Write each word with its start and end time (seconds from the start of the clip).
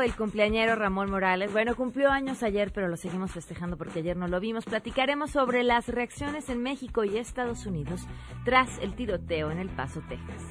El 0.00 0.14
cumpleañero 0.14 0.76
Ramón 0.76 1.10
Morales. 1.10 1.52
Bueno, 1.52 1.74
cumplió 1.74 2.10
años 2.10 2.42
ayer, 2.42 2.72
pero 2.72 2.88
lo 2.88 2.96
seguimos 2.96 3.32
festejando 3.32 3.76
porque 3.76 4.00
ayer 4.00 4.16
no 4.16 4.28
lo 4.28 4.40
vimos. 4.40 4.64
Platicaremos 4.64 5.30
sobre 5.30 5.62
las 5.62 5.88
reacciones 5.88 6.48
en 6.48 6.62
México 6.62 7.04
y 7.04 7.18
Estados 7.18 7.66
Unidos 7.66 8.06
tras 8.44 8.78
el 8.78 8.94
tiroteo 8.94 9.50
en 9.50 9.58
El 9.58 9.68
Paso, 9.68 10.00
Texas. 10.08 10.42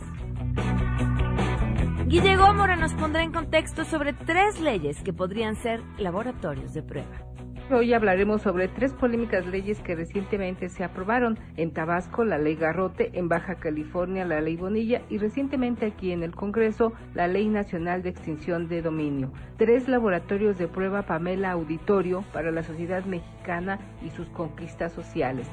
Guille 2.07 2.37
Gómora 2.37 2.75
nos 2.75 2.93
pondrá 2.93 3.23
en 3.23 3.31
contexto 3.31 3.83
sobre 3.83 4.13
tres 4.13 4.59
leyes 4.59 5.01
que 5.03 5.13
podrían 5.13 5.55
ser 5.55 5.81
laboratorios 5.97 6.73
de 6.73 6.83
prueba. 6.83 7.36
Hoy 7.69 7.93
hablaremos 7.93 8.43
sobre 8.43 8.69
tres 8.69 8.93
polémicas 8.93 9.45
leyes 9.45 9.81
que 9.81 9.93
recientemente 9.93 10.69
se 10.69 10.85
aprobaron. 10.85 11.37
En 11.57 11.73
Tabasco, 11.73 12.23
la 12.23 12.37
ley 12.37 12.55
Garrote, 12.55 13.11
en 13.13 13.27
Baja 13.27 13.55
California, 13.55 14.23
la 14.23 14.39
ley 14.39 14.55
Bonilla 14.55 15.01
y 15.09 15.17
recientemente 15.17 15.85
aquí 15.85 16.13
en 16.13 16.23
el 16.23 16.33
Congreso, 16.33 16.93
la 17.13 17.27
ley 17.27 17.49
nacional 17.49 18.03
de 18.03 18.09
extinción 18.09 18.69
de 18.69 18.81
dominio. 18.81 19.33
Tres 19.57 19.89
laboratorios 19.89 20.57
de 20.57 20.69
prueba 20.69 21.01
Pamela 21.01 21.51
Auditorio 21.51 22.23
para 22.31 22.51
la 22.51 22.63
sociedad 22.63 23.03
mexicana 23.03 23.79
y 24.01 24.11
sus 24.11 24.29
conquistas 24.29 24.93
sociales. 24.93 25.45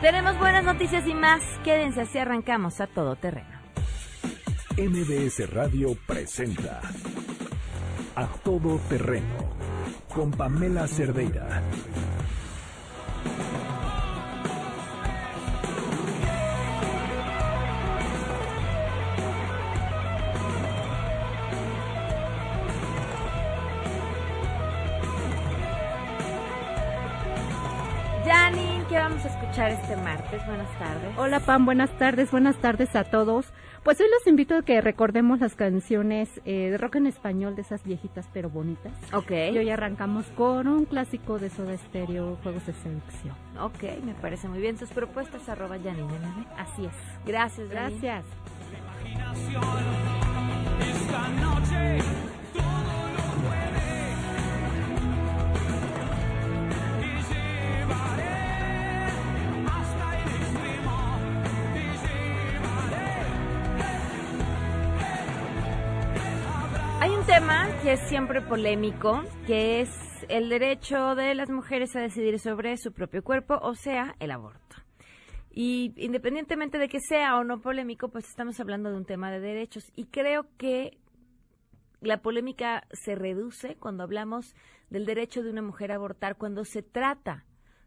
Tenemos 0.00 0.38
buenas 0.38 0.64
noticias 0.64 1.06
y 1.06 1.12
más. 1.12 1.42
Quédense 1.62 2.00
así 2.00 2.16
arrancamos 2.16 2.80
a 2.80 2.86
todo 2.86 3.16
terreno. 3.16 3.60
MBS 4.78 5.52
Radio 5.52 5.94
presenta 6.06 6.80
A 8.14 8.26
Todo 8.26 8.78
Terreno 8.90 9.24
con 10.14 10.30
Pamela 10.32 10.86
Cerdeira. 10.86 11.62
Janine, 28.26 28.84
¿qué 28.90 28.96
vamos 28.96 29.24
a 29.24 29.28
escuchar 29.28 29.70
este 29.70 29.96
martes? 29.96 30.46
Buenas 30.46 30.78
tardes. 30.78 31.16
Hola 31.16 31.40
Pam, 31.40 31.64
buenas 31.64 31.90
tardes, 31.96 32.30
buenas 32.30 32.56
tardes 32.56 32.94
a 32.94 33.04
todos. 33.04 33.46
Pues 33.82 34.00
hoy 34.00 34.06
los 34.08 34.24
invito 34.28 34.54
a 34.54 34.62
que 34.62 34.80
recordemos 34.80 35.40
las 35.40 35.56
canciones 35.56 36.28
eh, 36.44 36.70
de 36.70 36.78
rock 36.78 36.96
en 36.96 37.08
español 37.08 37.56
de 37.56 37.62
esas 37.62 37.82
viejitas 37.82 38.28
pero 38.32 38.48
bonitas. 38.48 38.92
Ok. 39.12 39.32
Y 39.52 39.58
hoy 39.58 39.70
arrancamos 39.70 40.24
con 40.36 40.68
un 40.68 40.84
clásico 40.84 41.40
de 41.40 41.50
Soda 41.50 41.76
Stereo, 41.76 42.38
Juegos 42.44 42.64
de 42.66 42.74
Selección. 42.74 43.34
Ok, 43.60 43.82
me 44.04 44.14
parece 44.14 44.46
muy 44.46 44.60
bien. 44.60 44.78
Sus 44.78 44.90
propuestas 44.90 45.48
arroba 45.48 45.78
Janine 45.82 46.04
MB. 46.04 46.46
Así 46.58 46.86
es. 46.86 46.92
Gracias, 47.26 47.68
Janine. 47.72 48.00
Gracias. 48.00 48.24
Esta 50.80 51.28
noche 51.28 52.31
que 67.82 67.94
es 67.94 68.08
siempre 68.08 68.40
polémico, 68.42 69.24
que 69.44 69.80
es 69.80 69.90
el 70.28 70.48
derecho 70.48 71.16
de 71.16 71.34
las 71.34 71.50
mujeres 71.50 71.96
a 71.96 72.00
decidir 72.00 72.38
sobre 72.38 72.76
su 72.76 72.92
propio 72.92 73.24
cuerpo, 73.24 73.58
o 73.60 73.74
sea, 73.74 74.14
el 74.20 74.30
aborto. 74.30 74.76
Y 75.50 75.92
independientemente 75.96 76.78
de 76.78 76.88
que 76.88 77.00
sea 77.00 77.36
o 77.36 77.44
no 77.44 77.60
polémico, 77.60 78.08
pues 78.08 78.28
estamos 78.28 78.60
hablando 78.60 78.90
de 78.90 78.96
un 78.96 79.04
tema 79.04 79.32
de 79.32 79.40
derechos. 79.40 79.90
Y 79.96 80.04
creo 80.04 80.46
que 80.58 80.96
la 82.00 82.22
polémica 82.22 82.84
se 82.92 83.16
reduce 83.16 83.74
cuando 83.74 84.04
hablamos 84.04 84.54
del 84.88 85.04
derecho 85.04 85.42
de 85.42 85.50
una 85.50 85.62
mujer 85.62 85.90
a 85.90 85.96
abortar, 85.96 86.36
cuando 86.36 86.64
se 86.64 86.82
trata 86.82 87.44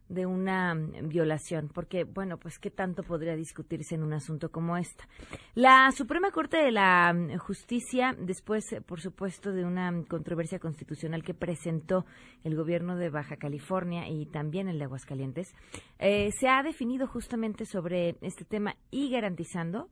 de 0.10 0.26
una 0.26 0.76
mm, 0.76 1.08
violación, 1.10 1.70
porque, 1.74 2.04
bueno, 2.04 2.38
pues 2.38 2.60
qué 2.60 2.70
tanto 2.70 3.04
podría 3.04 3.36
discutirse 3.36 3.96
en 3.96 4.04
un 4.04 4.14
asunto 4.14 4.52
como 4.52 4.78
esta. 4.78 5.08
La 5.56 5.92
Suprema 5.92 6.32
Corte 6.32 6.58
de 6.58 6.72
la 6.72 7.14
mm, 7.14 7.38
Justicia, 7.38 8.16
después, 8.18 8.72
eh, 8.74 8.82
por 8.82 9.02
supuesto, 9.02 9.52
de 9.52 9.66
una 9.66 9.92
mm, 9.92 10.06
controversia 10.06 10.60
constitucional 10.60 11.24
que 11.24 11.34
presentó 11.34 12.06
el 12.44 12.56
gobierno 12.56 12.96
de 12.96 13.10
Baja 13.10 13.38
California 13.38 14.08
y 14.08 14.26
también 14.26 14.68
el 14.68 14.80
de 14.80 14.86
Aguascalientes, 14.86 15.54
eh, 16.00 16.30
se 16.40 16.48
ha 16.48 16.62
definido 16.64 17.08
justamente 17.08 17.66
sobre 17.66 18.16
este 18.22 18.46
tema 18.46 18.76
y 18.92 19.10
garantizando 19.10 19.90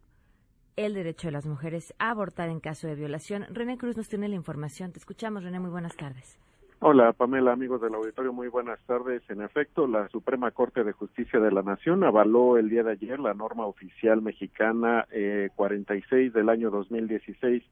el 0.76 0.94
derecho 0.94 1.28
de 1.28 1.34
las 1.34 1.46
mujeres 1.46 1.94
a 2.00 2.10
abortar 2.10 2.50
en 2.50 2.60
caso 2.60 2.88
de 2.88 2.96
violación. 2.96 3.46
René 3.50 3.78
Cruz 3.78 3.96
nos 3.96 4.08
tiene 4.08 4.28
la 4.28 4.36
información. 4.36 4.92
Te 4.92 5.00
escuchamos, 5.00 5.44
René. 5.44 5.60
Muy 5.60 5.70
buenas 5.70 5.96
tardes. 5.96 6.40
Hola 6.86 7.14
Pamela, 7.14 7.54
amigos 7.54 7.80
del 7.80 7.96
auditorio, 7.96 8.34
muy 8.34 8.50
buenas 8.50 8.78
tardes. 8.86 9.22
En 9.30 9.42
efecto, 9.42 9.88
la 9.88 10.10
Suprema 10.10 10.52
Corte 10.52 10.84
de 10.84 10.92
Justicia 10.92 11.40
de 11.40 11.50
la 11.50 11.62
Nación 11.62 12.04
avaló 12.04 12.58
el 12.58 12.70
día 12.70 12.84
de 12.84 12.92
ayer 12.92 13.22
la 13.22 13.34
norma 13.34 13.66
oficial 13.66 14.22
mexicana 14.22 15.08
eh, 15.10 15.48
46 15.56 16.34
del 16.34 16.50
año 16.50 16.70
2016, 16.72 17.64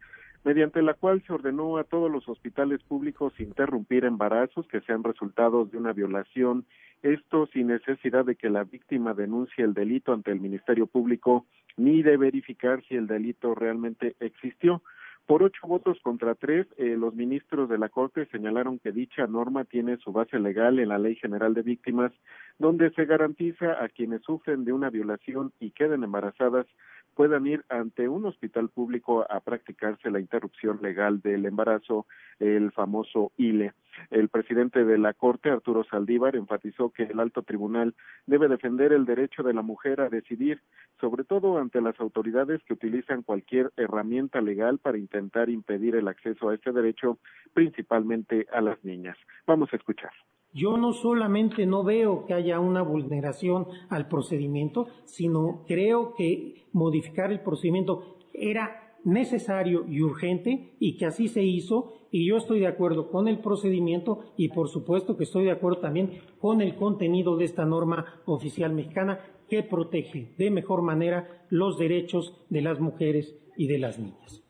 mediante 0.46 0.82
la 0.82 0.94
cual 0.94 1.22
se 1.28 1.34
ordenó 1.34 1.76
a 1.76 1.84
todos 1.84 2.10
los 2.10 2.30
hospitales 2.30 2.82
públicos 2.84 3.38
interrumpir 3.38 4.06
embarazos 4.06 4.66
que 4.68 4.80
sean 4.80 5.04
resultados 5.04 5.70
de 5.74 5.78
una 5.78 5.92
violación, 5.92 6.64
esto 7.04 7.48
sin 7.48 7.68
necesidad 7.68 8.24
de 8.24 8.38
que 8.38 8.50
la 8.50 8.64
víctima 8.64 9.14
denuncie 9.14 9.66
el 9.66 9.74
delito 9.74 10.14
ante 10.14 10.32
el 10.32 10.40
Ministerio 10.40 10.88
Público 10.88 11.46
ni 11.76 12.02
de 12.02 12.16
verificar 12.16 12.82
si 12.88 12.96
el 12.96 13.08
delito 13.08 13.56
realmente 13.56 14.16
existió. 14.22 14.82
Por 15.31 15.44
ocho 15.44 15.66
votos 15.66 15.97
contra 16.03 16.36
tres, 16.36 16.68
eh, 16.75 16.97
los 16.97 17.16
ministros 17.16 17.69
de 17.69 17.78
la 17.78 17.88
Corte 17.88 18.25
señalaron 18.34 18.80
que 18.80 18.92
dicha 18.92 19.28
norma 19.28 19.64
tiene 19.64 19.96
su 19.96 20.12
base 20.12 20.38
legal 20.38 20.78
en 20.78 20.90
la 20.90 20.97
Ley 20.97 21.16
General 21.16 21.53
de 21.53 21.62
Víctimas, 21.62 22.12
donde 22.59 22.92
se 22.92 23.06
garantiza 23.06 23.81
a 23.81 23.88
quienes 23.88 24.24
sufren 24.24 24.66
de 24.66 24.74
una 24.74 24.90
violación 24.90 25.53
y 25.62 25.72
queden 25.72 26.03
embarazadas 26.03 26.68
puedan 27.16 27.46
ir 27.48 27.64
ante 27.70 28.08
un 28.08 28.26
hospital 28.26 28.70
público 28.70 29.26
a 29.30 29.40
practicarse 29.40 30.10
la 30.10 30.20
interrupción 30.20 30.80
legal 30.82 31.22
del 31.22 31.46
embarazo, 31.46 32.06
el 32.40 32.72
famoso 32.72 33.32
ILE. 33.38 33.74
El 34.10 34.30
presidente 34.30 34.86
de 34.86 34.98
la 34.98 35.14
Corte, 35.14 35.50
Arturo 35.50 35.84
Saldívar, 35.84 36.36
enfatizó 36.36 36.92
que 36.92 37.04
el 37.04 37.20
alto 37.20 37.44
tribunal 37.44 37.94
debe 38.26 38.48
defender 38.48 38.94
el 38.94 39.06
derecho 39.06 39.44
de 39.44 39.54
la 39.54 39.62
mujer 39.62 40.02
a 40.02 40.10
decidir, 40.10 40.62
sobre 41.00 41.24
todo 41.24 41.58
ante 41.58 41.82
las 41.82 42.00
autoridades 42.00 42.64
que 42.64 42.74
utilizan 42.74 43.22
cualquier 43.22 43.72
herramienta 43.76 44.42
legal 44.42 44.80
para 44.80 44.98
intentar 44.98 45.50
impedir 45.50 45.96
el 45.96 46.08
acceso 46.08 46.50
a 46.50 46.56
este 46.56 46.72
derecho, 46.72 47.18
principalmente 47.54 48.48
a 48.54 48.62
las 48.62 48.84
niñas. 48.84 49.18
Vamos 49.46 49.72
a 49.74 49.76
escuchar. 49.76 50.12
Yo 50.53 50.78
no 50.78 50.91
solamente 50.91 51.66
no 51.66 51.84
veo 51.84 52.25
que 52.25 52.34
haya 52.34 52.59
una 52.59 52.81
vulneración 52.81 53.67
al 53.89 54.07
procedimiento, 54.07 54.88
sino 55.06 55.63
creo 55.66 56.13
que 56.16 56.66
modificar 56.73 57.31
el 57.31 57.39
procedimiento 57.39 58.17
era 58.34 58.97
necesario 59.03 59.85
y 59.88 60.01
urgente 60.01 60.75
y 60.79 60.97
que 60.97 61.06
así 61.06 61.28
se 61.28 61.44
hizo 61.44 61.94
y 62.12 62.28
yo 62.28 62.38
estoy 62.38 62.59
de 62.59 62.67
acuerdo 62.67 63.09
con 63.09 63.28
el 63.28 63.39
procedimiento 63.39 64.19
y 64.38 64.50
por 64.50 64.67
supuesto 64.67 65.17
que 65.17 65.23
estoy 65.23 65.45
de 65.45 65.51
acuerdo 65.51 65.79
también 65.79 66.19
con 66.39 66.62
el 66.62 66.75
contenido 66.75 67.38
de 67.38 67.45
esta 67.45 67.66
norma 67.66 68.06
oficial 68.25 68.73
mexicana 68.73 69.19
que 69.50 69.63
protege 69.63 70.33
de 70.38 70.51
mejor 70.51 70.81
manera 70.81 71.45
los 71.50 71.78
derechos 71.78 72.38
de 72.50 72.62
las 72.62 72.79
mujeres 72.79 73.35
y 73.57 73.68
de 73.68 73.79
las 73.79 73.97
niñas. 73.97 74.44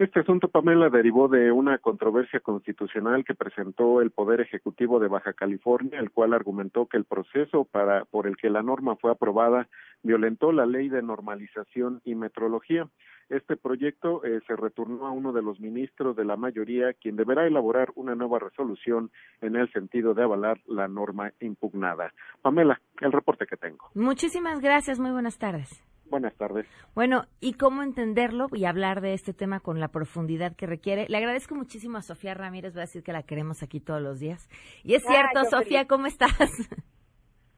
Este 0.00 0.20
asunto, 0.20 0.48
Pamela, 0.48 0.88
derivó 0.88 1.28
de 1.28 1.52
una 1.52 1.76
controversia 1.76 2.40
constitucional 2.40 3.22
que 3.22 3.34
presentó 3.34 4.00
el 4.00 4.10
Poder 4.10 4.40
Ejecutivo 4.40 4.98
de 4.98 5.08
Baja 5.08 5.34
California, 5.34 6.00
el 6.00 6.10
cual 6.10 6.32
argumentó 6.32 6.86
que 6.86 6.96
el 6.96 7.04
proceso 7.04 7.66
para, 7.66 8.06
por 8.06 8.26
el 8.26 8.38
que 8.38 8.48
la 8.48 8.62
norma 8.62 8.96
fue 8.96 9.10
aprobada 9.10 9.68
violentó 10.02 10.52
la 10.52 10.64
ley 10.64 10.88
de 10.88 11.02
normalización 11.02 12.00
y 12.06 12.14
metrología. 12.14 12.88
Este 13.28 13.58
proyecto 13.58 14.24
eh, 14.24 14.40
se 14.46 14.56
returnó 14.56 15.06
a 15.06 15.10
uno 15.10 15.34
de 15.34 15.42
los 15.42 15.60
ministros 15.60 16.16
de 16.16 16.24
la 16.24 16.38
mayoría, 16.38 16.94
quien 16.94 17.16
deberá 17.16 17.46
elaborar 17.46 17.92
una 17.94 18.14
nueva 18.14 18.38
resolución 18.38 19.10
en 19.42 19.54
el 19.54 19.70
sentido 19.70 20.14
de 20.14 20.22
avalar 20.22 20.62
la 20.66 20.88
norma 20.88 21.32
impugnada. 21.40 22.14
Pamela, 22.40 22.80
el 23.02 23.12
reporte 23.12 23.44
que 23.46 23.58
tengo. 23.58 23.90
Muchísimas 23.94 24.60
gracias. 24.60 24.98
Muy 24.98 25.10
buenas 25.10 25.36
tardes. 25.36 25.84
Buenas 26.10 26.34
tardes. 26.34 26.66
Bueno, 26.94 27.26
¿y 27.40 27.54
cómo 27.54 27.82
entenderlo 27.82 28.48
y 28.52 28.64
hablar 28.64 29.00
de 29.00 29.14
este 29.14 29.32
tema 29.32 29.60
con 29.60 29.78
la 29.78 29.88
profundidad 29.88 30.56
que 30.56 30.66
requiere? 30.66 31.06
Le 31.08 31.16
agradezco 31.16 31.54
muchísimo 31.54 31.98
a 31.98 32.02
Sofía 32.02 32.34
Ramírez, 32.34 32.72
voy 32.74 32.80
a 32.80 32.86
decir 32.86 33.02
que 33.02 33.12
la 33.12 33.22
queremos 33.22 33.62
aquí 33.62 33.80
todos 33.80 34.02
los 34.02 34.18
días. 34.18 34.48
Y 34.82 34.94
es 34.94 35.04
Ay, 35.06 35.14
cierto, 35.14 35.44
Sofía, 35.48 35.78
feliz. 35.80 35.88
¿cómo 35.88 36.06
estás? 36.06 36.30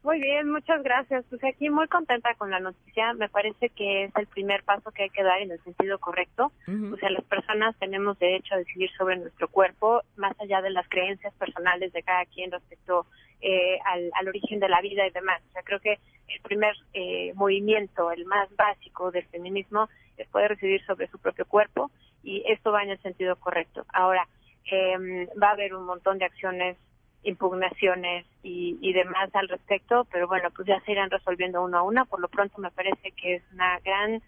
Muy 0.03 0.19
bien, 0.19 0.51
muchas 0.51 0.83
gracias. 0.83 1.23
Pues 1.29 1.41
aquí 1.45 1.69
muy 1.69 1.87
contenta 1.87 2.33
con 2.35 2.51
la 2.51 2.59
noticia. 2.59 3.13
Me 3.13 3.29
parece 3.29 3.69
que 3.69 4.03
es 4.03 4.15
el 4.17 4.27
primer 4.27 4.63
paso 4.63 4.91
que 4.91 5.03
hay 5.03 5.09
que 5.09 5.23
dar 5.23 5.41
en 5.41 5.51
el 5.51 5.63
sentido 5.63 5.97
correcto. 5.97 6.51
O 6.67 6.97
sea, 6.97 7.09
las 7.09 7.23
personas 7.23 7.73
tenemos 7.79 8.19
derecho 8.19 8.53
a 8.53 8.57
decidir 8.57 8.91
sobre 8.97 9.15
nuestro 9.15 9.47
cuerpo, 9.47 10.01
más 10.17 10.37
allá 10.41 10.61
de 10.61 10.71
las 10.71 10.87
creencias 10.89 11.33
personales 11.35 11.93
de 11.93 12.03
cada 12.03 12.25
quien 12.25 12.51
respecto 12.51 13.05
eh, 13.39 13.79
al, 13.85 14.11
al 14.15 14.27
origen 14.27 14.59
de 14.59 14.67
la 14.67 14.81
vida 14.81 15.07
y 15.07 15.11
demás. 15.11 15.41
O 15.49 15.51
sea, 15.53 15.63
creo 15.63 15.79
que 15.79 15.97
el 16.27 16.41
primer 16.41 16.75
eh, 16.93 17.31
movimiento, 17.35 18.11
el 18.11 18.25
más 18.25 18.53
básico 18.57 19.09
del 19.09 19.25
feminismo, 19.27 19.87
es 20.17 20.27
poder 20.27 20.51
decidir 20.55 20.83
sobre 20.85 21.07
su 21.07 21.17
propio 21.17 21.45
cuerpo 21.45 21.91
y 22.23 22.43
esto 22.47 22.73
va 22.73 22.83
en 22.83 22.89
el 22.89 23.01
sentido 23.01 23.37
correcto. 23.37 23.85
Ahora, 23.93 24.27
eh, 24.69 25.27
va 25.41 25.49
a 25.49 25.53
haber 25.53 25.75
un 25.75 25.85
montón 25.85 26.17
de 26.17 26.25
acciones 26.25 26.77
impugnaciones 27.23 28.25
y, 28.43 28.77
y 28.81 28.93
demás 28.93 29.29
al 29.33 29.47
respecto, 29.47 30.05
pero 30.11 30.27
bueno, 30.27 30.49
pues 30.55 30.67
ya 30.67 30.79
se 30.81 30.91
irán 30.91 31.09
resolviendo 31.09 31.63
uno 31.63 31.77
a 31.77 31.83
uno. 31.83 32.05
Por 32.05 32.19
lo 32.19 32.27
pronto 32.27 32.59
me 32.59 32.71
parece 32.71 33.11
que 33.11 33.35
es 33.35 33.43
una 33.53 33.79
gran 33.79 34.21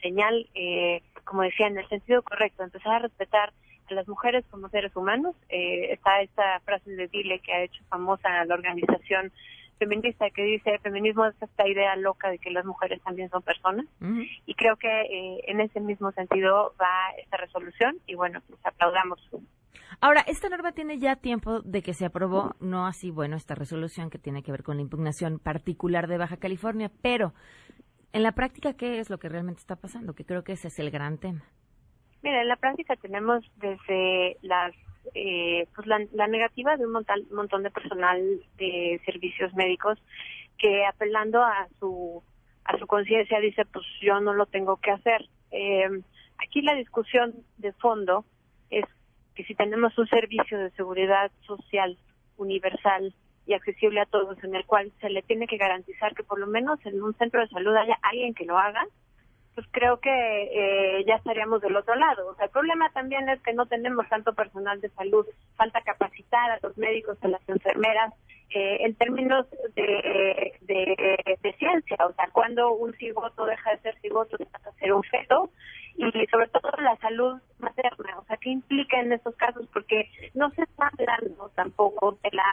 señal, 0.00 0.48
eh, 0.54 1.02
como 1.24 1.42
decía, 1.42 1.66
en 1.66 1.78
el 1.78 1.88
sentido 1.88 2.22
correcto, 2.22 2.62
empezar 2.62 2.94
a 2.94 2.98
respetar 3.00 3.52
a 3.88 3.94
las 3.94 4.08
mujeres 4.08 4.44
como 4.50 4.68
seres 4.68 4.94
humanos. 4.96 5.34
Eh, 5.48 5.92
está 5.92 6.20
esta 6.22 6.60
frase 6.60 6.90
de 6.90 7.08
Dile 7.08 7.40
que 7.40 7.52
ha 7.52 7.62
hecho 7.62 7.82
famosa 7.88 8.44
la 8.44 8.54
organización 8.54 9.32
feminista 9.78 10.28
que 10.28 10.42
dice 10.42 10.78
feminismo 10.80 11.24
es 11.24 11.34
esta 11.40 11.66
idea 11.66 11.96
loca 11.96 12.28
de 12.28 12.38
que 12.38 12.50
las 12.50 12.66
mujeres 12.66 13.00
también 13.02 13.30
son 13.30 13.40
personas 13.40 13.86
y 14.44 14.54
creo 14.54 14.76
que 14.76 14.88
eh, 14.88 15.40
en 15.46 15.60
ese 15.60 15.80
mismo 15.80 16.12
sentido 16.12 16.74
va 16.78 17.16
esta 17.16 17.38
resolución 17.38 17.96
y 18.06 18.14
bueno 18.14 18.42
pues 18.46 18.60
aplaudamos 18.62 19.18
Ahora, 20.00 20.22
esta 20.26 20.48
norma 20.48 20.72
tiene 20.72 20.98
ya 20.98 21.16
tiempo 21.16 21.60
de 21.60 21.82
que 21.82 21.94
se 21.94 22.06
aprobó, 22.06 22.54
no 22.60 22.86
así, 22.86 23.10
bueno, 23.10 23.36
esta 23.36 23.54
resolución 23.54 24.10
que 24.10 24.18
tiene 24.18 24.42
que 24.42 24.50
ver 24.52 24.62
con 24.62 24.76
la 24.76 24.82
impugnación 24.82 25.38
particular 25.38 26.06
de 26.08 26.18
Baja 26.18 26.38
California, 26.38 26.90
pero 27.02 27.34
en 28.12 28.22
la 28.22 28.32
práctica, 28.32 28.74
¿qué 28.74 28.98
es 28.98 29.10
lo 29.10 29.18
que 29.18 29.28
realmente 29.28 29.60
está 29.60 29.76
pasando? 29.76 30.14
Que 30.14 30.24
creo 30.24 30.42
que 30.42 30.52
ese 30.52 30.68
es 30.68 30.78
el 30.78 30.90
gran 30.90 31.18
tema. 31.18 31.44
Mira, 32.22 32.42
en 32.42 32.48
la 32.48 32.56
práctica 32.56 32.96
tenemos 32.96 33.44
desde 33.56 34.36
las 34.42 34.74
eh, 35.14 35.66
pues 35.74 35.86
la, 35.86 35.98
la 36.12 36.26
negativa 36.26 36.76
de 36.76 36.84
un 36.86 36.92
montal- 36.92 37.26
montón 37.30 37.62
de 37.62 37.70
personal 37.70 38.20
de 38.58 39.00
servicios 39.06 39.54
médicos 39.54 39.98
que 40.58 40.84
apelando 40.84 41.42
a 41.42 41.68
su 41.78 42.22
a 42.64 42.78
su 42.78 42.86
conciencia 42.86 43.40
dice 43.40 43.64
pues 43.64 43.86
yo 44.02 44.20
no 44.20 44.34
lo 44.34 44.44
tengo 44.46 44.76
que 44.76 44.90
hacer. 44.90 45.28
Eh, 45.50 45.88
aquí 46.36 46.60
la 46.60 46.74
discusión 46.74 47.34
de 47.56 47.72
fondo 47.72 48.26
es 48.68 48.84
que 49.40 49.46
si 49.46 49.54
tenemos 49.54 49.96
un 49.96 50.06
servicio 50.06 50.58
de 50.58 50.70
seguridad 50.72 51.30
social 51.46 51.96
universal 52.36 53.14
y 53.46 53.54
accesible 53.54 54.00
a 54.00 54.04
todos 54.04 54.36
en 54.44 54.54
el 54.54 54.66
cual 54.66 54.92
se 55.00 55.08
le 55.08 55.22
tiene 55.22 55.46
que 55.46 55.56
garantizar 55.56 56.14
que 56.14 56.22
por 56.22 56.38
lo 56.38 56.46
menos 56.46 56.78
en 56.84 57.02
un 57.02 57.14
centro 57.14 57.40
de 57.40 57.48
salud 57.48 57.74
haya 57.74 57.98
alguien 58.02 58.34
que 58.34 58.44
lo 58.44 58.58
haga, 58.58 58.84
pues 59.54 59.66
creo 59.70 59.98
que 59.98 60.10
eh, 60.10 61.04
ya 61.06 61.14
estaríamos 61.14 61.62
del 61.62 61.74
otro 61.74 61.94
lado. 61.94 62.28
O 62.28 62.34
sea, 62.34 62.44
el 62.46 62.50
problema 62.50 62.90
también 62.90 63.30
es 63.30 63.40
que 63.40 63.54
no 63.54 63.64
tenemos 63.64 64.06
tanto 64.10 64.34
personal 64.34 64.78
de 64.82 64.90
salud, 64.90 65.24
falta 65.56 65.80
capacitar 65.80 66.50
a 66.50 66.58
los 66.62 66.76
médicos, 66.76 67.16
a 67.22 67.28
las 67.28 67.48
enfermeras, 67.48 68.12
eh, 68.50 68.78
en 68.80 68.94
términos 68.94 69.46
de, 69.74 70.52
de, 70.62 71.52
ciencia, 71.58 71.96
o 72.06 72.12
sea, 72.14 72.28
cuando 72.32 72.72
un 72.72 72.92
cigoto 72.94 73.44
deja 73.46 73.70
de 73.72 73.78
ser 73.78 74.00
cigoto 74.00 74.36
pasa 74.50 74.70
a 74.70 74.72
ser 74.72 74.92
un 74.92 75.02
feto, 75.02 75.50
y 75.96 76.26
sobre 76.28 76.48
todo 76.48 76.70
la 76.78 76.96
salud 76.96 77.40
materna, 77.58 78.18
o 78.18 78.24
sea, 78.24 78.36
¿qué 78.38 78.50
implica 78.50 79.00
en 79.00 79.12
estos 79.12 79.34
casos? 79.36 79.66
Porque 79.72 80.08
no 80.34 80.50
se 80.50 80.62
está 80.62 80.90
hablando 80.96 81.50
tampoco 81.54 82.18
de 82.22 82.30
la 82.32 82.44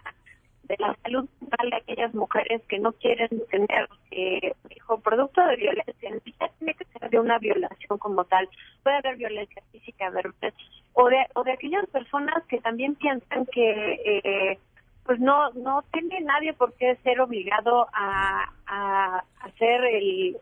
de 0.68 0.76
la 0.80 0.96
salud 1.02 1.30
mental 1.40 1.70
de 1.70 1.76
aquellas 1.78 2.14
mujeres 2.14 2.62
que 2.68 2.80
no 2.80 2.92
quieren 2.94 3.30
tener 3.50 3.88
eh, 4.12 4.54
hijo 4.76 5.00
producto 5.00 5.42
de 5.46 5.56
violencia, 5.56 6.10
ni 6.12 6.20
tiene 6.20 6.74
que 6.74 6.86
ser 6.86 7.10
de 7.10 7.20
una 7.20 7.40
violación 7.40 7.98
como 7.98 8.26
tal, 8.26 8.50
puede 8.84 8.98
haber 8.98 9.16
violencia 9.16 9.64
física, 9.72 10.10
verbal, 10.10 10.54
o 10.94 11.10
de, 11.10 11.26
o 11.36 11.44
de 11.44 11.54
aquellas 11.54 11.88
personas 11.88 12.44
que 12.48 12.60
también 12.60 12.96
piensan 12.96 13.46
que 13.46 13.94
eh, 14.04 14.60
pues 15.08 15.22
no 15.22 15.50
no 15.54 15.84
tiene 15.94 16.20
nadie 16.20 16.54
por 16.54 16.74
qué 16.74 16.98
ser 16.98 17.22
obligado 17.22 17.88
a, 17.94 18.44
a, 18.68 19.24
a 19.40 19.52
ser 19.58 19.86
el 19.86 20.38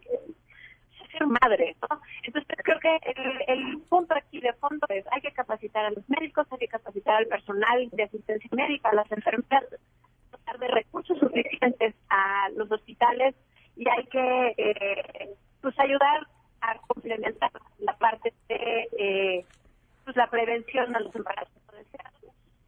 ser 1.11 1.27
madre, 1.27 1.75
¿no? 1.83 2.01
Entonces 2.23 2.57
creo 2.63 2.79
que 2.79 2.99
el, 3.15 3.59
el 3.59 3.77
punto 3.83 4.15
aquí 4.15 4.41
de 4.41 4.51
fondo 4.53 4.87
es 4.89 5.05
hay 5.11 5.21
que 5.21 5.31
capacitar 5.31 5.85
a 5.85 5.91
los 5.91 6.09
médicos, 6.09 6.47
hay 6.49 6.57
que 6.57 6.67
capacitar 6.67 7.17
al 7.17 7.27
personal 7.27 7.89
de 7.91 8.03
asistencia 8.03 8.49
médica, 8.53 8.89
a 8.89 8.95
las 8.95 9.11
enfermeras, 9.11 9.65
dotar 10.31 10.57
de 10.57 10.67
recursos 10.67 11.19
suficientes 11.19 11.93
a 12.09 12.49
los 12.55 12.69
hospitales 12.71 13.35
y 13.77 13.87
hay 13.87 14.03
que 14.05 14.55
eh, 14.57 15.29
pues 15.61 15.77
ayudar 15.79 16.25
a 16.61 16.75
complementar 16.87 17.51
la 17.77 17.95
parte 17.97 18.33
de 18.49 18.89
eh, 18.97 19.45
pues 20.03 20.17
la 20.17 20.27
prevención 20.27 20.95
a 20.95 20.99
los 21.01 21.15
embarazos 21.15 21.65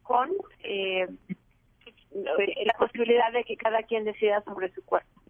con 0.08 0.30
eh, 0.64 1.06
de 3.38 3.44
que 3.44 3.56
cada 3.56 3.82
quien 3.82 4.04
decida 4.04 4.42
sobre 4.42 4.70
su 4.72 4.84
cuerpo. 4.84 5.20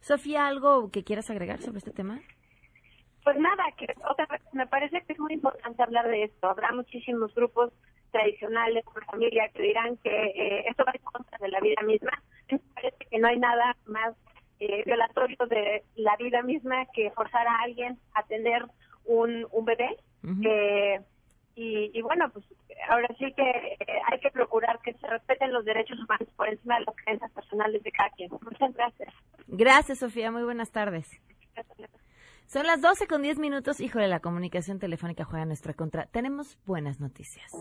Sofía, 0.00 0.46
¿algo 0.46 0.90
que 0.90 1.04
quieras 1.04 1.28
agregar 1.30 1.60
sobre 1.60 1.78
este 1.78 1.90
tema? 1.90 2.20
Pues 3.24 3.36
nada, 3.36 3.64
que 3.76 3.86
otra 4.08 4.26
vez 4.26 4.40
me 4.52 4.66
parece 4.66 5.02
que 5.02 5.12
es 5.12 5.18
muy 5.18 5.34
importante 5.34 5.82
hablar 5.82 6.08
de 6.08 6.24
esto. 6.24 6.48
Habrá 6.48 6.72
muchísimos 6.72 7.34
grupos 7.34 7.72
tradicionales 8.10 8.84
por 8.84 9.04
familia 9.04 9.50
que 9.52 9.62
dirán 9.62 9.96
que 9.98 10.10
eh, 10.10 10.64
esto 10.68 10.84
va 10.86 10.92
en 10.94 11.02
contra 11.02 11.36
de 11.38 11.48
la 11.48 11.60
vida 11.60 11.82
misma. 11.82 12.22
Me 12.50 12.58
parece 12.74 12.96
que 13.10 13.18
no 13.18 13.28
hay 13.28 13.38
nada 13.38 13.76
más 13.86 14.14
eh, 14.60 14.82
violatorio 14.86 15.36
de 15.50 15.84
la 15.96 16.16
vida 16.16 16.42
misma 16.42 16.86
que 16.94 17.10
forzar 17.10 17.46
a 17.46 17.60
alguien 17.64 17.98
a 18.14 18.22
tener 18.22 18.64
un, 19.04 19.46
un 19.50 19.64
bebé. 19.64 19.96
Eh, 20.44 21.00
y, 21.54 21.90
y 21.92 22.02
bueno, 22.02 22.30
pues 22.30 22.44
ahora 22.88 23.08
sí 23.18 23.32
que 23.34 23.42
eh, 23.42 24.00
hay 24.10 24.20
que 24.20 24.30
procurar 24.30 24.78
que 24.80 24.92
se 24.94 25.06
respeten 25.06 25.52
los 25.52 25.64
derechos 25.64 25.98
humanos 25.98 26.28
por 26.36 26.48
encima 26.48 26.78
de 26.78 26.84
las 26.86 26.96
creencias 26.96 27.30
personales 27.32 27.82
de 27.82 27.92
cada 27.92 28.10
quien. 28.10 28.30
Muchas 28.30 28.74
gracias. 28.74 29.14
Gracias, 29.46 29.98
Sofía. 29.98 30.30
Muy 30.30 30.42
buenas 30.42 30.70
tardes. 30.70 31.20
Son 32.46 32.66
las 32.66 32.80
12 32.80 33.06
con 33.06 33.22
10 33.22 33.38
minutos. 33.38 33.80
Híjole, 33.80 34.08
la 34.08 34.20
comunicación 34.20 34.78
telefónica 34.78 35.24
juega 35.24 35.42
en 35.42 35.48
nuestra 35.48 35.74
contra. 35.74 36.06
Tenemos 36.06 36.58
buenas 36.64 36.98
noticias. 36.98 37.52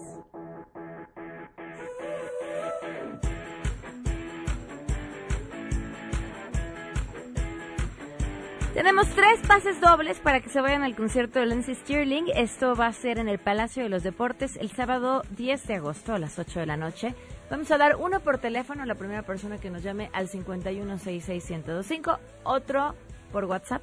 Tenemos 8.73 9.07
tres 9.09 9.39
pases 9.47 9.81
dobles 9.81 10.19
para 10.19 10.39
que 10.39 10.49
se 10.49 10.61
vayan 10.61 10.83
al 10.83 10.95
concierto 10.95 11.39
de 11.39 11.47
Lindsey 11.47 11.75
Stirling. 11.75 12.27
Esto 12.35 12.75
va 12.75 12.87
a 12.87 12.93
ser 12.93 13.17
en 13.17 13.27
el 13.27 13.39
Palacio 13.39 13.83
de 13.83 13.89
los 13.89 14.03
Deportes 14.03 14.55
el 14.57 14.69
sábado 14.71 15.23
10 15.31 15.67
de 15.67 15.75
agosto 15.75 16.13
a 16.13 16.19
las 16.19 16.37
8 16.37 16.59
de 16.59 16.65
la 16.65 16.77
noche. 16.77 17.15
Vamos 17.49 17.71
a 17.71 17.77
dar 17.77 17.95
uno 17.95 18.19
por 18.19 18.37
teléfono 18.37 18.83
a 18.83 18.85
la 18.85 18.95
primera 18.95 19.23
persona 19.23 19.57
que 19.57 19.71
nos 19.71 19.81
llame 19.81 20.09
al 20.13 20.27
5166125, 20.27 22.19
otro 22.43 22.93
por 23.31 23.45
WhatsApp 23.45 23.81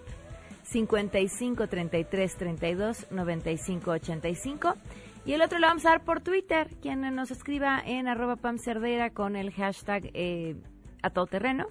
55 0.64 1.66
33 1.66 2.36
32 2.36 3.06
95 3.10 3.90
85 3.90 4.74
y 5.26 5.32
el 5.32 5.42
otro 5.42 5.58
lo 5.58 5.66
vamos 5.66 5.86
a 5.86 5.90
dar 5.90 6.04
por 6.04 6.20
Twitter, 6.20 6.68
quien 6.82 7.00
nos 7.14 7.30
escriba 7.30 7.80
en 7.84 8.08
arroba 8.08 8.36
Pam 8.36 8.58
Cerdera 8.58 9.10
con 9.10 9.36
el 9.36 9.52
hashtag 9.52 10.10
eh, 10.12 10.56
a 11.02 11.10
todo 11.10 11.26
terreno, 11.26 11.66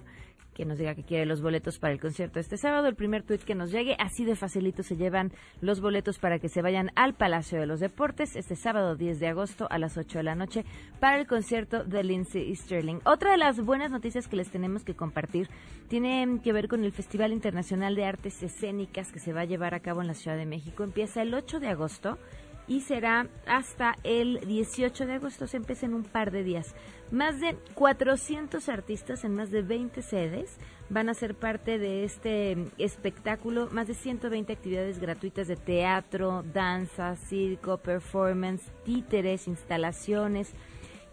que 0.54 0.64
nos 0.64 0.78
diga 0.78 0.94
que 0.94 1.02
quiere 1.02 1.26
los 1.26 1.42
boletos 1.42 1.78
para 1.78 1.92
el 1.92 2.00
concierto 2.00 2.40
este 2.40 2.56
sábado. 2.56 2.86
El 2.86 2.94
primer 2.94 3.22
tweet 3.22 3.38
que 3.38 3.54
nos 3.54 3.70
llegue, 3.70 3.96
así 3.98 4.24
de 4.24 4.36
facilito 4.36 4.82
se 4.82 4.96
llevan 4.96 5.32
los 5.60 5.80
boletos 5.80 6.18
para 6.18 6.38
que 6.38 6.48
se 6.48 6.62
vayan 6.62 6.90
al 6.94 7.14
Palacio 7.14 7.60
de 7.60 7.66
los 7.66 7.80
Deportes 7.80 8.36
este 8.36 8.56
sábado 8.56 8.96
10 8.96 9.20
de 9.20 9.28
agosto 9.28 9.66
a 9.70 9.78
las 9.78 9.98
8 9.98 10.18
de 10.18 10.24
la 10.24 10.34
noche 10.34 10.64
para 11.00 11.18
el 11.18 11.26
concierto 11.26 11.84
de 11.84 12.04
Lindsey 12.04 12.54
Sterling. 12.54 13.00
Otra 13.04 13.32
de 13.32 13.38
las 13.38 13.60
buenas 13.60 13.90
noticias 13.90 14.28
que 14.28 14.36
les 14.36 14.50
tenemos 14.50 14.84
que 14.84 14.94
compartir 14.94 15.48
tiene 15.88 16.40
que 16.42 16.52
ver 16.52 16.68
con 16.68 16.84
el 16.84 16.92
Festival 16.92 17.32
Internacional 17.32 17.94
de 17.94 18.04
Artes 18.04 18.42
Escénicas 18.42 19.12
que 19.12 19.18
se 19.18 19.32
va 19.32 19.42
a 19.42 19.46
llevar 19.46 19.74
a 19.74 19.80
cabo 19.80 20.00
en 20.00 20.06
la 20.06 20.14
Ciudad 20.14 20.36
de 20.36 20.46
México. 20.46 20.84
Empieza 20.84 21.22
el 21.22 21.34
8 21.34 21.60
de 21.60 21.68
agosto 21.68 22.18
y 22.66 22.80
será 22.80 23.28
hasta 23.46 23.96
el 24.04 24.40
18 24.40 25.06
de 25.06 25.14
agosto, 25.14 25.46
se 25.46 25.58
empieza 25.58 25.86
en 25.86 25.94
un 25.94 26.04
par 26.04 26.30
de 26.30 26.42
días. 26.42 26.74
Más 27.10 27.40
de 27.40 27.56
400 27.74 28.68
artistas 28.68 29.24
en 29.24 29.34
más 29.34 29.50
de 29.50 29.62
20 29.62 30.02
sedes 30.02 30.56
van 30.88 31.08
a 31.08 31.14
ser 31.14 31.34
parte 31.34 31.78
de 31.78 32.04
este 32.04 32.56
espectáculo, 32.78 33.68
más 33.70 33.86
de 33.86 33.94
120 33.94 34.52
actividades 34.52 34.98
gratuitas 34.98 35.46
de 35.46 35.56
teatro, 35.56 36.42
danza, 36.52 37.16
circo, 37.16 37.78
performance, 37.78 38.64
títeres, 38.84 39.46
instalaciones, 39.48 40.52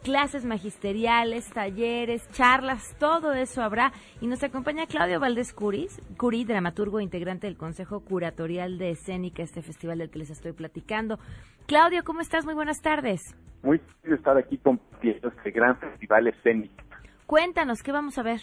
clases 0.01 0.45
magisteriales, 0.45 1.49
talleres, 1.51 2.27
charlas, 2.31 2.95
todo 2.99 3.33
eso 3.33 3.61
habrá. 3.61 3.91
Y 4.19 4.27
nos 4.27 4.43
acompaña 4.43 4.87
Claudio 4.87 5.19
Valdés 5.19 5.53
Curis, 5.53 6.01
Curí, 6.17 6.43
dramaturgo 6.43 6.99
e 6.99 7.03
integrante 7.03 7.47
del 7.47 7.57
Consejo 7.57 8.01
Curatorial 8.01 8.77
de 8.77 8.91
Escénica, 8.91 9.43
este 9.43 9.61
festival 9.61 9.99
del 9.99 10.09
que 10.09 10.19
les 10.19 10.29
estoy 10.29 10.53
platicando. 10.53 11.19
Claudio, 11.67 12.03
¿cómo 12.03 12.21
estás? 12.21 12.45
Muy 12.45 12.53
buenas 12.53 12.81
tardes. 12.81 13.21
Muy 13.63 13.77
feliz 13.77 14.01
de 14.03 14.15
estar 14.15 14.37
aquí 14.37 14.57
compartiendo 14.57 15.27
este 15.29 15.51
gran 15.51 15.77
festival 15.77 16.27
escénico. 16.27 16.83
Cuéntanos, 17.27 17.81
¿qué 17.83 17.91
vamos 17.91 18.17
a 18.17 18.23
ver? 18.23 18.41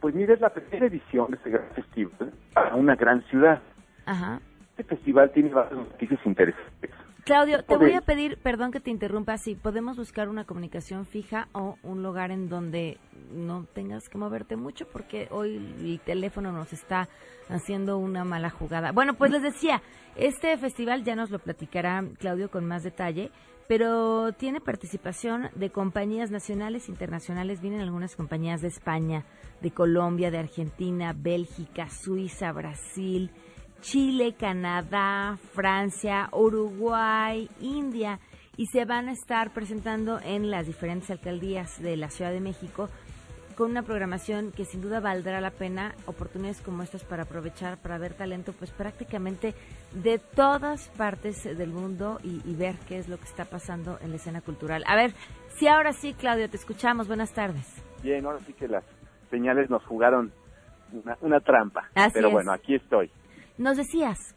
Pues 0.00 0.14
mira, 0.14 0.34
es 0.34 0.40
la 0.40 0.50
primera 0.50 0.86
edición 0.86 1.30
de 1.30 1.36
este 1.36 1.50
gran 1.50 1.68
festival 1.74 2.32
a 2.54 2.74
una 2.74 2.96
gran 2.96 3.22
ciudad. 3.24 3.62
Ajá. 4.06 4.40
Este 4.70 4.84
festival 4.84 5.30
tiene 5.32 5.50
varias 5.50 5.74
noticias 5.74 6.18
interesantes. 6.24 6.90
Claudio, 7.24 7.64
te 7.64 7.76
voy 7.76 7.92
a 7.94 8.00
pedir, 8.00 8.38
perdón 8.38 8.70
que 8.70 8.80
te 8.80 8.90
interrumpa, 8.90 9.36
si 9.36 9.54
podemos 9.54 9.96
buscar 9.96 10.28
una 10.28 10.44
comunicación 10.44 11.06
fija 11.06 11.48
o 11.52 11.76
un 11.82 12.02
lugar 12.02 12.30
en 12.30 12.48
donde 12.48 12.98
no 13.32 13.66
tengas 13.74 14.08
que 14.08 14.18
moverte 14.18 14.56
mucho 14.56 14.86
porque 14.86 15.28
hoy 15.30 15.56
el 15.56 16.00
teléfono 16.00 16.52
nos 16.52 16.72
está 16.72 17.08
haciendo 17.48 17.98
una 17.98 18.24
mala 18.24 18.50
jugada. 18.50 18.92
Bueno, 18.92 19.14
pues 19.14 19.30
les 19.32 19.42
decía, 19.42 19.82
este 20.16 20.56
festival 20.56 21.04
ya 21.04 21.16
nos 21.16 21.30
lo 21.30 21.38
platicará 21.38 22.04
Claudio 22.18 22.50
con 22.50 22.64
más 22.64 22.82
detalle, 22.84 23.30
pero 23.68 24.32
tiene 24.32 24.60
participación 24.60 25.48
de 25.54 25.70
compañías 25.70 26.30
nacionales 26.30 26.88
e 26.88 26.92
internacionales. 26.92 27.60
Vienen 27.60 27.80
algunas 27.80 28.16
compañías 28.16 28.62
de 28.62 28.68
España, 28.68 29.24
de 29.60 29.70
Colombia, 29.70 30.30
de 30.30 30.38
Argentina, 30.38 31.14
Bélgica, 31.16 31.88
Suiza, 31.88 32.52
Brasil, 32.52 33.30
Chile, 33.80 34.34
Canadá, 34.38 35.38
Francia, 35.52 36.28
Uruguay, 36.32 37.48
India 37.60 38.18
y 38.56 38.66
se 38.66 38.84
van 38.84 39.08
a 39.08 39.12
estar 39.12 39.52
presentando 39.52 40.20
en 40.22 40.50
las 40.50 40.66
diferentes 40.66 41.10
alcaldías 41.10 41.80
de 41.82 41.96
la 41.96 42.10
Ciudad 42.10 42.30
de 42.30 42.40
México 42.40 42.88
con 43.56 43.70
una 43.70 43.82
programación 43.82 44.52
que 44.52 44.64
sin 44.64 44.80
duda 44.80 45.00
valdrá 45.00 45.40
la 45.40 45.50
pena, 45.50 45.94
oportunidades 46.06 46.62
como 46.62 46.82
estas 46.82 47.04
para 47.04 47.24
aprovechar, 47.24 47.76
para 47.76 47.98
ver 47.98 48.14
talento, 48.14 48.54
pues 48.54 48.70
prácticamente 48.70 49.54
de 49.92 50.18
todas 50.18 50.88
partes 50.96 51.44
del 51.44 51.70
mundo 51.70 52.20
y, 52.22 52.40
y 52.44 52.54
ver 52.54 52.76
qué 52.88 52.98
es 52.98 53.08
lo 53.08 53.18
que 53.18 53.24
está 53.24 53.44
pasando 53.44 53.98
en 54.00 54.10
la 54.10 54.16
escena 54.16 54.40
cultural. 54.40 54.82
A 54.86 54.96
ver, 54.96 55.12
si 55.56 55.68
ahora 55.68 55.92
sí, 55.92 56.14
Claudio, 56.14 56.48
te 56.48 56.56
escuchamos. 56.56 57.06
Buenas 57.06 57.34
tardes. 57.34 57.66
Bien, 58.02 58.24
ahora 58.24 58.38
sí 58.46 58.54
que 58.54 58.66
las 58.66 58.84
señales 59.30 59.68
nos 59.68 59.84
jugaron 59.84 60.32
una, 60.92 61.18
una 61.20 61.40
trampa. 61.40 61.90
Así 61.94 62.12
Pero 62.14 62.28
es. 62.28 62.32
bueno, 62.32 62.52
aquí 62.52 62.76
estoy. 62.76 63.10
Nos 63.60 63.76
decías, 63.76 64.34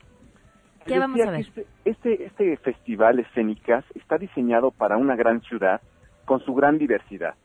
¿qué 0.85 0.95
Decía 0.95 0.99
vamos 0.99 1.21
a 1.21 1.31
ver? 1.31 1.39
Este, 1.39 1.65
este, 1.85 2.25
este 2.25 2.57
festival 2.57 3.19
Escénicas 3.19 3.85
está 3.95 4.17
diseñado 4.17 4.71
para 4.71 4.97
una 4.97 5.15
gran 5.15 5.39
ciudad 5.43 5.79
con 6.25 6.41
su 6.41 6.53
gran 6.53 6.77
diversidad. 6.77 7.35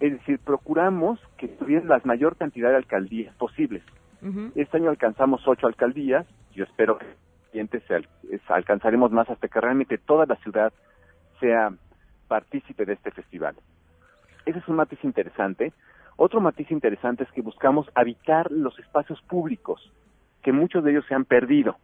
Es 0.00 0.12
decir, 0.12 0.38
procuramos 0.38 1.20
que 1.36 1.48
tuvieran 1.48 1.86
la 1.88 2.00
mayor 2.04 2.36
cantidad 2.36 2.70
de 2.70 2.76
alcaldías 2.76 3.34
posibles. 3.36 3.82
Este 4.54 4.78
año 4.78 4.88
alcanzamos 4.88 5.46
ocho 5.46 5.66
alcaldías. 5.66 6.26
Yo 6.54 6.64
espero 6.64 6.96
que 6.96 7.04
en 7.04 7.10
el 7.10 7.46
siguiente 7.50 7.80
se 7.86 7.94
al- 7.96 8.08
es- 8.30 8.50
alcanzaremos 8.50 9.12
más 9.12 9.28
hasta 9.28 9.48
que 9.48 9.60
realmente 9.60 9.98
toda 9.98 10.24
la 10.24 10.36
ciudad 10.36 10.72
sea 11.40 11.72
partícipe 12.26 12.86
de 12.86 12.94
este 12.94 13.10
festival. 13.10 13.54
Ese 14.46 14.60
es 14.60 14.66
un 14.68 14.76
matiz 14.76 14.98
interesante. 15.04 15.74
Otro 16.16 16.40
matiz 16.40 16.70
interesante 16.70 17.24
es 17.24 17.30
que 17.32 17.42
buscamos 17.42 17.86
habitar 17.94 18.50
los 18.50 18.78
espacios 18.78 19.20
públicos, 19.22 19.92
que 20.42 20.52
muchos 20.52 20.84
de 20.84 20.92
ellos 20.92 21.04
se 21.08 21.14
han 21.14 21.24
perdido. 21.24 21.76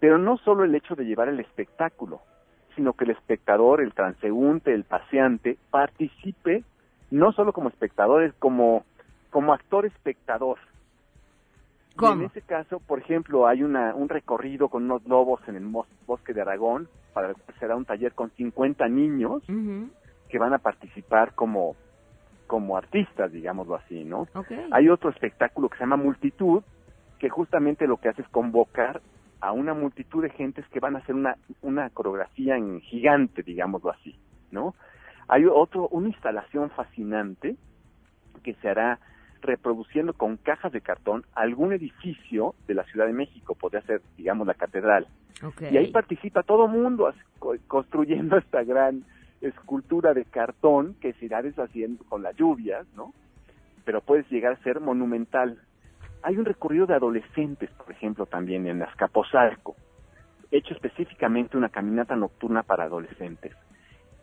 Pero 0.00 0.18
no 0.18 0.36
solo 0.38 0.64
el 0.64 0.74
hecho 0.74 0.94
de 0.94 1.04
llevar 1.04 1.28
el 1.28 1.40
espectáculo, 1.40 2.20
sino 2.76 2.92
que 2.92 3.04
el 3.04 3.10
espectador, 3.10 3.80
el 3.80 3.92
transeúnte, 3.92 4.72
el 4.72 4.84
paseante, 4.84 5.58
participe 5.70 6.62
no 7.10 7.32
solo 7.32 7.52
como 7.52 7.68
espectadores, 7.68 8.32
como, 8.38 8.84
como 9.30 9.52
actor 9.52 9.86
espectador. 9.86 10.58
¿Cómo? 11.96 12.12
en 12.12 12.26
ese 12.26 12.42
caso, 12.42 12.78
por 12.78 13.00
ejemplo, 13.00 13.48
hay 13.48 13.64
una, 13.64 13.92
un 13.94 14.08
recorrido 14.08 14.68
con 14.68 14.84
unos 14.84 15.04
lobos 15.06 15.40
en 15.48 15.56
el 15.56 15.66
bosque 16.06 16.32
de 16.32 16.42
Aragón, 16.42 16.88
para 17.12 17.30
el 17.30 17.34
cual 17.34 17.58
será 17.58 17.74
un 17.74 17.84
taller 17.84 18.12
con 18.12 18.30
50 18.30 18.86
niños 18.88 19.42
que 20.28 20.38
van 20.38 20.54
a 20.54 20.58
participar 20.58 21.34
como, 21.34 21.74
como 22.46 22.76
artistas, 22.76 23.32
digámoslo 23.32 23.74
así, 23.74 24.04
¿no? 24.04 24.28
Ok. 24.34 24.52
Hay 24.70 24.88
otro 24.88 25.10
espectáculo 25.10 25.68
que 25.68 25.78
se 25.78 25.82
llama 25.82 25.96
Multitud, 25.96 26.62
que 27.18 27.28
justamente 27.28 27.86
lo 27.86 27.96
que 27.98 28.08
hace 28.08 28.22
es 28.22 28.28
convocar 28.28 29.00
a 29.40 29.52
una 29.52 29.74
multitud 29.74 30.22
de 30.22 30.30
gentes 30.30 30.66
que 30.68 30.80
van 30.80 30.96
a 30.96 30.98
hacer 30.98 31.14
una, 31.14 31.36
una 31.62 31.90
coreografía 31.90 32.56
en 32.56 32.80
gigante, 32.80 33.42
digámoslo 33.42 33.90
así, 33.90 34.16
¿no? 34.50 34.74
Hay 35.28 35.44
otro, 35.44 35.88
una 35.88 36.08
instalación 36.08 36.70
fascinante 36.70 37.56
que 38.42 38.54
se 38.54 38.68
hará 38.68 38.98
reproduciendo 39.42 40.12
con 40.14 40.36
cajas 40.36 40.72
de 40.72 40.80
cartón 40.80 41.24
algún 41.34 41.72
edificio 41.72 42.54
de 42.66 42.74
la 42.74 42.84
Ciudad 42.84 43.06
de 43.06 43.12
México, 43.12 43.54
podría 43.54 43.82
ser, 43.82 44.00
digamos, 44.16 44.46
la 44.46 44.54
catedral. 44.54 45.06
Y 45.70 45.76
ahí 45.76 45.92
participa 45.92 46.42
todo 46.42 46.66
mundo 46.66 47.12
construyendo 47.68 48.36
esta 48.38 48.64
gran 48.64 49.04
escultura 49.40 50.14
de 50.14 50.24
cartón 50.24 50.96
que 51.00 51.12
se 51.14 51.26
irá 51.26 51.42
deshaciendo 51.42 52.02
con 52.04 52.22
las 52.22 52.34
lluvias, 52.36 52.86
¿no? 52.96 53.12
Pero 53.84 54.00
puede 54.00 54.24
llegar 54.30 54.54
a 54.54 54.62
ser 54.62 54.80
monumental. 54.80 55.58
Hay 56.22 56.36
un 56.36 56.44
recorrido 56.44 56.86
de 56.86 56.94
adolescentes, 56.94 57.70
por 57.70 57.90
ejemplo, 57.90 58.26
también 58.26 58.66
en 58.66 58.82
Azcapotzalco, 58.82 59.76
hecho 60.50 60.74
específicamente 60.74 61.56
una 61.56 61.68
caminata 61.68 62.16
nocturna 62.16 62.62
para 62.62 62.84
adolescentes. 62.84 63.54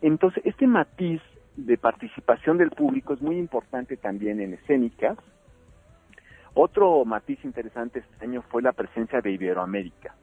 Entonces, 0.01 0.43
este 0.45 0.67
matiz 0.67 1.21
de 1.55 1.77
participación 1.77 2.57
del 2.57 2.71
público 2.71 3.13
es 3.13 3.21
muy 3.21 3.37
importante 3.37 3.97
también 3.97 4.41
en 4.41 4.53
escénicas. 4.53 5.17
Otro 6.53 7.03
matiz 7.05 7.43
interesante 7.43 7.99
este 7.99 8.25
año 8.25 8.41
fue 8.49 8.61
la 8.61 8.73
presencia 8.73 9.21
de 9.21 9.31
Iberoamérica. 9.31 10.15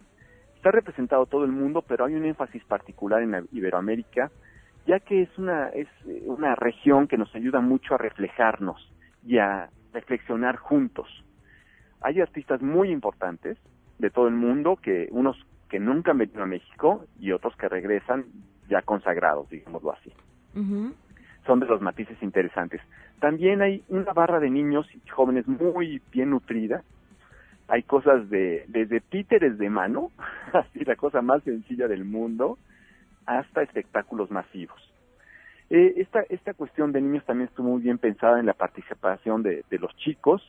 Está 0.57 0.71
representado 0.71 1.27
todo 1.27 1.45
el 1.45 1.53
mundo, 1.53 1.83
pero 1.83 2.05
hay 2.05 2.15
un 2.15 2.25
énfasis 2.25 2.65
particular 2.65 3.23
en 3.23 3.49
Iberoamérica, 3.53 4.31
ya 4.87 5.01
que 5.01 5.23
es 5.23 5.39
una, 5.39 5.69
es 5.69 5.89
eh, 6.07 6.23
una 6.27 6.55
región 6.55 7.09
que 7.09 7.19
nos 7.19 7.35
ayuda 7.35 7.61
mucho 7.61 7.95
a 7.95 7.99
reflejarnos 7.99 8.93
y 9.25 9.39
a 9.39 9.71
reflexionar 9.93 10.57
juntos. 10.57 11.09
Hay 12.03 12.21
artistas 12.21 12.61
muy 12.63 12.91
importantes 12.91 13.59
de 13.99 14.11
todo 14.11 14.29
el 14.29 14.35
mundo, 14.35 14.77
que 14.77 15.09
unos 15.11 15.37
que 15.69 15.81
nunca 15.81 16.11
han 16.11 16.19
venido 16.19 16.43
a 16.43 16.47
México 16.47 17.07
y 17.19 17.33
otros 17.33 17.57
que 17.57 17.69
regresan 17.69 18.27
ya 18.69 18.83
consagrados, 18.83 19.49
digámoslo 19.49 19.93
así 19.93 20.13
Ujú. 20.55 20.95
son 21.47 21.61
de 21.61 21.67
los 21.67 21.81
matices 21.81 22.23
interesantes. 22.23 22.81
También 23.21 23.63
hay 23.63 23.83
una 23.89 24.13
barra 24.13 24.39
de 24.41 24.51
niños 24.51 24.87
y 24.95 25.09
jóvenes 25.09 25.47
muy 25.49 26.03
bien 26.13 26.31
nutrida. 26.31 26.83
Hay 27.69 27.85
cosas 27.85 28.29
de 28.29 28.65
desde 28.69 29.01
títeres 29.01 29.57
de 29.59 29.71
mano, 29.71 30.11
así 30.53 30.85
la 30.85 30.97
cosa 30.97 31.23
más 31.23 31.43
sencilla 31.45 31.89
del 31.89 32.05
mundo, 32.05 32.59
hasta 33.27 33.63
espectáculos 33.63 34.31
masivos. 34.31 34.81
Eh, 35.71 35.95
esta, 35.97 36.21
esta 36.29 36.53
cuestión 36.53 36.93
de 36.93 37.01
niños 37.01 37.25
también 37.25 37.49
estuvo 37.49 37.71
muy 37.71 37.83
bien 37.83 37.97
pensada 37.97 38.39
en 38.39 38.47
la 38.47 38.53
participación 38.53 39.43
de, 39.43 39.65
de 39.71 39.79
los 39.79 39.97
chicos. 39.97 40.43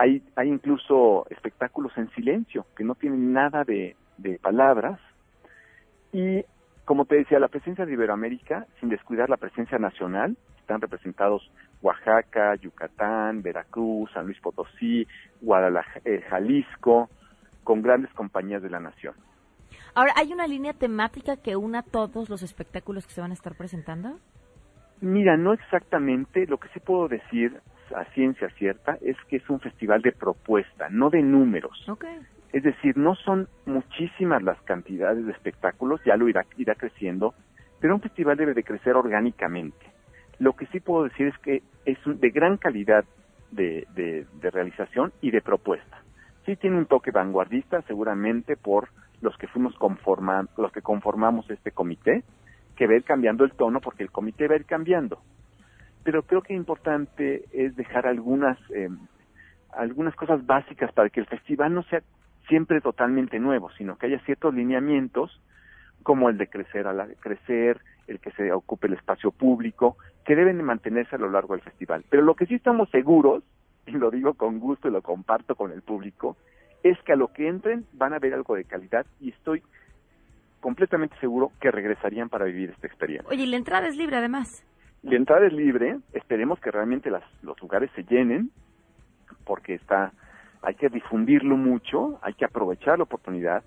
Hay, 0.00 0.22
hay 0.36 0.48
incluso 0.48 1.26
espectáculos 1.28 1.92
en 1.98 2.08
silencio, 2.10 2.64
que 2.76 2.84
no 2.84 2.94
tienen 2.94 3.32
nada 3.32 3.64
de, 3.64 3.96
de 4.16 4.38
palabras. 4.38 5.00
Y 6.12 6.44
como 6.84 7.04
te 7.04 7.16
decía, 7.16 7.40
la 7.40 7.48
presencia 7.48 7.84
de 7.84 7.92
Iberoamérica, 7.94 8.66
sin 8.78 8.90
descuidar 8.90 9.28
la 9.28 9.36
presencia 9.36 9.76
nacional, 9.76 10.36
están 10.60 10.80
representados 10.80 11.50
Oaxaca, 11.82 12.54
Yucatán, 12.54 13.42
Veracruz, 13.42 14.08
San 14.12 14.26
Luis 14.26 14.38
Potosí, 14.40 15.04
Guadalajara, 15.40 16.00
eh, 16.04 16.22
Jalisco, 16.30 17.10
con 17.64 17.82
grandes 17.82 18.12
compañías 18.14 18.62
de 18.62 18.70
la 18.70 18.78
nación. 18.78 19.14
Ahora, 19.94 20.12
¿hay 20.16 20.32
una 20.32 20.46
línea 20.46 20.74
temática 20.74 21.36
que 21.36 21.56
una 21.56 21.82
todos 21.82 22.30
los 22.30 22.42
espectáculos 22.42 23.04
que 23.04 23.14
se 23.14 23.20
van 23.20 23.32
a 23.32 23.34
estar 23.34 23.56
presentando? 23.56 24.20
Mira, 25.00 25.36
no 25.36 25.52
exactamente, 25.52 26.46
lo 26.46 26.58
que 26.58 26.68
sí 26.68 26.78
puedo 26.78 27.08
decir 27.08 27.60
a 27.92 28.04
ciencia 28.12 28.48
cierta 28.50 28.98
es 29.00 29.16
que 29.28 29.36
es 29.36 29.48
un 29.50 29.60
festival 29.60 30.02
de 30.02 30.12
propuesta, 30.12 30.88
no 30.90 31.10
de 31.10 31.22
números. 31.22 31.82
Es 32.52 32.62
decir, 32.62 32.96
no 32.96 33.14
son 33.14 33.48
muchísimas 33.66 34.42
las 34.42 34.60
cantidades 34.62 35.24
de 35.26 35.32
espectáculos, 35.32 36.00
ya 36.04 36.16
lo 36.16 36.28
irá, 36.28 36.46
irá 36.56 36.74
creciendo, 36.74 37.34
pero 37.80 37.94
un 37.94 38.00
festival 38.00 38.36
debe 38.36 38.54
de 38.54 38.64
crecer 38.64 38.96
orgánicamente. 38.96 39.86
Lo 40.38 40.54
que 40.54 40.66
sí 40.66 40.80
puedo 40.80 41.04
decir 41.04 41.28
es 41.28 41.38
que 41.38 41.62
es 41.84 41.98
un- 42.06 42.18
de 42.20 42.30
gran 42.30 42.56
calidad 42.56 43.04
de, 43.50 43.84
de- 43.94 44.26
de 44.32 44.50
realización 44.50 45.12
y 45.20 45.30
de 45.30 45.40
propuesta. 45.42 45.98
Sí 46.46 46.56
tiene 46.56 46.78
un 46.78 46.86
toque 46.86 47.10
vanguardista, 47.10 47.82
seguramente 47.82 48.56
por 48.56 48.88
los 49.20 49.36
que 49.36 49.48
fuimos 49.48 49.74
conformando, 49.76 50.50
los 50.56 50.72
que 50.72 50.80
conformamos 50.82 51.48
este 51.50 51.72
comité, 51.72 52.22
que 52.76 52.86
va 52.86 52.92
a 52.92 52.96
ir 52.96 53.04
cambiando 53.04 53.44
el 53.44 53.52
tono 53.52 53.80
porque 53.80 54.04
el 54.04 54.10
comité 54.10 54.46
va 54.48 54.54
a 54.54 54.58
ir 54.58 54.64
cambiando. 54.64 55.20
Pero 56.08 56.22
creo 56.22 56.40
que 56.40 56.54
importante 56.54 57.44
es 57.52 57.76
dejar 57.76 58.06
algunas 58.06 58.56
eh, 58.70 58.88
algunas 59.74 60.14
cosas 60.14 60.46
básicas 60.46 60.90
para 60.90 61.10
que 61.10 61.20
el 61.20 61.26
festival 61.26 61.74
no 61.74 61.82
sea 61.82 62.02
siempre 62.48 62.80
totalmente 62.80 63.38
nuevo, 63.38 63.70
sino 63.76 63.98
que 63.98 64.06
haya 64.06 64.18
ciertos 64.20 64.54
lineamientos 64.54 65.38
como 66.02 66.30
el 66.30 66.38
de 66.38 66.46
crecer 66.46 66.86
a 66.86 66.94
la, 66.94 67.08
crecer, 67.20 67.82
el 68.06 68.20
que 68.20 68.30
se 68.30 68.50
ocupe 68.52 68.86
el 68.86 68.94
espacio 68.94 69.32
público, 69.32 69.98
que 70.24 70.34
deben 70.34 70.56
de 70.56 70.62
mantenerse 70.62 71.16
a 71.16 71.18
lo 71.18 71.28
largo 71.28 71.52
del 71.52 71.62
festival. 71.62 72.02
Pero 72.08 72.22
lo 72.22 72.36
que 72.36 72.46
sí 72.46 72.54
estamos 72.54 72.88
seguros, 72.88 73.44
y 73.86 73.90
lo 73.90 74.10
digo 74.10 74.32
con 74.32 74.60
gusto 74.60 74.88
y 74.88 74.92
lo 74.92 75.02
comparto 75.02 75.56
con 75.56 75.72
el 75.72 75.82
público, 75.82 76.38
es 76.82 76.98
que 77.02 77.12
a 77.12 77.16
lo 77.16 77.34
que 77.34 77.48
entren 77.48 77.84
van 77.92 78.14
a 78.14 78.18
ver 78.18 78.32
algo 78.32 78.54
de 78.54 78.64
calidad 78.64 79.04
y 79.20 79.28
estoy 79.28 79.62
completamente 80.60 81.16
seguro 81.20 81.52
que 81.60 81.70
regresarían 81.70 82.30
para 82.30 82.46
vivir 82.46 82.70
esta 82.70 82.86
experiencia. 82.86 83.28
Oye, 83.28 83.42
y 83.42 83.46
la 83.46 83.58
entrada 83.58 83.88
es 83.88 83.96
libre 83.98 84.16
además. 84.16 84.64
La 85.08 85.16
entrada 85.16 85.46
es 85.46 85.52
libre, 85.52 85.98
esperemos 86.12 86.60
que 86.60 86.70
realmente 86.70 87.10
las- 87.10 87.24
los 87.42 87.60
lugares 87.62 87.90
se 87.94 88.04
llenen 88.04 88.50
porque 89.44 89.74
está, 89.74 90.12
hay 90.62 90.74
que 90.74 90.88
difundirlo 90.88 91.56
mucho, 91.56 92.18
hay 92.22 92.34
que 92.34 92.44
aprovechar 92.44 92.98
la 92.98 93.04
oportunidad 93.04 93.62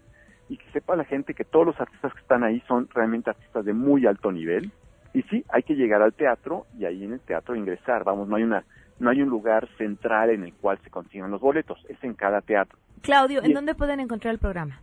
y 0.50 0.58
que 0.58 0.70
sepa 0.72 0.96
la 0.96 1.04
gente 1.06 1.34
que 1.34 1.44
todos 1.46 1.66
los 1.66 1.80
artistas 1.82 2.14
que 2.14 2.20
están 2.20 2.44
ahí 2.44 2.62
son 2.68 2.88
realmente 2.94 3.30
artistas 3.32 3.66
de 3.66 3.74
muy 3.74 4.06
alto 4.06 4.32
nivel. 4.32 4.72
Y 5.14 5.24
sí, 5.24 5.44
hay 5.50 5.64
que 5.64 5.76
llegar 5.76 6.02
al 6.02 6.14
teatro 6.14 6.66
y 6.78 6.86
ahí 6.86 7.04
en 7.04 7.14
el 7.14 7.20
teatro 7.22 7.56
ingresar. 7.56 8.04
Vamos, 8.04 8.28
no 8.28 8.36
hay 8.36 8.44
una, 8.44 8.64
no 9.00 9.10
hay 9.10 9.22
un 9.22 9.30
lugar 9.30 9.68
central 9.78 10.30
en 10.30 10.44
el 10.44 10.54
cual 10.54 10.78
se 10.84 10.90
consiguen 10.90 11.32
los 11.32 11.42
boletos, 11.42 11.84
es 11.90 12.02
en 12.04 12.14
cada 12.14 12.42
teatro. 12.42 12.78
Claudio, 13.02 13.42
¿en 13.44 13.52
Y- 13.52 13.54
dónde 13.54 13.74
pueden 13.74 14.00
encontrar 14.00 14.34
el 14.34 14.40
programa? 14.40 14.80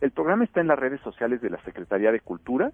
El 0.00 0.10
programa 0.10 0.44
está 0.44 0.60
en 0.60 0.66
las 0.68 0.78
redes 0.78 1.00
sociales 1.00 1.40
de 1.40 1.50
la 1.50 1.60
Secretaría 1.62 2.12
de 2.12 2.20
Cultura. 2.20 2.70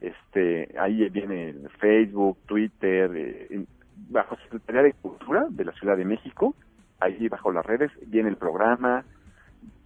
Este, 0.00 0.74
ahí 0.78 1.08
viene 1.08 1.54
Facebook, 1.78 2.38
Twitter, 2.46 3.10
eh, 3.14 3.64
bajo 4.08 4.36
Secretaría 4.36 4.82
de 4.82 4.92
Cultura 4.92 5.46
de 5.48 5.64
la 5.64 5.72
Ciudad 5.72 5.96
de 5.96 6.04
México. 6.04 6.54
Ahí 7.00 7.28
bajo 7.28 7.52
las 7.52 7.64
redes 7.64 7.90
viene 8.06 8.28
el 8.28 8.36
programa, 8.36 9.04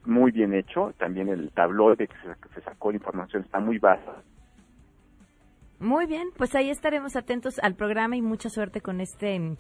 muy 0.05 0.31
bien 0.33 0.55
hecho. 0.55 0.93
También 0.99 1.29
el 1.29 1.51
tabloide 1.53 2.09
que 2.09 2.15
se, 2.17 2.41
que 2.41 2.55
se 2.55 2.61
sacó 2.63 2.91
la 2.91 2.97
información 2.97 3.43
está 3.43 3.61
muy 3.61 3.79
baja. 3.79 4.23
Muy 5.81 6.05
bien, 6.07 6.29
pues 6.37 6.55
ahí 6.55 6.69
estaremos 6.69 7.17
atentos 7.17 7.59
al 7.59 7.75
programa 7.75 8.15
y 8.15 8.23
mucha 8.23 8.51
suerte 8.51 8.83
con 8.83 9.01
este 9.01 9.57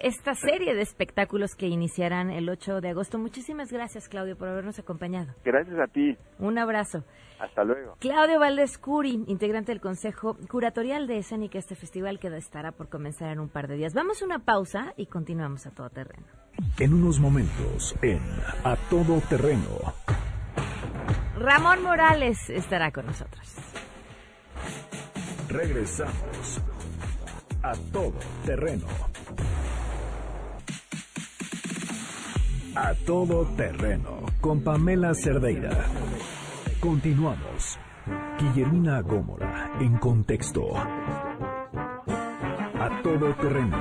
esta 0.00 0.34
serie 0.34 0.74
de 0.74 0.82
espectáculos 0.82 1.54
que 1.54 1.66
iniciarán 1.66 2.30
el 2.30 2.48
8 2.48 2.80
de 2.80 2.90
agosto. 2.90 3.18
Muchísimas 3.18 3.72
gracias, 3.72 4.08
Claudio, 4.08 4.36
por 4.36 4.48
habernos 4.48 4.78
acompañado. 4.78 5.34
Gracias 5.44 5.78
a 5.78 5.86
ti. 5.86 6.16
Un 6.38 6.58
abrazo. 6.58 7.04
Hasta 7.38 7.64
luego. 7.64 7.96
Claudio 7.98 8.38
Valdés 8.38 8.78
Curi, 8.78 9.24
integrante 9.26 9.72
del 9.72 9.80
Consejo 9.80 10.36
Curatorial 10.48 11.06
de 11.06 11.18
Escénica, 11.18 11.58
este 11.58 11.74
festival 11.74 12.18
que 12.18 12.28
estará 12.36 12.72
por 12.72 12.88
comenzar 12.88 13.30
en 13.30 13.40
un 13.40 13.48
par 13.48 13.66
de 13.68 13.76
días. 13.76 13.94
Vamos 13.94 14.22
a 14.22 14.24
una 14.24 14.38
pausa 14.40 14.94
y 14.96 15.06
continuamos 15.06 15.66
a 15.66 15.70
todo 15.70 15.90
terreno. 15.90 16.26
En 16.78 16.94
unos 16.94 17.18
momentos, 17.18 17.94
en 18.02 18.20
A 18.64 18.76
Todo 18.90 19.20
Terreno. 19.28 19.94
Ramón 21.36 21.82
Morales 21.82 22.50
estará 22.50 22.92
con 22.92 23.06
nosotros. 23.06 23.56
Regresamos. 25.52 26.60
A 27.62 27.72
Todo 27.92 28.14
Terreno. 28.46 28.86
A 32.74 32.94
Todo 33.04 33.44
Terreno 33.54 34.22
con 34.40 34.64
Pamela 34.64 35.12
Cerdeira. 35.12 35.84
Continuamos. 36.80 37.78
Guillermina 38.40 39.02
Gómora 39.02 39.72
en 39.78 39.98
contexto. 39.98 40.74
A 40.74 40.88
Todo 43.02 43.34
Terreno. 43.34 43.76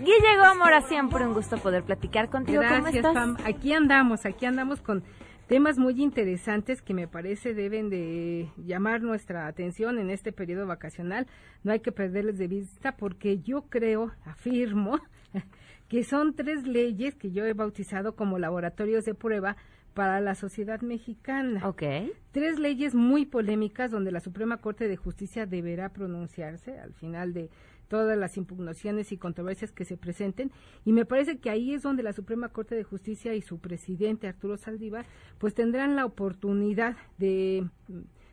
Guille 0.00 0.36
Gómora, 0.38 0.82
siempre 0.82 1.26
un 1.26 1.32
gusto 1.32 1.56
poder 1.56 1.84
platicar 1.84 2.28
contigo. 2.28 2.60
¿Cómo 2.62 2.82
Gracias, 2.82 2.96
estás? 2.96 3.14
Pam. 3.14 3.38
Aquí 3.46 3.72
andamos, 3.72 4.26
aquí 4.26 4.44
andamos 4.44 4.82
con 4.82 5.02
temas 5.50 5.78
muy 5.78 6.00
interesantes 6.00 6.80
que 6.80 6.94
me 6.94 7.08
parece 7.08 7.54
deben 7.54 7.90
de 7.90 8.52
llamar 8.56 9.02
nuestra 9.02 9.48
atención 9.48 9.98
en 9.98 10.08
este 10.08 10.30
periodo 10.30 10.64
vacacional. 10.64 11.26
No 11.64 11.72
hay 11.72 11.80
que 11.80 11.90
perderles 11.90 12.38
de 12.38 12.46
vista 12.46 12.96
porque 12.96 13.40
yo 13.40 13.62
creo, 13.62 14.12
afirmo, 14.24 15.00
que 15.88 16.04
son 16.04 16.36
tres 16.36 16.68
leyes 16.68 17.16
que 17.16 17.32
yo 17.32 17.44
he 17.44 17.52
bautizado 17.52 18.14
como 18.14 18.38
laboratorios 18.38 19.04
de 19.04 19.14
prueba 19.16 19.56
para 19.92 20.20
la 20.20 20.36
sociedad 20.36 20.82
mexicana. 20.82 21.66
Ok. 21.66 21.82
Tres 22.30 22.60
leyes 22.60 22.94
muy 22.94 23.26
polémicas 23.26 23.90
donde 23.90 24.12
la 24.12 24.20
Suprema 24.20 24.58
Corte 24.58 24.86
de 24.86 24.96
Justicia 24.96 25.46
deberá 25.46 25.88
pronunciarse 25.88 26.78
al 26.78 26.94
final 26.94 27.32
de 27.32 27.50
todas 27.90 28.16
las 28.16 28.36
impugnaciones 28.36 29.10
y 29.10 29.18
controversias 29.18 29.72
que 29.72 29.84
se 29.84 29.96
presenten 29.96 30.52
y 30.84 30.92
me 30.92 31.04
parece 31.04 31.38
que 31.38 31.50
ahí 31.50 31.74
es 31.74 31.82
donde 31.82 32.04
la 32.04 32.12
Suprema 32.12 32.48
Corte 32.48 32.76
de 32.76 32.84
Justicia 32.84 33.34
y 33.34 33.42
su 33.42 33.58
presidente 33.58 34.28
Arturo 34.28 34.56
Saldívar 34.56 35.06
pues 35.38 35.54
tendrán 35.54 35.96
la 35.96 36.06
oportunidad 36.06 36.96
de 37.18 37.68